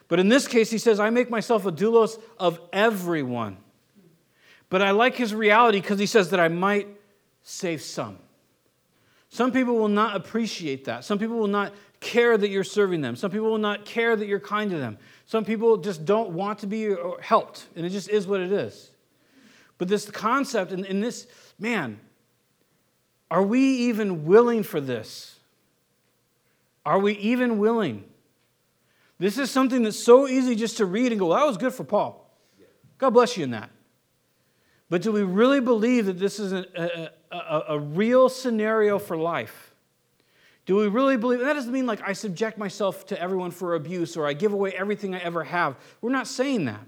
But 0.09 0.21
in 0.21 0.29
this 0.29 0.47
case, 0.47 0.71
he 0.71 0.77
says, 0.77 1.01
I 1.01 1.09
make 1.09 1.31
myself 1.31 1.65
a 1.65 1.73
doulos 1.73 2.21
of 2.39 2.61
everyone. 2.75 3.57
But 4.69 4.83
I 4.83 4.91
like 4.91 5.17
his 5.17 5.35
reality 5.35 5.81
because 5.81 5.99
he 5.99 6.05
says 6.05 6.29
that 6.29 6.41
I 6.41 6.49
might 6.49 6.89
save 7.43 7.81
some. 7.81 8.19
Some 9.31 9.51
people 9.51 9.77
will 9.77 9.89
not 9.89 10.15
appreciate 10.15 10.85
that. 10.85 11.07
Some 11.07 11.19
people 11.19 11.39
will 11.39 11.47
not 11.47 11.73
care 12.01 12.37
that 12.37 12.51
you're 12.51 12.65
serving 12.65 13.01
them. 13.01 13.17
Some 13.17 13.31
people 13.31 13.49
will 13.49 13.57
not 13.57 13.87
care 13.87 14.15
that 14.15 14.27
you're 14.27 14.41
kind 14.41 14.71
to 14.73 14.77
them. 14.77 14.99
Some 15.25 15.47
people 15.47 15.79
just 15.79 16.05
don't 16.05 16.33
want 16.33 16.59
to 16.59 16.67
be 16.67 16.93
uh, 16.93 17.13
helped, 17.23 17.65
and 17.75 17.87
it 17.87 17.91
just 17.91 18.11
is 18.11 18.27
what 18.27 18.43
it 18.43 18.53
is. 18.53 18.92
But 19.83 19.89
this 19.89 20.09
concept, 20.09 20.71
and, 20.71 20.87
and 20.87 21.03
this, 21.03 21.27
man, 21.59 21.99
are 23.33 23.43
we 23.43 23.59
even 23.89 24.27
willing 24.27 24.63
for 24.63 24.81
this? 24.81 25.41
Are 26.87 27.01
we 27.01 27.15
even 27.15 27.59
willing? 27.59 28.05
This 29.19 29.39
is 29.39 29.51
something 29.51 29.83
that's 29.83 29.99
so 29.99 30.29
easy 30.29 30.55
just 30.55 30.77
to 30.77 30.87
read 30.87 31.11
and 31.11 31.19
go, 31.19 31.27
well, 31.27 31.41
that 31.41 31.47
was 31.49 31.57
good 31.57 31.75
for 31.75 31.83
Paul. 31.83 32.33
God 32.99 33.11
bless 33.11 33.37
you 33.37 33.43
in 33.43 33.51
that. 33.51 33.71
But 34.89 35.03
do 35.03 35.11
we 35.11 35.25
really 35.25 35.61
believe 35.61 36.07
that 36.07 36.17
this 36.21 36.39
is 36.39 36.53
a, 36.53 36.65
a, 37.33 37.37
a, 37.37 37.63
a 37.71 37.79
real 37.81 38.29
scenario 38.29 39.01
for 39.01 39.17
life? 39.17 39.75
Do 40.65 40.77
we 40.77 40.87
really 40.87 41.17
believe? 41.17 41.41
That 41.41 41.55
doesn't 41.55 41.73
mean 41.73 41.87
like 41.87 42.03
I 42.09 42.13
subject 42.13 42.57
myself 42.57 43.05
to 43.07 43.21
everyone 43.21 43.51
for 43.51 43.75
abuse 43.75 44.17
or 44.17 44.29
I 44.29 44.33
give 44.33 44.53
away 44.53 44.75
everything 44.75 45.13
I 45.17 45.19
ever 45.19 45.43
have. 45.43 45.75
We're 46.01 46.13
not 46.13 46.29
saying 46.29 46.67
that. 46.67 46.87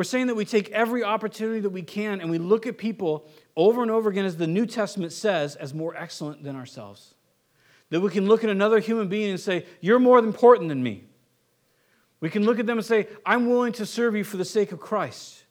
We're 0.00 0.04
saying 0.04 0.28
that 0.28 0.34
we 0.34 0.46
take 0.46 0.70
every 0.70 1.04
opportunity 1.04 1.60
that 1.60 1.68
we 1.68 1.82
can 1.82 2.22
and 2.22 2.30
we 2.30 2.38
look 2.38 2.66
at 2.66 2.78
people 2.78 3.28
over 3.54 3.82
and 3.82 3.90
over 3.90 4.08
again, 4.08 4.24
as 4.24 4.38
the 4.38 4.46
New 4.46 4.64
Testament 4.64 5.12
says, 5.12 5.56
as 5.56 5.74
more 5.74 5.94
excellent 5.94 6.42
than 6.42 6.56
ourselves. 6.56 7.12
That 7.90 8.00
we 8.00 8.08
can 8.08 8.26
look 8.26 8.42
at 8.42 8.48
another 8.48 8.78
human 8.78 9.08
being 9.08 9.28
and 9.28 9.38
say, 9.38 9.66
You're 9.82 9.98
more 9.98 10.18
important 10.18 10.70
than 10.70 10.82
me. 10.82 11.04
We 12.18 12.30
can 12.30 12.46
look 12.46 12.58
at 12.58 12.64
them 12.64 12.78
and 12.78 12.86
say, 12.86 13.08
I'm 13.26 13.50
willing 13.50 13.74
to 13.74 13.84
serve 13.84 14.16
you 14.16 14.24
for 14.24 14.38
the 14.38 14.44
sake 14.46 14.72
of 14.72 14.80
Christ. 14.80 15.44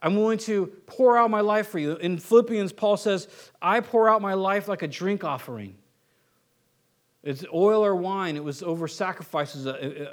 I'm 0.00 0.16
willing 0.16 0.38
to 0.38 0.68
pour 0.86 1.18
out 1.18 1.30
my 1.30 1.42
life 1.42 1.68
for 1.68 1.78
you. 1.78 1.96
In 1.96 2.16
Philippians, 2.16 2.72
Paul 2.72 2.96
says, 2.96 3.28
I 3.60 3.80
pour 3.80 4.08
out 4.08 4.22
my 4.22 4.32
life 4.32 4.66
like 4.66 4.80
a 4.80 4.88
drink 4.88 5.24
offering. 5.24 5.76
It's 7.24 7.42
oil 7.54 7.82
or 7.82 7.96
wine. 7.96 8.36
It 8.36 8.44
was 8.44 8.62
over 8.62 8.86
sacrifices, 8.86 9.66
uh, 9.66 9.70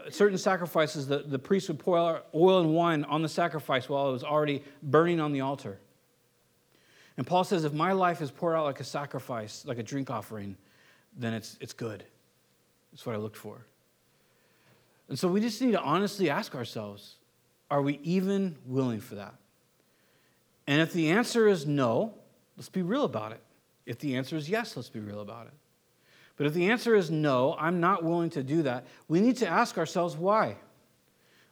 uh, 0.07 0.09
certain 0.09 0.37
sacrifices 0.37 1.07
that 1.07 1.29
the 1.29 1.37
priest 1.37 1.67
would 1.67 1.77
pour 1.77 2.23
oil 2.33 2.61
and 2.61 2.73
wine 2.73 3.03
on 3.03 3.21
the 3.21 3.27
sacrifice 3.27 3.89
while 3.89 4.09
it 4.09 4.13
was 4.13 4.23
already 4.23 4.63
burning 4.81 5.19
on 5.19 5.33
the 5.33 5.41
altar. 5.41 5.77
And 7.17 7.27
Paul 7.27 7.43
says, 7.43 7.65
if 7.65 7.73
my 7.73 7.91
life 7.91 8.21
is 8.21 8.31
poured 8.31 8.55
out 8.55 8.63
like 8.63 8.79
a 8.79 8.85
sacrifice, 8.85 9.65
like 9.65 9.77
a 9.77 9.83
drink 9.83 10.09
offering, 10.09 10.55
then 11.17 11.33
it's, 11.33 11.57
it's 11.59 11.73
good. 11.73 12.05
That's 12.91 13.05
what 13.05 13.13
I 13.13 13.17
looked 13.17 13.35
for. 13.35 13.65
And 15.09 15.19
so 15.19 15.27
we 15.27 15.41
just 15.41 15.61
need 15.61 15.73
to 15.73 15.81
honestly 15.81 16.29
ask 16.29 16.55
ourselves 16.55 17.15
are 17.69 17.81
we 17.81 17.99
even 18.03 18.57
willing 18.65 18.99
for 18.99 19.15
that? 19.15 19.33
And 20.67 20.81
if 20.81 20.93
the 20.93 21.11
answer 21.11 21.47
is 21.47 21.65
no, 21.65 22.13
let's 22.57 22.69
be 22.69 22.81
real 22.81 23.03
about 23.03 23.31
it. 23.33 23.41
If 23.85 23.99
the 23.99 24.15
answer 24.15 24.35
is 24.37 24.49
yes, 24.49 24.75
let's 24.77 24.89
be 24.89 24.99
real 24.99 25.21
about 25.21 25.47
it. 25.47 25.53
But 26.41 26.47
if 26.47 26.55
the 26.55 26.71
answer 26.71 26.95
is 26.95 27.11
no, 27.11 27.55
I'm 27.59 27.79
not 27.79 28.03
willing 28.03 28.31
to 28.31 28.41
do 28.41 28.63
that, 28.63 28.87
we 29.07 29.21
need 29.21 29.37
to 29.37 29.47
ask 29.47 29.77
ourselves 29.77 30.17
why. 30.17 30.55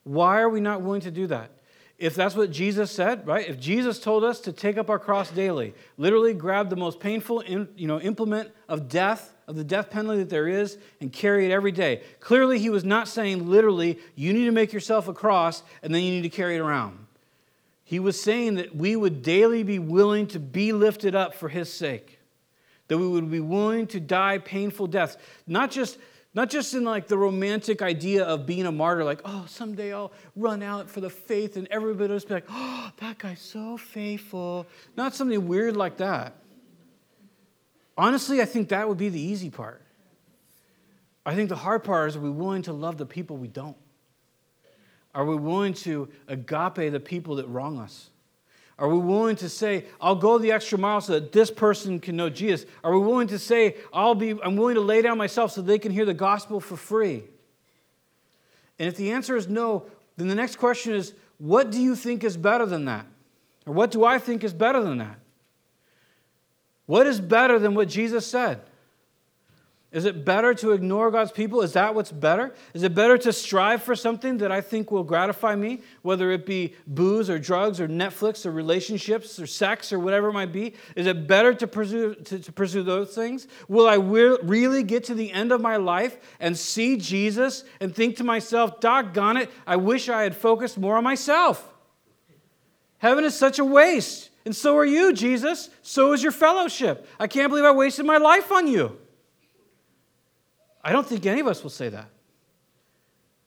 Why 0.04 0.42
are 0.42 0.50
we 0.50 0.62
not 0.62 0.82
willing 0.82 1.02
to 1.02 1.12
do 1.12 1.28
that? 1.28 1.52
If 2.00 2.16
that's 2.16 2.36
what 2.36 2.50
Jesus 2.50 2.90
said, 2.90 3.28
right? 3.28 3.48
If 3.48 3.60
Jesus 3.60 4.00
told 4.00 4.24
us 4.24 4.40
to 4.40 4.52
take 4.52 4.80
up 4.80 4.90
our 4.90 4.98
cross 4.98 5.30
daily, 5.30 5.76
literally 5.98 6.34
grab 6.34 6.72
the 6.72 6.76
most 6.76 7.00
painful 7.00 7.44
you 7.46 7.88
know, 7.88 8.02
implement 8.02 8.50
of 8.68 8.90
death, 8.90 9.32
of 9.46 9.56
the 9.56 9.64
death 9.64 9.92
penalty 9.92 10.22
that 10.22 10.32
there 10.32 10.48
is, 10.48 10.80
and 11.00 11.14
carry 11.14 11.46
it 11.46 11.52
every 11.52 11.72
day. 11.72 12.02
Clearly, 12.20 12.58
he 12.58 12.72
was 12.72 12.84
not 12.84 13.08
saying 13.08 13.48
literally, 13.48 14.00
you 14.16 14.34
need 14.34 14.46
to 14.46 14.52
make 14.52 14.74
yourself 14.74 15.08
a 15.08 15.14
cross 15.14 15.62
and 15.84 15.94
then 15.94 16.02
you 16.02 16.10
need 16.10 16.24
to 16.24 16.30
carry 16.30 16.56
it 16.56 16.62
around. 16.62 17.06
He 17.84 18.00
was 18.00 18.20
saying 18.20 18.56
that 18.56 18.76
we 18.76 18.96
would 18.96 19.22
daily 19.22 19.62
be 19.62 19.78
willing 19.78 20.26
to 20.30 20.40
be 20.40 20.74
lifted 20.74 21.14
up 21.14 21.36
for 21.36 21.48
his 21.48 21.72
sake, 21.72 22.19
that 22.90 22.98
we 22.98 23.08
would 23.08 23.32
be 23.32 23.40
willing 23.40 23.88
to 23.88 24.00
die 24.00 24.40
painful 24.40 24.88
deaths, 24.88 25.18
not 25.48 25.72
just 25.72 25.98
not 26.34 26.50
just 26.50 26.76
in 26.76 26.84
like 26.84 27.08
the 27.08 27.18
romantic 27.18 27.82
idea 27.82 28.24
of 28.24 28.46
being 28.46 28.66
a 28.68 28.72
martyr, 28.72 29.04
like, 29.04 29.22
oh, 29.26 29.46
someday 29.48 29.94
I'll 29.94 30.12
run 30.36 30.62
out 30.62 30.90
for 30.90 31.02
the 31.02 31.10
faith 31.10 31.58
and 31.58 31.68
everybody 31.72 32.14
will 32.14 32.20
be 32.20 32.34
like, 32.34 32.46
oh, 32.50 32.92
that 32.98 33.18
guy's 33.18 33.42
so 33.42 33.78
faithful. 33.78 34.68
Not 34.96 35.16
something 35.16 35.48
weird 35.48 35.76
like 35.76 35.98
that. 35.98 36.36
Honestly, 37.98 38.42
I 38.42 38.46
think 38.46 38.70
that 38.70 38.88
would 38.88 39.00
be 39.00 39.10
the 39.10 39.20
easy 39.20 39.50
part. 39.50 39.82
I 41.26 41.36
think 41.36 41.50
the 41.50 41.56
hard 41.56 41.84
part 41.84 42.10
is 42.10 42.16
are 42.16 42.22
we 42.22 42.30
willing 42.30 42.62
to 42.64 42.74
love 42.74 42.98
the 42.98 43.06
people 43.06 43.38
we 43.38 43.48
don't? 43.48 43.78
Are 45.14 45.26
we 45.26 45.36
willing 45.36 45.74
to 45.76 46.10
agape 46.28 46.92
the 46.92 47.00
people 47.00 47.36
that 47.38 47.48
wrong 47.48 47.80
us? 47.80 48.10
Are 48.80 48.88
we 48.88 48.98
willing 48.98 49.36
to 49.38 49.50
say, 49.50 49.86
I'll 50.00 50.16
go 50.16 50.38
the 50.38 50.54
extra 50.54 50.78
mile 50.78 51.02
so 51.02 51.14
that 51.14 51.34
this 51.34 51.52
person 51.52 52.00
can 52.00 52.16
know 52.16 52.30
Jesus? 52.30 52.66
Are 52.82 52.98
we 52.98 53.06
willing 53.06 53.28
to 53.28 53.38
say, 53.38 53.76
I'll 53.92 54.16
be, 54.16 54.32
I'm 54.42 54.56
willing 54.56 54.76
to 54.76 54.82
lay 54.82 55.02
down 55.02 55.18
myself 55.18 55.52
so 55.52 55.62
they 55.62 55.80
can 55.80 55.92
hear 55.92 56.06
the 56.06 56.14
gospel 56.14 56.62
for 56.62 56.78
free? 56.78 57.24
And 58.80 58.88
if 58.88 58.96
the 58.96 59.12
answer 59.12 59.36
is 59.36 59.50
no, 59.50 59.86
then 60.16 60.30
the 60.30 60.36
next 60.36 60.56
question 60.56 60.94
is, 60.94 61.14
what 61.40 61.72
do 61.72 61.82
you 61.82 61.94
think 61.94 62.24
is 62.24 62.38
better 62.38 62.66
than 62.66 62.86
that? 62.86 63.06
Or 63.66 63.74
what 63.74 63.92
do 63.92 64.06
I 64.06 64.18
think 64.18 64.46
is 64.46 64.54
better 64.54 64.82
than 64.82 65.00
that? 65.00 65.20
What 66.86 67.06
is 67.06 67.20
better 67.20 67.60
than 67.60 67.76
what 67.76 67.90
Jesus 67.90 68.26
said? 68.26 68.62
Is 69.92 70.06
it 70.06 70.24
better 70.24 70.54
to 70.54 70.74
ignore 70.74 71.10
God's 71.10 71.32
people? 71.32 71.62
Is 71.62 71.74
that 71.74 71.96
what's 71.96 72.12
better? 72.12 72.54
Is 72.76 72.84
it 72.84 72.94
better 72.94 73.18
to 73.18 73.34
strive 73.34 73.82
for 73.82 73.96
something 73.96 74.38
that 74.38 74.52
I 74.52 74.62
think 74.62 74.92
will 74.92 75.04
gratify 75.04 75.56
me, 75.56 75.82
whether 76.04 76.32
it 76.32 76.46
be 76.46 76.76
booze 76.86 77.28
or 77.28 77.40
drugs 77.40 77.82
or 77.82 77.88
Netflix 77.88 78.46
or 78.46 78.52
relationships 78.52 79.40
or 79.40 79.48
sex 79.48 79.92
or 79.92 79.98
whatever 80.00 80.30
it 80.30 80.34
might 80.34 80.52
be? 80.52 80.76
Is 80.96 81.08
it 81.08 81.28
better 81.28 81.56
to 81.56 81.66
pursue, 81.66 82.14
to, 82.14 82.38
to 82.38 82.52
pursue 82.52 82.84
those 82.84 83.16
things? 83.16 83.48
Will 83.68 83.88
I 83.88 83.96
re- 83.96 84.38
really 84.44 84.84
get 84.84 85.06
to 85.06 85.16
the 85.16 85.32
end 85.32 85.52
of 85.52 85.60
my 85.60 85.78
life 85.78 86.18
and 86.40 86.56
see 86.56 86.98
Jesus 86.98 87.64
and 87.80 87.96
think 87.96 88.18
to 88.18 88.24
myself, 88.24 88.80
doggone 88.80 89.38
it, 89.38 89.50
I 89.66 89.78
wish 89.78 90.08
I 90.08 90.22
had 90.22 90.36
focused 90.36 90.78
more 90.78 90.98
on 90.98 91.04
myself? 91.04 91.68
Heaven 93.00 93.24
is 93.24 93.36
such 93.36 93.58
a 93.58 93.66
waste. 93.66 94.30
And 94.46 94.56
so 94.56 94.78
are 94.78 94.86
you, 94.86 95.14
Jesus. 95.14 95.72
So 95.82 96.14
is 96.14 96.22
your 96.22 96.32
fellowship. 96.32 97.08
I 97.20 97.26
can't 97.26 97.50
believe 97.50 97.66
I 97.66 97.72
wasted 97.72 98.06
my 98.06 98.18
life 98.18 98.52
on 98.52 98.68
you. 98.68 99.00
I 100.84 100.92
don't 100.92 101.06
think 101.06 101.26
any 101.26 101.42
of 101.42 101.48
us 101.48 101.64
will 101.64 101.70
say 101.70 101.90
that. 101.90 102.10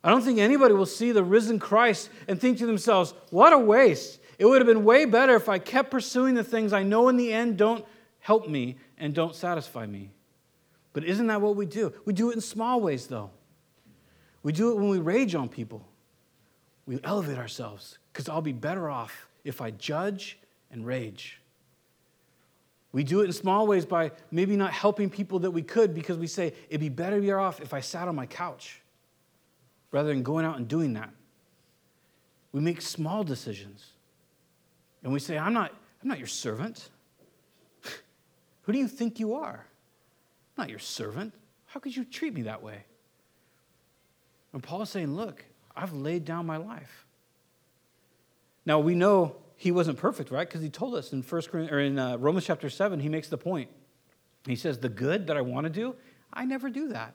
I 0.04 0.10
don't 0.10 0.22
think 0.22 0.38
anybody 0.38 0.74
will 0.74 0.86
see 0.86 1.12
the 1.12 1.22
risen 1.22 1.58
Christ 1.58 2.10
and 2.26 2.40
think 2.40 2.58
to 2.58 2.66
themselves, 2.66 3.14
what 3.30 3.52
a 3.52 3.58
waste. 3.58 4.20
It 4.38 4.46
would 4.46 4.60
have 4.60 4.66
been 4.66 4.84
way 4.84 5.04
better 5.04 5.36
if 5.36 5.48
I 5.48 5.58
kept 5.58 5.90
pursuing 5.90 6.34
the 6.34 6.42
things 6.42 6.72
I 6.72 6.82
know 6.82 7.08
in 7.08 7.16
the 7.16 7.32
end 7.32 7.56
don't 7.56 7.84
help 8.18 8.48
me 8.48 8.76
and 8.98 9.14
don't 9.14 9.34
satisfy 9.34 9.86
me. 9.86 10.10
But 10.92 11.04
isn't 11.04 11.28
that 11.28 11.40
what 11.40 11.56
we 11.56 11.66
do? 11.66 11.92
We 12.04 12.12
do 12.12 12.30
it 12.30 12.34
in 12.34 12.40
small 12.40 12.80
ways, 12.80 13.06
though. 13.06 13.30
We 14.42 14.52
do 14.52 14.72
it 14.72 14.76
when 14.76 14.88
we 14.88 14.98
rage 14.98 15.34
on 15.34 15.48
people. 15.48 15.86
We 16.86 16.98
elevate 17.04 17.38
ourselves 17.38 17.98
because 18.12 18.28
I'll 18.28 18.42
be 18.42 18.52
better 18.52 18.90
off 18.90 19.28
if 19.44 19.60
I 19.60 19.70
judge 19.70 20.38
and 20.70 20.84
rage. 20.84 21.40
We 22.92 23.04
do 23.04 23.22
it 23.22 23.24
in 23.24 23.32
small 23.32 23.66
ways 23.66 23.86
by 23.86 24.12
maybe 24.30 24.54
not 24.54 24.72
helping 24.72 25.08
people 25.08 25.38
that 25.40 25.50
we 25.50 25.62
could 25.62 25.94
because 25.94 26.18
we 26.18 26.26
say, 26.26 26.52
it'd 26.68 26.80
be 26.80 26.90
better 26.90 27.20
be 27.20 27.32
off 27.32 27.60
if 27.60 27.72
I 27.72 27.80
sat 27.80 28.06
on 28.06 28.14
my 28.14 28.26
couch 28.26 28.82
rather 29.90 30.08
than 30.08 30.22
going 30.22 30.44
out 30.44 30.58
and 30.58 30.68
doing 30.68 30.92
that. 30.94 31.10
We 32.52 32.60
make 32.60 32.82
small 32.82 33.24
decisions. 33.24 33.86
And 35.02 35.12
we 35.12 35.18
say, 35.20 35.38
I'm 35.38 35.54
not, 35.54 35.72
I'm 36.02 36.08
not 36.08 36.18
your 36.18 36.26
servant. 36.26 36.90
Who 38.62 38.72
do 38.72 38.78
you 38.78 38.88
think 38.88 39.18
you 39.18 39.34
are? 39.34 39.64
I'm 40.56 40.62
not 40.62 40.70
your 40.70 40.78
servant. 40.78 41.32
How 41.66 41.80
could 41.80 41.96
you 41.96 42.04
treat 42.04 42.34
me 42.34 42.42
that 42.42 42.62
way? 42.62 42.84
And 44.52 44.62
Paul 44.62 44.82
is 44.82 44.90
saying, 44.90 45.16
Look, 45.16 45.44
I've 45.74 45.94
laid 45.94 46.26
down 46.26 46.44
my 46.44 46.58
life. 46.58 47.06
Now 48.66 48.78
we 48.78 48.94
know 48.94 49.36
he 49.62 49.70
wasn't 49.70 49.96
perfect, 49.96 50.32
right? 50.32 50.48
Because 50.48 50.60
he 50.60 50.68
told 50.68 50.96
us 50.96 51.12
in 51.12 51.22
First 51.22 51.54
or 51.54 51.78
in 51.78 51.96
uh, 51.96 52.16
Romans 52.16 52.44
chapter 52.44 52.68
seven, 52.68 52.98
he 52.98 53.08
makes 53.08 53.28
the 53.28 53.38
point. 53.38 53.70
He 54.44 54.56
says, 54.56 54.78
"The 54.78 54.88
good 54.88 55.28
that 55.28 55.36
I 55.36 55.40
want 55.40 55.66
to 55.66 55.70
do, 55.70 55.94
I 56.32 56.44
never 56.44 56.68
do 56.68 56.88
that." 56.88 57.14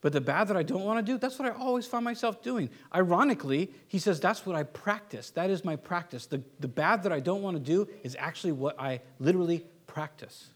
But 0.00 0.12
the 0.12 0.20
bad 0.20 0.48
that 0.48 0.56
I 0.56 0.64
don't 0.64 0.82
want 0.82 0.98
to 0.98 1.12
do, 1.12 1.16
that's 1.16 1.38
what 1.38 1.46
I 1.46 1.54
always 1.54 1.86
find 1.86 2.04
myself 2.04 2.42
doing. 2.42 2.70
Ironically, 2.92 3.70
he 3.86 4.00
says, 4.00 4.18
that's 4.18 4.44
what 4.44 4.56
I 4.56 4.64
practice. 4.64 5.30
That 5.30 5.48
is 5.48 5.64
my 5.64 5.76
practice. 5.76 6.26
The, 6.26 6.42
the 6.58 6.66
bad 6.66 7.04
that 7.04 7.12
I 7.12 7.20
don't 7.20 7.40
want 7.40 7.56
to 7.56 7.62
do 7.62 7.88
is 8.02 8.16
actually 8.18 8.50
what 8.50 8.80
I 8.80 9.00
literally 9.20 9.64
practice. 9.86 10.48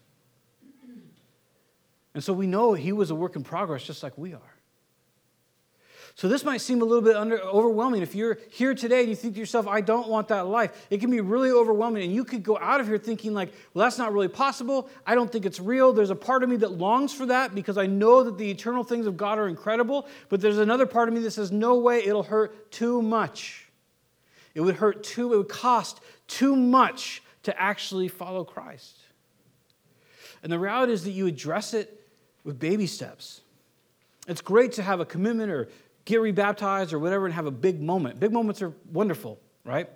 And 2.13 2.21
so 2.21 2.33
we 2.33 2.45
know 2.45 2.73
he 2.73 2.91
was 2.91 3.09
a 3.09 3.15
work 3.15 3.37
in 3.37 3.43
progress 3.45 3.83
just 3.83 4.03
like 4.03 4.17
we 4.17 4.33
are. 4.33 4.56
So 6.17 6.27
this 6.27 6.43
might 6.43 6.61
seem 6.61 6.81
a 6.81 6.83
little 6.83 7.03
bit 7.03 7.15
under, 7.15 7.39
overwhelming. 7.39 8.01
If 8.01 8.15
you're 8.15 8.39
here 8.49 8.73
today 8.73 9.01
and 9.01 9.09
you 9.09 9.15
think 9.15 9.35
to 9.35 9.39
yourself, 9.39 9.67
I 9.67 9.81
don't 9.81 10.09
want 10.09 10.29
that 10.29 10.47
life, 10.47 10.87
it 10.89 10.99
can 10.99 11.11
be 11.11 11.21
really 11.21 11.51
overwhelming. 11.51 12.01
And 12.01 12.11
you 12.11 12.23
could 12.25 12.41
go 12.41 12.57
out 12.57 12.81
of 12.81 12.87
here 12.87 12.97
thinking, 12.97 13.35
like, 13.35 13.53
well, 13.75 13.85
that's 13.85 13.99
not 13.99 14.11
really 14.11 14.27
possible. 14.27 14.89
I 15.05 15.13
don't 15.13 15.31
think 15.31 15.45
it's 15.45 15.59
real. 15.59 15.93
There's 15.93 16.09
a 16.09 16.15
part 16.15 16.41
of 16.41 16.49
me 16.49 16.55
that 16.57 16.71
longs 16.71 17.13
for 17.13 17.27
that 17.27 17.53
because 17.53 17.77
I 17.77 17.85
know 17.85 18.23
that 18.23 18.39
the 18.39 18.49
eternal 18.49 18.83
things 18.83 19.05
of 19.05 19.15
God 19.15 19.37
are 19.37 19.47
incredible. 19.47 20.07
But 20.27 20.41
there's 20.41 20.57
another 20.57 20.87
part 20.87 21.07
of 21.07 21.13
me 21.13 21.19
that 21.19 21.29
says, 21.29 21.51
no 21.51 21.77
way, 21.77 22.03
it'll 22.03 22.23
hurt 22.23 22.71
too 22.71 23.03
much. 23.03 23.67
It 24.55 24.61
would 24.61 24.77
hurt 24.77 25.03
too, 25.03 25.35
it 25.35 25.37
would 25.37 25.49
cost 25.49 25.99
too 26.27 26.55
much 26.55 27.21
to 27.43 27.61
actually 27.61 28.07
follow 28.07 28.43
Christ. 28.43 28.97
And 30.41 30.51
the 30.51 30.57
reality 30.57 30.93
is 30.93 31.03
that 31.03 31.11
you 31.11 31.27
address 31.27 31.75
it 31.75 32.07
with 32.43 32.57
baby 32.57 32.87
steps. 32.87 33.41
It's 34.27 34.41
great 34.41 34.71
to 34.73 34.83
have 34.83 34.99
a 34.99 35.05
commitment 35.05 35.51
or 35.51 35.69
get 36.07 36.21
rebaptized 36.21 36.93
or 36.93 36.99
whatever 36.99 37.25
and 37.25 37.35
have 37.35 37.45
a 37.45 37.51
big 37.51 37.81
moment. 37.81 38.19
Big 38.19 38.31
moments 38.31 38.61
are 38.61 38.73
wonderful, 38.91 39.39
right? 39.63 39.89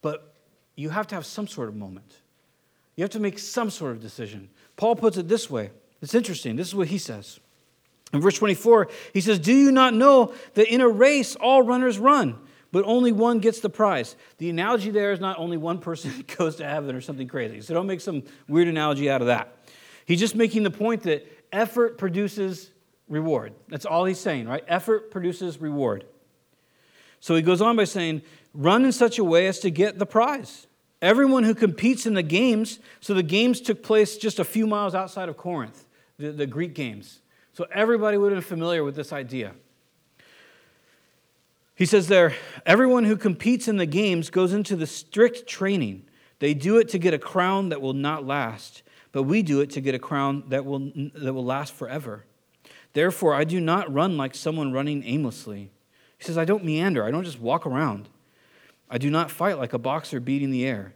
But 0.00 0.34
you 0.74 0.88
have 0.88 1.06
to 1.08 1.14
have 1.14 1.26
some 1.26 1.46
sort 1.46 1.68
of 1.68 1.76
moment. 1.76 2.16
You 2.96 3.02
have 3.02 3.10
to 3.10 3.20
make 3.20 3.38
some 3.38 3.70
sort 3.70 3.92
of 3.92 4.00
decision. 4.00 4.48
Paul 4.76 4.96
puts 4.96 5.16
it 5.18 5.28
this 5.28 5.50
way. 5.50 5.70
It's 6.00 6.14
interesting. 6.14 6.56
This 6.56 6.68
is 6.68 6.74
what 6.74 6.88
he 6.88 6.98
says. 6.98 7.40
In 8.12 8.20
verse 8.20 8.38
24, 8.38 8.88
he 9.12 9.20
says, 9.20 9.38
Do 9.38 9.52
you 9.52 9.70
not 9.70 9.92
know 9.92 10.32
that 10.54 10.72
in 10.72 10.80
a 10.80 10.88
race 10.88 11.36
all 11.36 11.62
runners 11.62 11.98
run, 11.98 12.38
but 12.72 12.84
only 12.86 13.12
one 13.12 13.40
gets 13.40 13.60
the 13.60 13.70
prize. 13.70 14.16
The 14.38 14.48
analogy 14.48 14.90
there 14.90 15.12
is 15.12 15.20
not 15.20 15.38
only 15.38 15.56
one 15.56 15.78
person 15.78 16.24
goes 16.38 16.56
to 16.56 16.64
heaven 16.64 16.94
or 16.94 17.00
something 17.00 17.28
crazy. 17.28 17.60
So 17.60 17.74
don't 17.74 17.86
make 17.86 18.00
some 18.00 18.22
weird 18.48 18.68
analogy 18.68 19.10
out 19.10 19.20
of 19.20 19.26
that. 19.26 19.56
He's 20.06 20.20
just 20.20 20.34
making 20.34 20.62
the 20.62 20.70
point 20.70 21.02
that 21.02 21.26
effort 21.52 21.98
produces 21.98 22.70
reward. 23.08 23.54
That's 23.68 23.84
all 23.84 24.04
he's 24.04 24.20
saying, 24.20 24.48
right? 24.48 24.64
Effort 24.66 25.10
produces 25.10 25.60
reward. 25.60 26.04
So 27.20 27.34
he 27.34 27.42
goes 27.42 27.60
on 27.60 27.76
by 27.76 27.84
saying, 27.84 28.22
run 28.52 28.84
in 28.84 28.92
such 28.92 29.18
a 29.18 29.24
way 29.24 29.46
as 29.46 29.58
to 29.60 29.70
get 29.70 29.98
the 29.98 30.06
prize. 30.06 30.66
Everyone 31.00 31.42
who 31.42 31.54
competes 31.54 32.06
in 32.06 32.14
the 32.14 32.22
games, 32.22 32.78
so 33.00 33.14
the 33.14 33.22
games 33.22 33.60
took 33.60 33.82
place 33.82 34.16
just 34.16 34.38
a 34.38 34.44
few 34.44 34.66
miles 34.66 34.94
outside 34.94 35.28
of 35.28 35.36
Corinth, 35.36 35.86
the, 36.18 36.32
the 36.32 36.46
Greek 36.46 36.74
games. 36.74 37.20
So 37.52 37.66
everybody 37.72 38.16
would 38.16 38.32
have 38.32 38.42
been 38.42 38.48
familiar 38.48 38.82
with 38.82 38.96
this 38.96 39.12
idea. 39.12 39.52
He 41.74 41.86
says 41.86 42.08
there, 42.08 42.34
everyone 42.64 43.04
who 43.04 43.16
competes 43.16 43.68
in 43.68 43.76
the 43.76 43.86
games 43.86 44.30
goes 44.30 44.52
into 44.52 44.76
the 44.76 44.86
strict 44.86 45.46
training. 45.46 46.04
They 46.38 46.54
do 46.54 46.78
it 46.78 46.88
to 46.90 46.98
get 46.98 47.14
a 47.14 47.18
crown 47.18 47.70
that 47.70 47.80
will 47.80 47.92
not 47.92 48.24
last, 48.26 48.82
but 49.12 49.24
we 49.24 49.42
do 49.42 49.60
it 49.60 49.70
to 49.70 49.80
get 49.80 49.94
a 49.94 49.98
crown 49.98 50.44
that 50.48 50.64
will, 50.64 50.90
that 51.14 51.32
will 51.32 51.44
last 51.44 51.72
forever. 51.72 52.24
Therefore, 52.94 53.34
I 53.34 53.44
do 53.44 53.60
not 53.60 53.92
run 53.92 54.16
like 54.16 54.34
someone 54.34 54.72
running 54.72 55.04
aimlessly. 55.04 55.70
He 56.16 56.24
says, 56.24 56.38
I 56.38 56.44
don't 56.44 56.64
meander, 56.64 57.04
I 57.04 57.10
don't 57.10 57.24
just 57.24 57.40
walk 57.40 57.66
around. 57.66 58.08
I 58.88 58.98
do 58.98 59.10
not 59.10 59.30
fight 59.30 59.58
like 59.58 59.72
a 59.72 59.78
boxer 59.78 60.20
beating 60.20 60.50
the 60.50 60.64
air. 60.64 60.94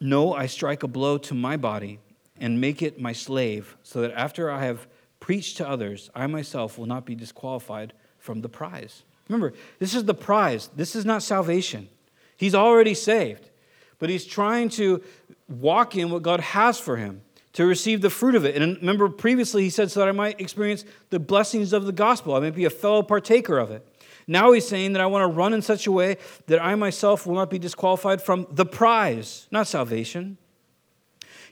No, 0.00 0.34
I 0.34 0.46
strike 0.46 0.82
a 0.82 0.88
blow 0.88 1.18
to 1.18 1.34
my 1.34 1.56
body 1.56 2.00
and 2.40 2.60
make 2.60 2.82
it 2.82 3.00
my 3.00 3.12
slave, 3.12 3.76
so 3.82 4.00
that 4.00 4.12
after 4.12 4.50
I 4.50 4.64
have 4.64 4.88
preached 5.20 5.58
to 5.58 5.68
others, 5.68 6.10
I 6.14 6.26
myself 6.26 6.78
will 6.78 6.86
not 6.86 7.04
be 7.04 7.14
disqualified 7.14 7.92
from 8.18 8.40
the 8.40 8.48
prize. 8.48 9.04
Remember, 9.28 9.52
this 9.78 9.94
is 9.94 10.04
the 10.04 10.14
prize. 10.14 10.68
This 10.74 10.96
is 10.96 11.04
not 11.04 11.22
salvation. 11.22 11.88
He's 12.36 12.54
already 12.54 12.94
saved, 12.94 13.50
but 13.98 14.08
he's 14.08 14.24
trying 14.24 14.70
to 14.70 15.02
walk 15.48 15.96
in 15.96 16.10
what 16.10 16.22
God 16.22 16.40
has 16.40 16.78
for 16.78 16.96
him 16.96 17.22
to 17.54 17.64
receive 17.64 18.00
the 18.00 18.10
fruit 18.10 18.34
of 18.34 18.44
it. 18.44 18.60
And 18.60 18.76
remember, 18.76 19.08
previously 19.08 19.62
he 19.62 19.70
said, 19.70 19.90
so 19.90 20.00
that 20.00 20.08
I 20.08 20.12
might 20.12 20.40
experience 20.40 20.84
the 21.10 21.18
blessings 21.18 21.72
of 21.72 21.86
the 21.86 21.92
gospel, 21.92 22.34
I 22.34 22.40
might 22.40 22.54
be 22.54 22.64
a 22.64 22.70
fellow 22.70 23.02
partaker 23.02 23.58
of 23.58 23.70
it. 23.70 23.86
Now 24.26 24.52
he's 24.52 24.66
saying 24.66 24.92
that 24.94 25.02
I 25.02 25.06
want 25.06 25.22
to 25.22 25.36
run 25.36 25.54
in 25.54 25.62
such 25.62 25.86
a 25.86 25.92
way 25.92 26.16
that 26.46 26.62
I 26.62 26.74
myself 26.74 27.26
will 27.26 27.34
not 27.34 27.50
be 27.50 27.58
disqualified 27.58 28.22
from 28.22 28.46
the 28.50 28.66
prize, 28.66 29.46
not 29.50 29.66
salvation. 29.66 30.38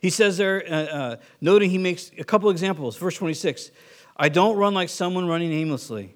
He 0.01 0.11
says 0.11 0.37
there, 0.39 0.65
uh, 0.67 0.75
uh, 0.75 1.17
noting 1.41 1.71
he 1.71 1.79
makes 1.79 2.11
a 2.19 2.25
couple 2.25 2.51
examples. 2.51 2.97
Verse 2.97 3.17
26 3.17 3.71
I 4.17 4.29
don't 4.29 4.57
run 4.57 4.75
like 4.75 4.89
someone 4.89 5.27
running 5.27 5.53
aimlessly. 5.53 6.15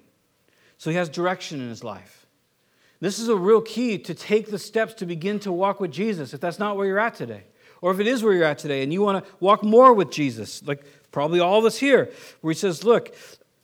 So 0.77 0.89
he 0.89 0.95
has 0.97 1.09
direction 1.09 1.59
in 1.61 1.69
his 1.69 1.83
life. 1.83 2.27
This 2.99 3.19
is 3.19 3.29
a 3.29 3.35
real 3.35 3.61
key 3.61 3.97
to 3.99 4.13
take 4.13 4.49
the 4.49 4.59
steps 4.59 4.93
to 4.95 5.05
begin 5.05 5.39
to 5.41 5.51
walk 5.51 5.79
with 5.79 5.91
Jesus 5.91 6.33
if 6.33 6.39
that's 6.39 6.59
not 6.59 6.77
where 6.77 6.85
you're 6.87 6.99
at 6.99 7.15
today. 7.15 7.43
Or 7.81 7.91
if 7.91 7.99
it 7.99 8.07
is 8.07 8.23
where 8.23 8.33
you're 8.33 8.43
at 8.43 8.57
today 8.57 8.83
and 8.83 8.91
you 8.91 9.01
want 9.01 9.23
to 9.23 9.31
walk 9.39 9.63
more 9.63 9.93
with 9.93 10.11
Jesus, 10.11 10.65
like 10.65 10.83
probably 11.11 11.39
all 11.39 11.59
of 11.59 11.65
us 11.65 11.77
here, 11.77 12.11
where 12.41 12.53
he 12.53 12.57
says, 12.57 12.83
Look, 12.83 13.15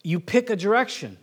you 0.03 0.19
pick 0.19 0.49
a 0.49 0.55
direction. 0.55 1.17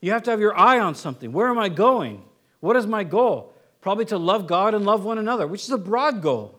You 0.00 0.12
have 0.12 0.24
to 0.24 0.30
have 0.30 0.40
your 0.40 0.56
eye 0.58 0.80
on 0.80 0.94
something. 0.94 1.32
Where 1.32 1.48
am 1.48 1.58
I 1.58 1.68
going? 1.68 2.22
What 2.60 2.76
is 2.76 2.86
my 2.86 3.04
goal? 3.04 3.54
Probably 3.80 4.04
to 4.06 4.18
love 4.18 4.46
God 4.46 4.74
and 4.74 4.84
love 4.84 5.04
one 5.04 5.18
another, 5.18 5.46
which 5.46 5.62
is 5.62 5.70
a 5.70 5.78
broad 5.78 6.22
goal. 6.22 6.58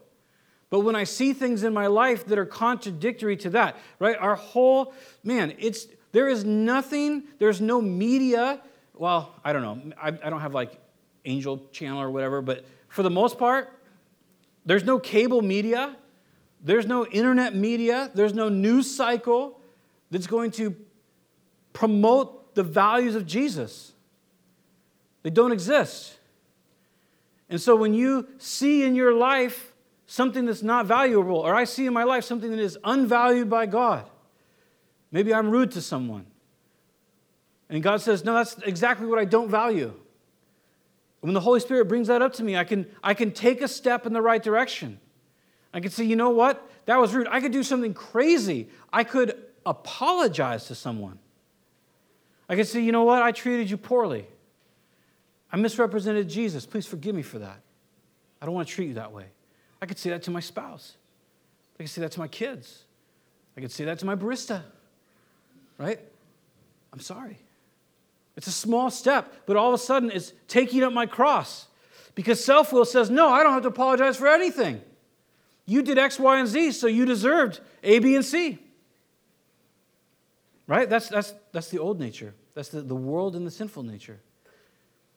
But 0.70 0.80
when 0.80 0.96
I 0.96 1.04
see 1.04 1.34
things 1.34 1.64
in 1.64 1.74
my 1.74 1.88
life 1.88 2.26
that 2.26 2.40
are 2.40 2.46
contradictory 2.46 3.38
to 3.38 3.52
that, 3.52 3.78
right? 4.00 4.18
Our 4.18 4.36
whole, 4.36 4.94
man, 5.24 5.54
it's 5.60 5.88
there 6.14 6.28
is 6.28 6.44
nothing, 6.44 7.24
there's 7.38 7.62
no 7.62 7.82
media. 7.82 8.62
Well, 8.96 9.36
I 9.44 9.54
don't 9.54 9.62
know. 9.62 9.94
I, 10.02 10.08
I 10.08 10.30
don't 10.30 10.42
have 10.42 10.54
like 10.54 10.80
Angel 11.26 11.62
Channel 11.72 12.02
or 12.02 12.10
whatever, 12.10 12.42
but 12.42 12.66
for 12.88 13.04
the 13.04 13.10
most 13.10 13.38
part, 13.38 13.72
there's 14.66 14.84
no 14.84 15.00
cable 15.00 15.42
media, 15.42 15.96
there's 16.62 16.86
no 16.86 17.06
internet 17.06 17.56
media, 17.56 18.12
there's 18.14 18.34
no 18.34 18.50
news 18.50 18.94
cycle 18.94 19.60
that's 20.12 20.28
going 20.28 20.52
to 20.52 20.76
promote 21.74 22.56
the 22.56 22.64
values 22.64 23.16
of 23.16 23.26
Jesus. 23.26 23.94
They 25.24 25.30
don't 25.30 25.52
exist. 25.52 26.18
And 27.50 27.60
so 27.60 27.76
when 27.76 27.94
you 27.94 28.28
see 28.38 28.84
in 28.84 28.96
your 28.96 29.14
life 29.14 29.74
something 30.08 30.46
that's 30.46 30.64
not 30.64 30.86
valuable, 30.86 31.38
or 31.38 31.56
I 31.56 31.64
see 31.64 31.86
in 31.86 31.94
my 31.94 32.04
life 32.04 32.24
something 32.24 32.52
that 32.52 32.60
is 32.60 32.78
unvalued 32.84 33.50
by 33.50 33.66
God, 33.66 34.10
Maybe 35.14 35.32
I'm 35.32 35.52
rude 35.52 35.72
to 35.74 35.82
someone. 35.82 36.26
And 37.70 37.82
God 37.82 38.02
says, 38.02 38.26
No, 38.26 38.34
that's 38.34 38.58
exactly 38.66 39.06
what 39.06 39.20
I 39.20 39.26
don't 39.26 39.48
value. 39.48 39.94
When 41.24 41.34
the 41.34 41.40
Holy 41.40 41.60
Spirit 41.60 41.86
brings 41.86 42.08
that 42.08 42.22
up 42.22 42.34
to 42.34 42.44
me, 42.44 42.58
I 42.58 42.64
can, 42.64 42.86
I 43.04 43.14
can 43.14 43.32
take 43.32 43.62
a 43.62 43.68
step 43.68 44.06
in 44.06 44.14
the 44.14 44.22
right 44.22 44.44
direction. 44.44 45.00
I 45.74 45.80
can 45.80 45.90
say, 45.90 46.04
you 46.04 46.16
know 46.16 46.30
what? 46.30 46.70
That 46.86 47.00
was 47.00 47.14
rude. 47.14 47.28
I 47.30 47.40
could 47.40 47.52
do 47.52 47.64
something 47.64 47.94
crazy. 47.94 48.70
I 48.92 49.04
could 49.04 49.36
apologize 49.66 50.68
to 50.68 50.76
someone. 50.76 51.20
I 52.50 52.56
could 52.56 52.68
say, 52.68 52.82
you 52.82 52.92
know 52.92 53.04
what? 53.04 53.22
I 53.22 53.32
treated 53.32 53.70
you 53.70 53.78
poorly. 53.78 54.28
I 55.52 55.58
misrepresented 55.58 56.28
Jesus. 56.28 56.66
Please 56.66 56.86
forgive 56.86 57.16
me 57.16 57.22
for 57.22 57.40
that. 57.40 57.62
I 58.42 58.46
don't 58.46 58.54
want 58.54 58.68
to 58.68 58.74
treat 58.74 58.90
you 58.90 58.96
that 58.96 59.12
way. 59.12 59.28
I 59.82 59.86
could 59.86 59.98
say 59.98 60.10
that 60.10 60.24
to 60.24 60.32
my 60.32 60.42
spouse. 60.42 60.98
I 61.80 61.84
could 61.84 61.90
say 61.90 62.02
that 62.02 62.12
to 62.12 62.20
my 62.20 62.28
kids. 62.28 62.84
I 63.56 63.62
could 63.62 63.72
say 63.72 63.86
that 63.86 64.00
to 64.00 64.06
my 64.06 64.16
barista 64.16 64.64
right? 65.78 66.00
I'm 66.92 67.00
sorry. 67.00 67.40
It's 68.36 68.48
a 68.48 68.52
small 68.52 68.90
step, 68.90 69.34
but 69.46 69.56
all 69.56 69.70
of 69.70 69.74
a 69.76 69.84
sudden 69.84 70.12
it's 70.12 70.34
taking 70.48 70.84
up 70.84 70.94
my 70.94 71.06
cross. 71.06 71.68
Because 72.16 72.44
self 72.44 72.72
will 72.74 72.86
says, 72.86 73.10
no, 73.10 73.30
I 73.30 73.44
don't 73.44 73.54
have 73.54 73.64
to 73.64 73.70
apologize 73.70 74.18
for 74.18 74.28
anything. 74.28 74.82
You 75.66 75.82
did 75.82 75.98
X, 75.98 76.20
Y, 76.20 76.40
and 76.40 76.48
Z, 76.48 76.72
so 76.74 76.88
you 76.88 77.06
deserved 77.06 77.60
A, 77.84 78.00
B, 78.00 78.16
and 78.16 78.26
C. 78.26 78.60
Right? 80.68 80.90
That's, 80.90 81.10
that's, 81.10 81.34
that's 81.52 81.70
the 81.70 81.80
old 81.80 82.00
nature. 82.00 82.34
That's 82.54 82.70
the, 82.70 82.82
the 82.82 82.96
world 82.96 83.36
and 83.36 83.48
the 83.48 83.52
sinful 83.52 83.84
nature. 83.84 84.20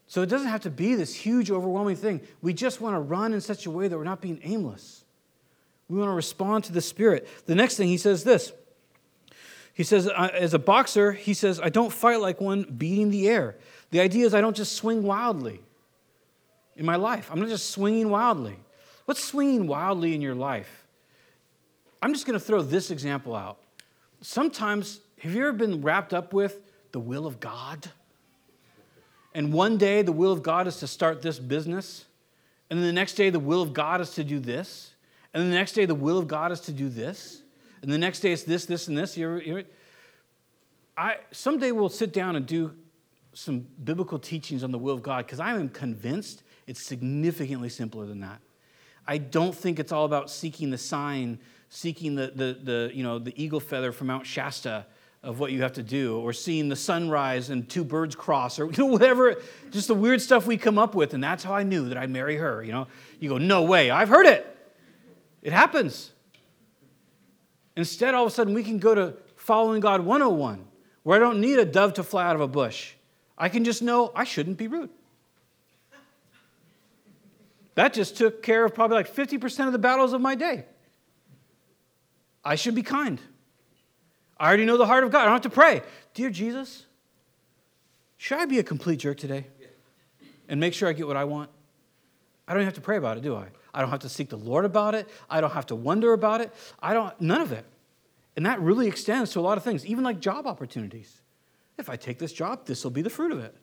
So 0.06 0.22
it 0.22 0.28
doesn't 0.28 0.48
have 0.48 0.62
to 0.62 0.70
be 0.70 0.94
this 0.94 1.14
huge, 1.14 1.50
overwhelming 1.50 1.96
thing. 1.96 2.20
We 2.40 2.54
just 2.54 2.80
want 2.80 2.94
to 2.94 3.00
run 3.00 3.32
in 3.32 3.40
such 3.40 3.66
a 3.66 3.70
way 3.70 3.88
that 3.88 3.96
we're 3.96 4.04
not 4.04 4.20
being 4.20 4.40
aimless. 4.42 5.04
We 5.88 5.98
want 5.98 6.10
to 6.10 6.14
respond 6.14 6.64
to 6.64 6.72
the 6.72 6.80
Spirit. 6.80 7.28
The 7.46 7.54
next 7.54 7.76
thing 7.76 7.88
he 7.88 7.96
says 7.96 8.24
this 8.24 8.52
he 9.76 9.84
says, 9.84 10.08
as 10.08 10.54
a 10.54 10.58
boxer, 10.58 11.12
he 11.12 11.34
says, 11.34 11.60
I 11.60 11.68
don't 11.68 11.92
fight 11.92 12.18
like 12.18 12.40
one 12.40 12.62
beating 12.62 13.10
the 13.10 13.28
air. 13.28 13.56
The 13.90 14.00
idea 14.00 14.24
is 14.24 14.32
I 14.32 14.40
don't 14.40 14.56
just 14.56 14.72
swing 14.72 15.02
wildly 15.02 15.60
in 16.76 16.86
my 16.86 16.96
life. 16.96 17.28
I'm 17.30 17.38
not 17.40 17.50
just 17.50 17.68
swinging 17.68 18.08
wildly. 18.08 18.56
What's 19.04 19.22
swinging 19.22 19.66
wildly 19.66 20.14
in 20.14 20.22
your 20.22 20.34
life? 20.34 20.86
I'm 22.00 22.14
just 22.14 22.24
going 22.24 22.38
to 22.38 22.44
throw 22.44 22.62
this 22.62 22.90
example 22.90 23.36
out. 23.36 23.58
Sometimes, 24.22 25.00
have 25.20 25.34
you 25.34 25.42
ever 25.42 25.52
been 25.52 25.82
wrapped 25.82 26.14
up 26.14 26.32
with 26.32 26.58
the 26.92 27.00
will 27.00 27.26
of 27.26 27.38
God? 27.38 27.86
And 29.34 29.52
one 29.52 29.76
day 29.76 30.00
the 30.00 30.10
will 30.10 30.32
of 30.32 30.42
God 30.42 30.66
is 30.66 30.78
to 30.78 30.86
start 30.86 31.20
this 31.20 31.38
business, 31.38 32.06
and 32.70 32.78
then 32.78 32.86
the 32.86 32.94
next 32.94 33.12
day 33.12 33.28
the 33.28 33.38
will 33.38 33.60
of 33.60 33.74
God 33.74 34.00
is 34.00 34.12
to 34.12 34.24
do 34.24 34.40
this, 34.40 34.94
and 35.34 35.42
then 35.42 35.50
the 35.50 35.56
next 35.56 35.72
day 35.72 35.84
the 35.84 35.94
will 35.94 36.16
of 36.16 36.28
God 36.28 36.50
is 36.50 36.60
to 36.60 36.72
do 36.72 36.88
this 36.88 37.42
and 37.82 37.92
the 37.92 37.98
next 37.98 38.20
day 38.20 38.32
it's 38.32 38.42
this, 38.42 38.66
this, 38.66 38.88
and 38.88 38.96
this. 38.96 39.16
You're, 39.16 39.42
you're, 39.42 39.62
I, 40.96 41.16
someday 41.30 41.72
we'll 41.72 41.88
sit 41.88 42.12
down 42.12 42.36
and 42.36 42.46
do 42.46 42.72
some 43.34 43.66
biblical 43.84 44.18
teachings 44.18 44.64
on 44.64 44.72
the 44.72 44.78
will 44.78 44.94
of 44.94 45.02
God 45.02 45.26
because 45.26 45.40
I 45.40 45.50
am 45.50 45.68
convinced 45.68 46.42
it's 46.66 46.82
significantly 46.82 47.68
simpler 47.68 48.06
than 48.06 48.20
that. 48.20 48.40
I 49.06 49.18
don't 49.18 49.54
think 49.54 49.78
it's 49.78 49.92
all 49.92 50.04
about 50.04 50.30
seeking 50.30 50.70
the 50.70 50.78
sign, 50.78 51.38
seeking 51.68 52.14
the, 52.14 52.32
the, 52.34 52.58
the, 52.62 52.90
you 52.92 53.02
know, 53.02 53.18
the 53.18 53.40
eagle 53.40 53.60
feather 53.60 53.92
from 53.92 54.08
Mount 54.08 54.26
Shasta 54.26 54.86
of 55.22 55.38
what 55.38 55.52
you 55.52 55.62
have 55.62 55.72
to 55.74 55.82
do, 55.82 56.18
or 56.18 56.32
seeing 56.32 56.68
the 56.68 56.76
sunrise 56.76 57.50
and 57.50 57.68
two 57.68 57.84
birds 57.84 58.14
cross, 58.14 58.58
or 58.58 58.66
you 58.70 58.78
know, 58.78 58.86
whatever, 58.86 59.36
just 59.70 59.88
the 59.88 59.94
weird 59.94 60.20
stuff 60.20 60.46
we 60.46 60.56
come 60.56 60.78
up 60.78 60.94
with. 60.94 61.14
And 61.14 61.22
that's 61.22 61.44
how 61.44 61.54
I 61.54 61.62
knew 61.62 61.88
that 61.88 61.98
I'd 61.98 62.10
marry 62.10 62.36
her. 62.36 62.62
You 62.62 62.72
know, 62.72 62.86
you 63.20 63.28
go, 63.28 63.38
no 63.38 63.62
way, 63.62 63.90
I've 63.90 64.08
heard 64.08 64.26
it. 64.26 64.52
It 65.42 65.52
happens. 65.52 66.10
Instead, 67.76 68.14
all 68.14 68.24
of 68.24 68.32
a 68.32 68.34
sudden, 68.34 68.54
we 68.54 68.64
can 68.64 68.78
go 68.78 68.94
to 68.94 69.14
following 69.36 69.80
God 69.80 70.00
101, 70.00 70.64
where 71.02 71.16
I 71.16 71.20
don't 71.20 71.40
need 71.40 71.58
a 71.58 71.64
dove 71.64 71.94
to 71.94 72.02
fly 72.02 72.26
out 72.26 72.34
of 72.34 72.40
a 72.40 72.48
bush. 72.48 72.94
I 73.38 73.48
can 73.48 73.64
just 73.64 73.82
know 73.82 74.10
I 74.14 74.24
shouldn't 74.24 74.56
be 74.56 74.66
rude. 74.66 74.90
That 77.74 77.92
just 77.92 78.16
took 78.16 78.42
care 78.42 78.64
of 78.64 78.74
probably 78.74 78.96
like 78.96 79.14
50% 79.14 79.66
of 79.66 79.72
the 79.72 79.78
battles 79.78 80.14
of 80.14 80.20
my 80.22 80.34
day. 80.34 80.64
I 82.42 82.54
should 82.54 82.74
be 82.74 82.82
kind. 82.82 83.20
I 84.38 84.48
already 84.48 84.64
know 84.64 84.78
the 84.78 84.86
heart 84.86 85.04
of 85.04 85.10
God. 85.10 85.22
I 85.22 85.24
don't 85.24 85.32
have 85.32 85.42
to 85.42 85.50
pray. 85.50 85.82
Dear 86.14 86.30
Jesus, 86.30 86.86
should 88.16 88.38
I 88.38 88.46
be 88.46 88.58
a 88.58 88.62
complete 88.62 89.00
jerk 89.00 89.18
today 89.18 89.46
and 90.48 90.58
make 90.58 90.72
sure 90.72 90.88
I 90.88 90.94
get 90.94 91.06
what 91.06 91.16
I 91.16 91.24
want? 91.24 91.50
I 92.48 92.54
don't 92.54 92.64
have 92.64 92.74
to 92.74 92.80
pray 92.80 92.96
about 92.96 93.18
it, 93.18 93.22
do 93.22 93.36
I? 93.36 93.46
I 93.76 93.82
don't 93.82 93.90
have 93.90 94.00
to 94.00 94.08
seek 94.08 94.30
the 94.30 94.38
Lord 94.38 94.64
about 94.64 94.94
it. 94.94 95.06
I 95.28 95.42
don't 95.42 95.52
have 95.52 95.66
to 95.66 95.76
wonder 95.76 96.14
about 96.14 96.40
it. 96.40 96.50
I 96.80 96.94
don't, 96.94 97.20
none 97.20 97.42
of 97.42 97.52
it. 97.52 97.66
And 98.34 98.46
that 98.46 98.58
really 98.58 98.88
extends 98.88 99.32
to 99.32 99.40
a 99.40 99.42
lot 99.42 99.58
of 99.58 99.64
things, 99.64 99.84
even 99.84 100.02
like 100.02 100.18
job 100.18 100.46
opportunities. 100.46 101.20
If 101.76 101.90
I 101.90 101.96
take 101.96 102.18
this 102.18 102.32
job, 102.32 102.64
this 102.64 102.82
will 102.84 102.90
be 102.90 103.02
the 103.02 103.10
fruit 103.10 103.32
of 103.32 103.38
it. 103.38 103.54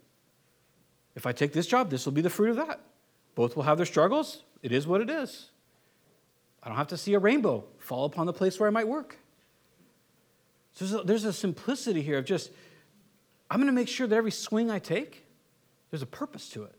If 1.16 1.26
I 1.26 1.32
take 1.32 1.52
this 1.52 1.66
job, 1.66 1.90
this 1.90 2.06
will 2.06 2.14
be 2.14 2.22
the 2.22 2.30
fruit 2.30 2.52
of 2.52 2.58
that. 2.58 2.80
Both 3.34 3.56
will 3.56 3.64
have 3.64 3.78
their 3.78 3.88
struggles. 3.88 4.44
It 4.62 4.72
is 4.72 4.86
what 4.86 5.02
it 5.02 5.10
is. 5.10 5.50
I 6.62 6.68
don't 6.70 6.78
have 6.78 6.90
to 6.90 6.98
see 6.98 7.16
a 7.16 7.20
rainbow 7.20 7.66
fall 7.80 8.06
upon 8.06 8.28
the 8.28 8.34
place 8.34 8.60
where 8.60 8.68
I 8.68 8.72
might 8.72 8.88
work. 8.88 9.18
So 10.74 10.86
there's 10.86 11.02
a, 11.02 11.04
there's 11.04 11.26
a 11.26 11.34
simplicity 11.34 12.04
here 12.04 12.20
of 12.20 12.26
just, 12.26 12.52
I'm 13.50 13.58
going 13.58 13.66
to 13.66 13.74
make 13.74 13.88
sure 13.88 14.06
that 14.06 14.16
every 14.16 14.32
swing 14.32 14.70
I 14.70 14.78
take, 14.78 15.26
there's 15.90 16.04
a 16.04 16.08
purpose 16.08 16.50
to 16.50 16.64
it. 16.66 16.76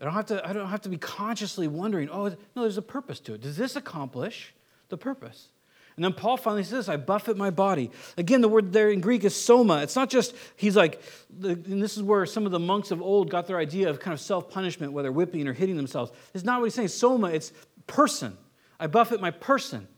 I 0.00 0.04
don't 0.04 0.14
have 0.14 0.26
to, 0.26 0.48
I 0.48 0.52
don't 0.52 0.68
have 0.68 0.82
to 0.82 0.88
be 0.88 0.98
consciously 0.98 1.66
wondering, 1.66 2.08
oh, 2.10 2.28
no, 2.28 2.62
there's 2.62 2.78
a 2.78 2.82
purpose 2.82 3.18
to 3.20 3.34
it. 3.34 3.40
Does 3.40 3.56
this 3.56 3.74
accomplish 3.74 4.54
the 4.88 4.96
purpose? 4.96 5.48
And 5.96 6.04
then 6.04 6.12
Paul 6.12 6.36
finally 6.36 6.62
says, 6.62 6.88
I 6.88 6.96
buffet 6.96 7.36
my 7.36 7.50
body. 7.50 7.90
Again, 8.16 8.40
the 8.40 8.48
word 8.48 8.72
there 8.72 8.90
in 8.90 9.00
Greek 9.00 9.24
is 9.24 9.34
soma. 9.34 9.82
It's 9.82 9.96
not 9.96 10.08
just, 10.08 10.32
he's 10.54 10.76
like, 10.76 11.02
and 11.42 11.82
this 11.82 11.96
is 11.96 12.04
where 12.04 12.24
some 12.24 12.46
of 12.46 12.52
the 12.52 12.60
monks 12.60 12.92
of 12.92 13.02
old 13.02 13.30
got 13.30 13.48
their 13.48 13.58
idea 13.58 13.90
of 13.90 13.98
kind 13.98 14.14
of 14.14 14.20
self 14.20 14.48
punishment, 14.48 14.92
whether 14.92 15.10
whipping 15.10 15.48
or 15.48 15.52
hitting 15.52 15.76
themselves. 15.76 16.12
It's 16.34 16.44
not 16.44 16.60
what 16.60 16.66
he's 16.66 16.74
saying. 16.74 16.88
Soma, 16.88 17.30
it's 17.30 17.52
person. 17.88 18.38
I 18.78 18.86
buffet 18.86 19.20
my 19.20 19.32
person. 19.32 19.88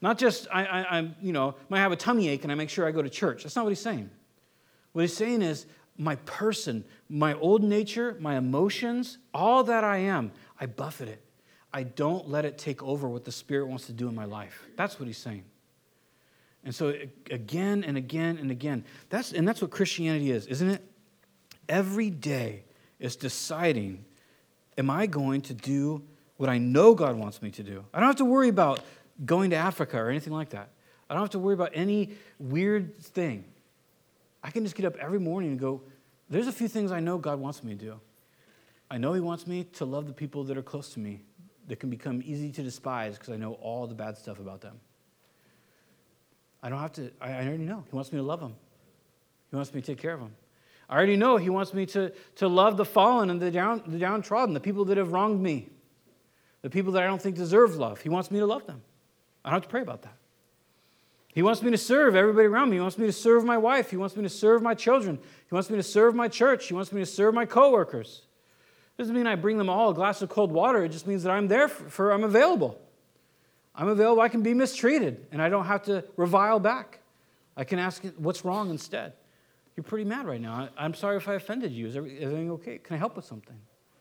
Not 0.00 0.16
just, 0.16 0.48
I, 0.50 0.64
I, 0.64 0.98
am 0.98 1.14
you 1.20 1.34
know, 1.34 1.56
might 1.68 1.80
have 1.80 1.92
a 1.92 1.96
tummy 1.96 2.30
ache 2.30 2.44
and 2.44 2.50
I 2.50 2.54
make 2.54 2.70
sure 2.70 2.86
I 2.86 2.90
go 2.90 3.02
to 3.02 3.10
church. 3.10 3.42
That's 3.42 3.54
not 3.54 3.66
what 3.66 3.70
he's 3.70 3.80
saying. 3.80 4.08
What 4.92 5.02
he's 5.02 5.14
saying 5.14 5.42
is, 5.42 5.66
my 5.98 6.16
person, 6.16 6.84
my 7.12 7.34
old 7.34 7.62
nature, 7.62 8.16
my 8.20 8.38
emotions, 8.38 9.18
all 9.34 9.64
that 9.64 9.84
I 9.84 9.98
am, 9.98 10.32
I 10.58 10.64
buffet 10.64 11.08
it. 11.08 11.22
I 11.70 11.82
don't 11.82 12.30
let 12.30 12.46
it 12.46 12.56
take 12.56 12.82
over 12.82 13.06
what 13.06 13.26
the 13.26 13.32
Spirit 13.32 13.68
wants 13.68 13.84
to 13.86 13.92
do 13.92 14.08
in 14.08 14.14
my 14.14 14.24
life. 14.24 14.64
That's 14.76 14.98
what 14.98 15.06
he's 15.06 15.18
saying. 15.18 15.44
And 16.64 16.74
so 16.74 16.94
again 17.30 17.84
and 17.84 17.98
again 17.98 18.38
and 18.38 18.50
again, 18.50 18.84
that's 19.10 19.32
and 19.32 19.46
that's 19.46 19.60
what 19.60 19.70
Christianity 19.70 20.30
is, 20.30 20.46
isn't 20.46 20.70
it? 20.70 20.82
Every 21.68 22.08
day 22.08 22.64
is 22.98 23.16
deciding, 23.16 24.06
am 24.78 24.88
I 24.88 25.06
going 25.06 25.42
to 25.42 25.54
do 25.54 26.02
what 26.38 26.48
I 26.48 26.56
know 26.56 26.94
God 26.94 27.16
wants 27.16 27.42
me 27.42 27.50
to 27.50 27.62
do? 27.62 27.84
I 27.92 28.00
don't 28.00 28.06
have 28.06 28.16
to 28.16 28.24
worry 28.24 28.48
about 28.48 28.80
going 29.26 29.50
to 29.50 29.56
Africa 29.56 29.98
or 29.98 30.08
anything 30.08 30.32
like 30.32 30.50
that. 30.50 30.70
I 31.10 31.14
don't 31.14 31.22
have 31.22 31.30
to 31.30 31.38
worry 31.38 31.54
about 31.54 31.72
any 31.74 32.12
weird 32.38 32.98
thing. 33.02 33.44
I 34.42 34.50
can 34.50 34.64
just 34.64 34.76
get 34.76 34.86
up 34.86 34.96
every 34.96 35.20
morning 35.20 35.50
and 35.50 35.60
go, 35.60 35.82
there's 36.32 36.46
a 36.46 36.52
few 36.52 36.66
things 36.66 36.90
I 36.90 37.00
know 37.00 37.18
God 37.18 37.38
wants 37.38 37.62
me 37.62 37.74
to 37.74 37.78
do. 37.78 38.00
I 38.90 38.96
know 38.96 39.12
He 39.12 39.20
wants 39.20 39.46
me 39.46 39.64
to 39.74 39.84
love 39.84 40.06
the 40.06 40.12
people 40.14 40.44
that 40.44 40.56
are 40.56 40.62
close 40.62 40.94
to 40.94 41.00
me, 41.00 41.22
that 41.68 41.78
can 41.78 41.90
become 41.90 42.22
easy 42.24 42.50
to 42.52 42.62
despise 42.62 43.18
because 43.18 43.34
I 43.34 43.36
know 43.36 43.52
all 43.54 43.86
the 43.86 43.94
bad 43.94 44.16
stuff 44.16 44.38
about 44.38 44.62
them. 44.62 44.80
I 46.62 46.70
don't 46.70 46.78
have 46.78 46.92
to, 46.92 47.10
I, 47.20 47.32
I 47.32 47.46
already 47.46 47.64
know. 47.64 47.84
He 47.88 47.94
wants 47.94 48.12
me 48.12 48.18
to 48.18 48.22
love 48.22 48.40
them, 48.40 48.54
He 49.50 49.56
wants 49.56 49.74
me 49.74 49.82
to 49.82 49.86
take 49.86 50.00
care 50.00 50.14
of 50.14 50.20
them. 50.20 50.34
I 50.88 50.96
already 50.96 51.16
know 51.16 51.36
He 51.36 51.50
wants 51.50 51.74
me 51.74 51.84
to, 51.86 52.12
to 52.36 52.48
love 52.48 52.78
the 52.78 52.84
fallen 52.86 53.28
and 53.28 53.40
the, 53.40 53.50
down, 53.50 53.82
the 53.86 53.98
downtrodden, 53.98 54.54
the 54.54 54.60
people 54.60 54.86
that 54.86 54.96
have 54.96 55.12
wronged 55.12 55.42
me, 55.42 55.68
the 56.62 56.70
people 56.70 56.92
that 56.92 57.02
I 57.02 57.06
don't 57.06 57.20
think 57.20 57.36
deserve 57.36 57.76
love. 57.76 58.00
He 58.00 58.08
wants 58.08 58.30
me 58.30 58.38
to 58.38 58.46
love 58.46 58.66
them. 58.66 58.80
I 59.44 59.50
don't 59.50 59.56
have 59.56 59.62
to 59.64 59.68
pray 59.68 59.82
about 59.82 60.02
that. 60.02 60.16
He 61.32 61.42
wants 61.42 61.62
me 61.62 61.70
to 61.70 61.78
serve 61.78 62.14
everybody 62.14 62.46
around 62.46 62.70
me. 62.70 62.76
He 62.76 62.80
wants 62.80 62.98
me 62.98 63.06
to 63.06 63.12
serve 63.12 63.44
my 63.44 63.56
wife. 63.56 63.90
He 63.90 63.96
wants 63.96 64.16
me 64.16 64.22
to 64.22 64.28
serve 64.28 64.62
my 64.62 64.74
children. 64.74 65.18
He 65.48 65.54
wants 65.54 65.70
me 65.70 65.76
to 65.76 65.82
serve 65.82 66.14
my 66.14 66.28
church. 66.28 66.66
He 66.66 66.74
wants 66.74 66.92
me 66.92 67.00
to 67.00 67.06
serve 67.06 67.34
my 67.34 67.46
coworkers. 67.46 68.22
Doesn't 68.98 69.14
mean 69.14 69.26
I 69.26 69.34
bring 69.34 69.56
them 69.56 69.70
all 69.70 69.90
a 69.90 69.94
glass 69.94 70.20
of 70.20 70.28
cold 70.28 70.52
water. 70.52 70.84
It 70.84 70.90
just 70.90 71.06
means 71.06 71.22
that 71.22 71.30
I'm 71.30 71.48
there 71.48 71.68
for, 71.68 71.88
for 71.88 72.10
I'm 72.12 72.24
available. 72.24 72.78
I'm 73.74 73.88
available. 73.88 74.20
I 74.20 74.28
can 74.28 74.42
be 74.42 74.52
mistreated, 74.52 75.26
and 75.32 75.40
I 75.40 75.48
don't 75.48 75.64
have 75.64 75.84
to 75.84 76.04
revile 76.18 76.60
back. 76.60 77.00
I 77.56 77.64
can 77.64 77.78
ask 77.78 78.02
what's 78.18 78.44
wrong 78.44 78.68
instead. 78.68 79.14
You're 79.74 79.84
pretty 79.84 80.04
mad 80.04 80.26
right 80.26 80.40
now. 80.40 80.68
I'm 80.76 80.92
sorry 80.92 81.16
if 81.16 81.26
I 81.28 81.34
offended 81.34 81.72
you. 81.72 81.86
Is 81.86 81.96
everything 81.96 82.50
okay? 82.52 82.76
Can 82.76 82.94
I 82.94 82.98
help 82.98 83.16
with 83.16 83.24
something? 83.24 83.56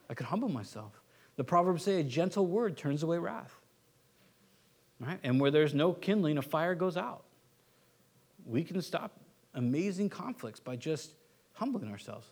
I 0.10 0.14
can 0.14 0.26
humble 0.26 0.50
myself. 0.50 1.02
The 1.38 1.46
Proverbs 1.46 1.84
say 1.84 2.02
a 2.02 2.04
gentle 2.04 2.46
word 2.46 2.76
turns 2.76 3.04
away 3.04 3.18
wrath. 3.18 3.61
Right? 5.02 5.20
And 5.24 5.42
where 5.42 5.50
there's 5.50 5.74
no 5.74 5.94
kindling, 5.94 6.38
a 6.38 6.44
fire 6.44 6.76
goes 6.76 6.96
out. 6.96 7.24
We 8.46 8.64
can 8.64 8.80
stop 8.82 9.12
amazing 9.56 10.10
conflicts 10.10 10.60
by 10.60 10.76
just 10.76 11.12
humbling 11.54 11.90
ourselves, 11.92 12.28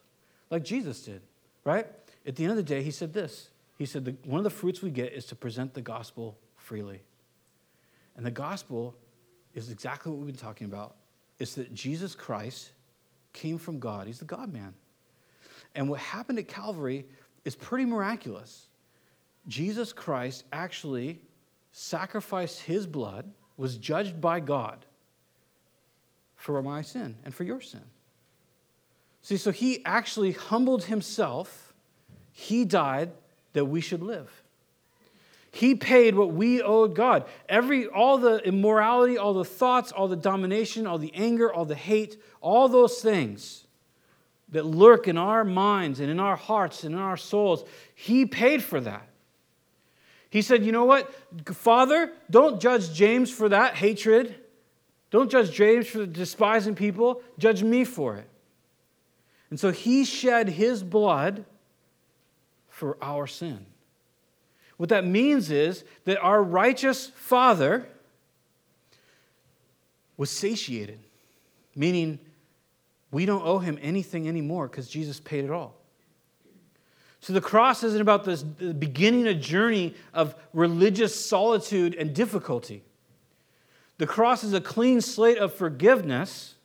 like 0.50 0.64
Jesus 0.64 1.04
did, 1.04 1.22
right? 1.64 1.88
At 2.26 2.36
the 2.36 2.44
end 2.44 2.52
of 2.52 2.58
the 2.58 2.64
day, 2.64 2.84
he 2.84 2.92
said 2.92 3.14
this. 3.14 3.50
He 3.78 3.86
said, 3.86 4.18
One 4.26 4.40
of 4.40 4.44
the 4.44 4.50
fruits 4.50 4.82
we 4.82 4.92
get 4.92 5.14
is 5.14 5.26
to 5.26 5.36
present 5.36 5.74
the 5.74 5.82
gospel 5.82 6.38
freely. 6.58 7.02
And 8.16 8.26
the 8.26 8.32
gospel 8.32 8.96
is 9.54 9.72
exactly 9.72 10.12
what 10.12 10.20
we've 10.20 10.28
been 10.28 10.36
talking 10.36 10.66
about. 10.66 10.96
It's 11.40 11.56
that 11.56 11.74
Jesus 11.74 12.16
Christ 12.16 12.72
came 13.34 13.58
from 13.58 13.80
God, 13.80 14.08
He's 14.08 14.20
the 14.20 14.26
God 14.26 14.52
man. 14.52 14.74
And 15.76 15.90
what 15.90 16.00
happened 16.00 16.40
at 16.40 16.48
Calvary 16.48 17.06
is 17.46 17.56
pretty 17.56 17.86
miraculous. 17.86 18.68
Jesus 19.48 19.94
Christ 19.94 20.44
actually 20.52 21.22
sacrificed 21.80 22.64
his 22.64 22.86
blood, 22.86 23.32
was 23.56 23.78
judged 23.78 24.20
by 24.20 24.42
God 24.42 24.86
for 26.36 26.62
my 26.62 26.82
sin 26.82 27.16
and 27.24 27.34
for 27.34 27.46
your 27.46 27.62
sin. 27.62 27.84
See, 29.22 29.38
so 29.38 29.52
he 29.52 29.84
actually 29.86 30.34
humbled 30.34 30.84
himself. 30.84 31.74
He 32.34 32.66
died 32.66 33.12
that 33.54 33.66
we 33.66 33.80
should 33.80 34.04
live. 34.04 34.30
He 35.52 35.74
paid 35.74 36.16
what 36.16 36.34
we 36.34 36.62
owed 36.62 36.96
God. 36.96 37.26
Every 37.48 37.88
all 37.88 38.18
the 38.18 38.38
immorality, 38.46 39.18
all 39.18 39.34
the 39.34 39.46
thoughts, 39.46 39.94
all 39.94 40.10
the 40.10 40.18
domination, 40.18 40.86
all 40.86 40.98
the 40.98 41.14
anger, 41.16 41.52
all 41.52 41.66
the 41.66 41.76
hate, 41.76 42.22
all 42.42 42.68
those 42.68 43.02
things 43.02 43.66
that 44.50 44.66
lurk 44.66 45.08
in 45.08 45.18
our 45.18 45.46
minds 45.46 46.02
and 46.02 46.12
in 46.12 46.20
our 46.20 46.36
hearts 46.36 46.84
and 46.84 46.94
in 46.94 47.02
our 47.02 47.18
souls, 47.18 47.64
he 47.96 48.26
paid 48.26 48.62
for 48.62 48.82
that. 48.82 49.09
He 50.30 50.42
said, 50.42 50.64
You 50.64 50.72
know 50.72 50.86
what? 50.86 51.14
Father, 51.48 52.12
don't 52.30 52.62
judge 52.62 52.94
James 52.94 53.32
for 53.32 53.50
that 53.50 53.76
hatred. 53.76 54.36
Don't 55.12 55.32
judge 55.32 55.52
James 55.52 55.88
for 55.88 56.06
despising 56.06 56.76
people. 56.76 57.22
Judge 57.38 57.64
me 57.64 57.84
for 57.84 58.16
it. 58.18 58.28
And 59.50 59.60
so 59.60 59.72
he 59.72 60.06
shed 60.06 60.50
his 60.50 60.84
blood 60.84 61.46
for 62.68 62.98
our 63.02 63.26
sin. 63.26 63.66
What 64.78 64.90
that 64.90 65.06
means 65.06 65.50
is 65.50 65.84
that 66.06 66.20
our 66.20 66.42
righteous 66.42 67.08
Father 67.16 67.88
was 70.16 70.30
satiated, 70.30 71.00
meaning 71.76 72.20
we 73.12 73.26
don't 73.26 73.44
owe 73.44 73.58
him 73.58 73.80
anything 73.82 74.28
anymore 74.28 74.68
because 74.68 74.88
Jesus 74.88 75.20
paid 75.20 75.44
it 75.44 75.52
all. 75.52 75.79
So 77.22 77.34
the 77.34 77.42
cross 77.42 77.84
isn't 77.84 78.02
about 78.02 78.24
this 78.24 78.44
beginning 78.44 79.28
a 79.28 79.34
journey 79.34 79.94
of 80.14 80.36
religious 80.54 81.14
solitude 81.20 81.96
and 81.96 82.14
difficulty. 82.14 82.84
The 83.98 84.08
cross 84.08 84.44
is 84.44 84.54
a 84.54 84.62
clean 84.62 85.02
slate 85.02 85.38
of 85.38 85.54
forgiveness 85.54 86.56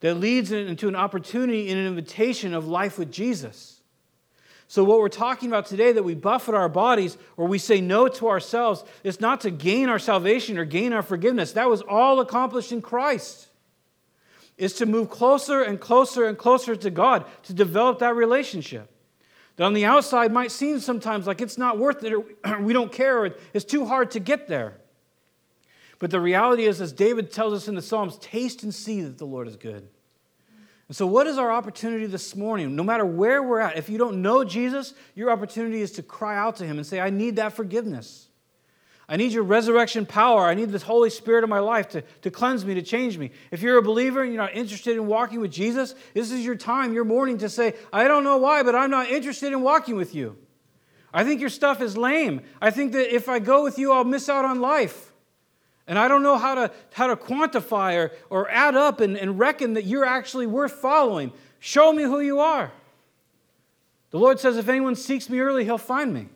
that 0.00 0.14
leads 0.14 0.50
into 0.50 0.88
an 0.88 0.96
opportunity 0.96 1.70
and 1.70 1.78
an 1.78 1.86
invitation 1.86 2.54
of 2.54 2.66
life 2.66 2.98
with 2.98 3.12
Jesus. 3.12 3.80
So, 4.68 4.82
what 4.84 5.00
we're 5.00 5.10
talking 5.10 5.50
about 5.50 5.66
today, 5.66 5.92
that 5.92 6.02
we 6.02 6.14
buffet 6.14 6.54
our 6.54 6.70
bodies 6.70 7.18
or 7.36 7.46
we 7.46 7.58
say 7.58 7.82
no 7.82 8.08
to 8.08 8.28
ourselves, 8.30 8.82
is 9.04 9.20
not 9.20 9.42
to 9.42 9.50
gain 9.50 9.90
our 9.90 9.98
salvation 9.98 10.56
or 10.56 10.64
gain 10.64 10.94
our 10.94 11.02
forgiveness. 11.02 11.52
That 11.52 11.68
was 11.68 11.82
all 11.82 12.20
accomplished 12.20 12.72
in 12.72 12.80
Christ. 12.80 13.48
It's 14.56 14.78
to 14.78 14.86
move 14.86 15.10
closer 15.10 15.60
and 15.60 15.78
closer 15.78 16.24
and 16.24 16.38
closer 16.38 16.74
to 16.74 16.90
God, 16.90 17.26
to 17.44 17.52
develop 17.52 17.98
that 17.98 18.16
relationship 18.16 18.91
that 19.62 19.66
on 19.66 19.74
the 19.74 19.84
outside 19.84 20.32
might 20.32 20.50
seem 20.50 20.80
sometimes 20.80 21.24
like 21.24 21.40
it's 21.40 21.56
not 21.56 21.78
worth 21.78 22.02
it 22.02 22.12
or 22.12 22.24
we 22.62 22.72
don't 22.72 22.90
care 22.90 23.20
or 23.20 23.36
it's 23.54 23.64
too 23.64 23.86
hard 23.86 24.10
to 24.10 24.18
get 24.18 24.48
there. 24.48 24.78
But 26.00 26.10
the 26.10 26.20
reality 26.20 26.64
is, 26.64 26.80
as 26.80 26.92
David 26.92 27.30
tells 27.30 27.54
us 27.54 27.68
in 27.68 27.76
the 27.76 27.80
Psalms, 27.80 28.18
taste 28.18 28.64
and 28.64 28.74
see 28.74 29.02
that 29.02 29.18
the 29.18 29.24
Lord 29.24 29.46
is 29.46 29.54
good. 29.54 29.86
And 30.88 30.96
so, 30.96 31.06
what 31.06 31.28
is 31.28 31.38
our 31.38 31.52
opportunity 31.52 32.06
this 32.06 32.34
morning? 32.34 32.74
No 32.74 32.82
matter 32.82 33.06
where 33.06 33.40
we're 33.40 33.60
at, 33.60 33.76
if 33.76 33.88
you 33.88 33.98
don't 33.98 34.20
know 34.20 34.42
Jesus, 34.42 34.94
your 35.14 35.30
opportunity 35.30 35.80
is 35.80 35.92
to 35.92 36.02
cry 36.02 36.36
out 36.36 36.56
to 36.56 36.66
Him 36.66 36.78
and 36.78 36.84
say, 36.84 36.98
I 36.98 37.10
need 37.10 37.36
that 37.36 37.52
forgiveness. 37.52 38.26
I 39.08 39.16
need 39.16 39.32
your 39.32 39.42
resurrection 39.42 40.06
power. 40.06 40.46
I 40.46 40.54
need 40.54 40.70
this 40.70 40.82
Holy 40.82 41.10
Spirit 41.10 41.44
in 41.44 41.50
my 41.50 41.58
life 41.58 41.88
to, 41.90 42.02
to 42.22 42.30
cleanse 42.30 42.64
me, 42.64 42.74
to 42.74 42.82
change 42.82 43.18
me. 43.18 43.30
If 43.50 43.60
you're 43.60 43.76
a 43.76 43.82
believer 43.82 44.22
and 44.22 44.32
you're 44.32 44.42
not 44.42 44.54
interested 44.54 44.96
in 44.96 45.06
walking 45.06 45.40
with 45.40 45.50
Jesus, 45.50 45.94
this 46.14 46.30
is 46.30 46.44
your 46.44 46.54
time, 46.54 46.92
your 46.92 47.04
morning 47.04 47.38
to 47.38 47.48
say, 47.48 47.74
I 47.92 48.08
don't 48.08 48.24
know 48.24 48.38
why, 48.38 48.62
but 48.62 48.74
I'm 48.74 48.90
not 48.90 49.10
interested 49.10 49.52
in 49.52 49.60
walking 49.60 49.96
with 49.96 50.14
you. 50.14 50.36
I 51.12 51.24
think 51.24 51.40
your 51.40 51.50
stuff 51.50 51.82
is 51.82 51.96
lame. 51.96 52.40
I 52.60 52.70
think 52.70 52.92
that 52.92 53.14
if 53.14 53.28
I 53.28 53.38
go 53.38 53.62
with 53.64 53.78
you, 53.78 53.92
I'll 53.92 54.04
miss 54.04 54.28
out 54.28 54.44
on 54.44 54.60
life. 54.60 55.12
And 55.86 55.98
I 55.98 56.08
don't 56.08 56.22
know 56.22 56.38
how 56.38 56.54
to, 56.54 56.70
how 56.92 57.08
to 57.08 57.16
quantify 57.16 57.96
or, 57.96 58.12
or 58.30 58.50
add 58.50 58.76
up 58.76 59.00
and, 59.00 59.16
and 59.16 59.38
reckon 59.38 59.74
that 59.74 59.84
you're 59.84 60.06
actually 60.06 60.46
worth 60.46 60.72
following. 60.72 61.32
Show 61.58 61.92
me 61.92 62.04
who 62.04 62.20
you 62.20 62.38
are. 62.38 62.72
The 64.10 64.18
Lord 64.18 64.38
says, 64.38 64.56
if 64.56 64.68
anyone 64.68 64.94
seeks 64.94 65.28
me 65.28 65.40
early, 65.40 65.64
he'll 65.64 65.78
find 65.78 66.14
me. 66.14 66.28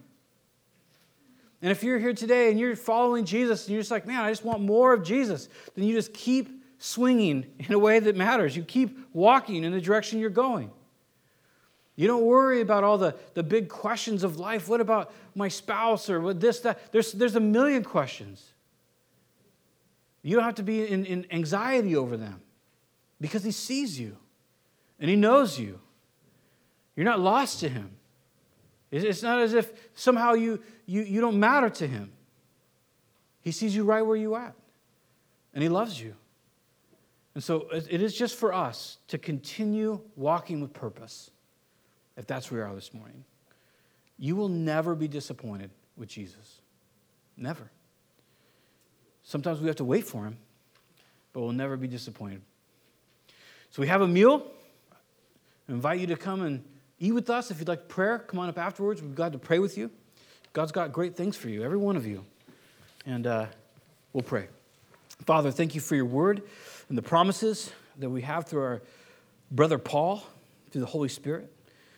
And 1.62 1.70
if 1.70 1.82
you're 1.82 1.98
here 1.98 2.12
today 2.12 2.50
and 2.50 2.60
you're 2.60 2.76
following 2.76 3.24
Jesus 3.24 3.66
and 3.66 3.72
you're 3.72 3.80
just 3.80 3.90
like, 3.90 4.06
man, 4.06 4.20
I 4.20 4.30
just 4.30 4.44
want 4.44 4.60
more 4.60 4.92
of 4.92 5.02
Jesus, 5.02 5.48
then 5.74 5.84
you 5.84 5.94
just 5.94 6.12
keep 6.12 6.64
swinging 6.78 7.46
in 7.58 7.72
a 7.72 7.78
way 7.78 7.98
that 7.98 8.16
matters. 8.16 8.56
You 8.56 8.62
keep 8.62 8.98
walking 9.12 9.64
in 9.64 9.72
the 9.72 9.80
direction 9.80 10.18
you're 10.18 10.30
going. 10.30 10.70
You 11.96 12.06
don't 12.06 12.26
worry 12.26 12.60
about 12.60 12.84
all 12.84 12.98
the, 12.98 13.16
the 13.32 13.42
big 13.42 13.70
questions 13.70 14.22
of 14.22 14.38
life. 14.38 14.68
What 14.68 14.82
about 14.82 15.12
my 15.34 15.48
spouse 15.48 16.10
or 16.10 16.20
what 16.20 16.40
this, 16.40 16.60
that? 16.60 16.92
There's, 16.92 17.12
there's 17.12 17.36
a 17.36 17.40
million 17.40 17.82
questions. 17.82 18.52
You 20.22 20.36
don't 20.36 20.44
have 20.44 20.56
to 20.56 20.62
be 20.62 20.86
in, 20.86 21.06
in 21.06 21.26
anxiety 21.30 21.96
over 21.96 22.18
them 22.18 22.42
because 23.18 23.44
He 23.44 23.50
sees 23.50 23.98
you 23.98 24.18
and 25.00 25.08
He 25.08 25.16
knows 25.16 25.58
you. 25.58 25.80
You're 26.96 27.04
not 27.04 27.20
lost 27.20 27.60
to 27.60 27.68
Him. 27.68 27.92
It's 28.90 29.22
not 29.22 29.40
as 29.40 29.54
if 29.54 29.72
somehow 29.94 30.34
you, 30.34 30.62
you, 30.86 31.02
you 31.02 31.20
don't 31.20 31.40
matter 31.40 31.70
to 31.70 31.86
Him. 31.86 32.12
He 33.42 33.52
sees 33.52 33.74
you 33.74 33.84
right 33.84 34.02
where 34.02 34.16
you're 34.16 34.38
at 34.38 34.54
and 35.54 35.62
He 35.62 35.68
loves 35.68 36.00
you. 36.00 36.14
And 37.34 37.44
so 37.44 37.66
it 37.70 38.00
is 38.00 38.14
just 38.14 38.36
for 38.36 38.54
us 38.54 38.98
to 39.08 39.18
continue 39.18 40.00
walking 40.14 40.60
with 40.60 40.72
purpose 40.72 41.30
if 42.16 42.26
that's 42.26 42.50
where 42.50 42.62
you 42.62 42.66
are 42.66 42.74
this 42.74 42.94
morning. 42.94 43.24
You 44.18 44.36
will 44.36 44.48
never 44.48 44.94
be 44.94 45.06
disappointed 45.06 45.70
with 45.96 46.08
Jesus. 46.08 46.60
Never. 47.36 47.70
Sometimes 49.22 49.60
we 49.60 49.66
have 49.66 49.76
to 49.76 49.84
wait 49.84 50.06
for 50.06 50.24
him, 50.24 50.38
but 51.32 51.42
we'll 51.42 51.52
never 51.52 51.76
be 51.76 51.88
disappointed. 51.88 52.40
So 53.70 53.82
we 53.82 53.88
have 53.88 54.00
a 54.00 54.08
meal. 54.08 54.46
I 55.68 55.72
invite 55.72 56.00
you 56.00 56.06
to 56.06 56.16
come 56.16 56.42
and 56.42 56.64
eat 56.98 57.12
with 57.12 57.30
us. 57.30 57.50
If 57.50 57.58
you'd 57.58 57.68
like 57.68 57.88
prayer, 57.88 58.18
come 58.18 58.38
on 58.38 58.48
up 58.48 58.58
afterwards. 58.58 59.02
We're 59.02 59.08
glad 59.08 59.32
to 59.32 59.38
pray 59.38 59.58
with 59.58 59.76
you. 59.76 59.90
God's 60.52 60.72
got 60.72 60.92
great 60.92 61.16
things 61.16 61.36
for 61.36 61.48
you, 61.48 61.62
every 61.62 61.76
one 61.76 61.96
of 61.96 62.06
you. 62.06 62.24
And 63.04 63.26
uh, 63.26 63.46
we'll 64.12 64.22
pray. 64.22 64.48
Father, 65.24 65.50
thank 65.50 65.74
you 65.74 65.80
for 65.80 65.94
your 65.94 66.04
word 66.04 66.42
and 66.88 66.96
the 66.96 67.02
promises 67.02 67.70
that 67.98 68.10
we 68.10 68.22
have 68.22 68.46
through 68.46 68.62
our 68.62 68.82
brother 69.50 69.78
Paul, 69.78 70.24
through 70.70 70.80
the 70.80 70.86
Holy 70.86 71.08
Spirit. 71.08 71.52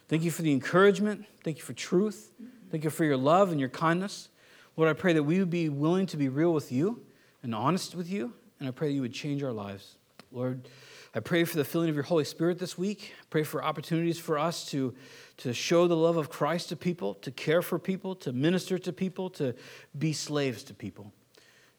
Thank 0.09 0.23
you 0.23 0.31
for 0.31 0.43
the 0.43 0.53
encouragement. 0.53 1.27
Thank 1.45 1.59
you 1.59 1.63
for 1.63 1.73
truth. 1.73 2.31
Thank 2.71 2.85
you 2.85 2.91
for 2.91 3.05
your 3.05 3.17
love 3.17 3.51
and 3.51 3.61
your 3.61 3.69
kindness. 3.69 4.29
Lord, 4.77 4.89
I 4.89 4.93
pray 4.93 5.13
that 5.15 5.23
we 5.23 5.39
would 5.39 5.51
be 5.51 5.69
willing 5.69 6.07
to 6.07 6.17
be 6.17 6.29
real 6.29 6.53
with 6.53 6.71
you 6.71 7.03
and 7.43 7.55
honest 7.55 7.95
with 7.95 8.11
you, 8.11 8.33
and 8.59 8.69
I 8.69 8.73
pray 8.73 8.89
that 8.89 8.95
you 8.95 9.01
would 9.03 9.15
change 9.15 9.43
our 9.43 9.53
lives. 9.53 9.97
Lord, 10.31 10.69
I 11.15 11.21
pray 11.21 11.45
for 11.45 11.57
the 11.57 11.65
filling 11.65 11.89
of 11.89 11.95
your 11.95 12.05
Holy 12.05 12.25
Spirit 12.25 12.59
this 12.59 12.77
week. 12.77 13.15
Pray 13.31 13.43
for 13.43 13.65
opportunities 13.65 14.19
for 14.19 14.39
us 14.39 14.67
to, 14.71 14.95
to 15.39 15.55
show 15.55 15.87
the 15.87 15.97
love 15.97 16.19
of 16.19 16.29
Christ 16.29 16.69
to 16.69 16.77
people, 16.77 17.15
to 17.15 17.31
care 17.31 17.63
for 17.63 17.79
people, 17.79 18.15
to 18.17 18.33
minister 18.33 18.79
to 18.79 18.93
people, 18.93 19.31
to 19.31 19.55
be 19.99 20.13
slaves 20.13 20.63
to 20.65 20.75
people 20.75 21.13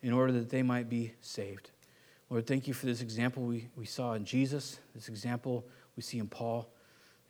in 0.02 0.14
order 0.14 0.32
that 0.32 0.50
they 0.50 0.64
might 0.64 0.90
be 0.90 1.14
saved. 1.22 1.70
Lord, 2.32 2.48
thank 2.48 2.68
you 2.68 2.74
for 2.74 2.88
this 2.88 3.02
example 3.02 3.44
we, 3.44 3.68
we 3.76 3.86
saw 3.86 4.14
in 4.14 4.26
Jesus, 4.26 4.80
this 4.96 5.10
example 5.10 5.64
we 5.96 6.02
see 6.02 6.18
in 6.18 6.28
Paul 6.28 6.68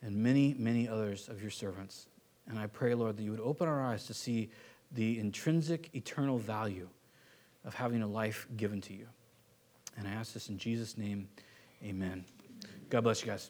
and 0.01 0.15
many, 0.15 0.55
many 0.57 0.87
others 0.87 1.27
of 1.27 1.41
your 1.41 1.51
servants. 1.51 2.07
And 2.47 2.57
I 2.57 2.67
pray, 2.67 2.93
Lord, 2.93 3.17
that 3.17 3.23
you 3.23 3.31
would 3.31 3.41
open 3.41 3.67
our 3.67 3.81
eyes 3.81 4.05
to 4.05 4.13
see 4.13 4.49
the 4.93 5.19
intrinsic 5.19 5.93
eternal 5.93 6.37
value 6.37 6.87
of 7.65 7.73
having 7.73 8.01
a 8.01 8.07
life 8.07 8.47
given 8.55 8.79
to 8.81 8.93
you. 8.93 9.07
And 9.97 10.07
I 10.07 10.11
ask 10.11 10.33
this 10.33 10.47
in 10.47 10.57
Jesus' 10.57 10.97
name, 10.97 11.27
amen. 11.83 12.25
God 12.89 13.03
bless 13.03 13.21
you 13.21 13.27
guys. 13.27 13.49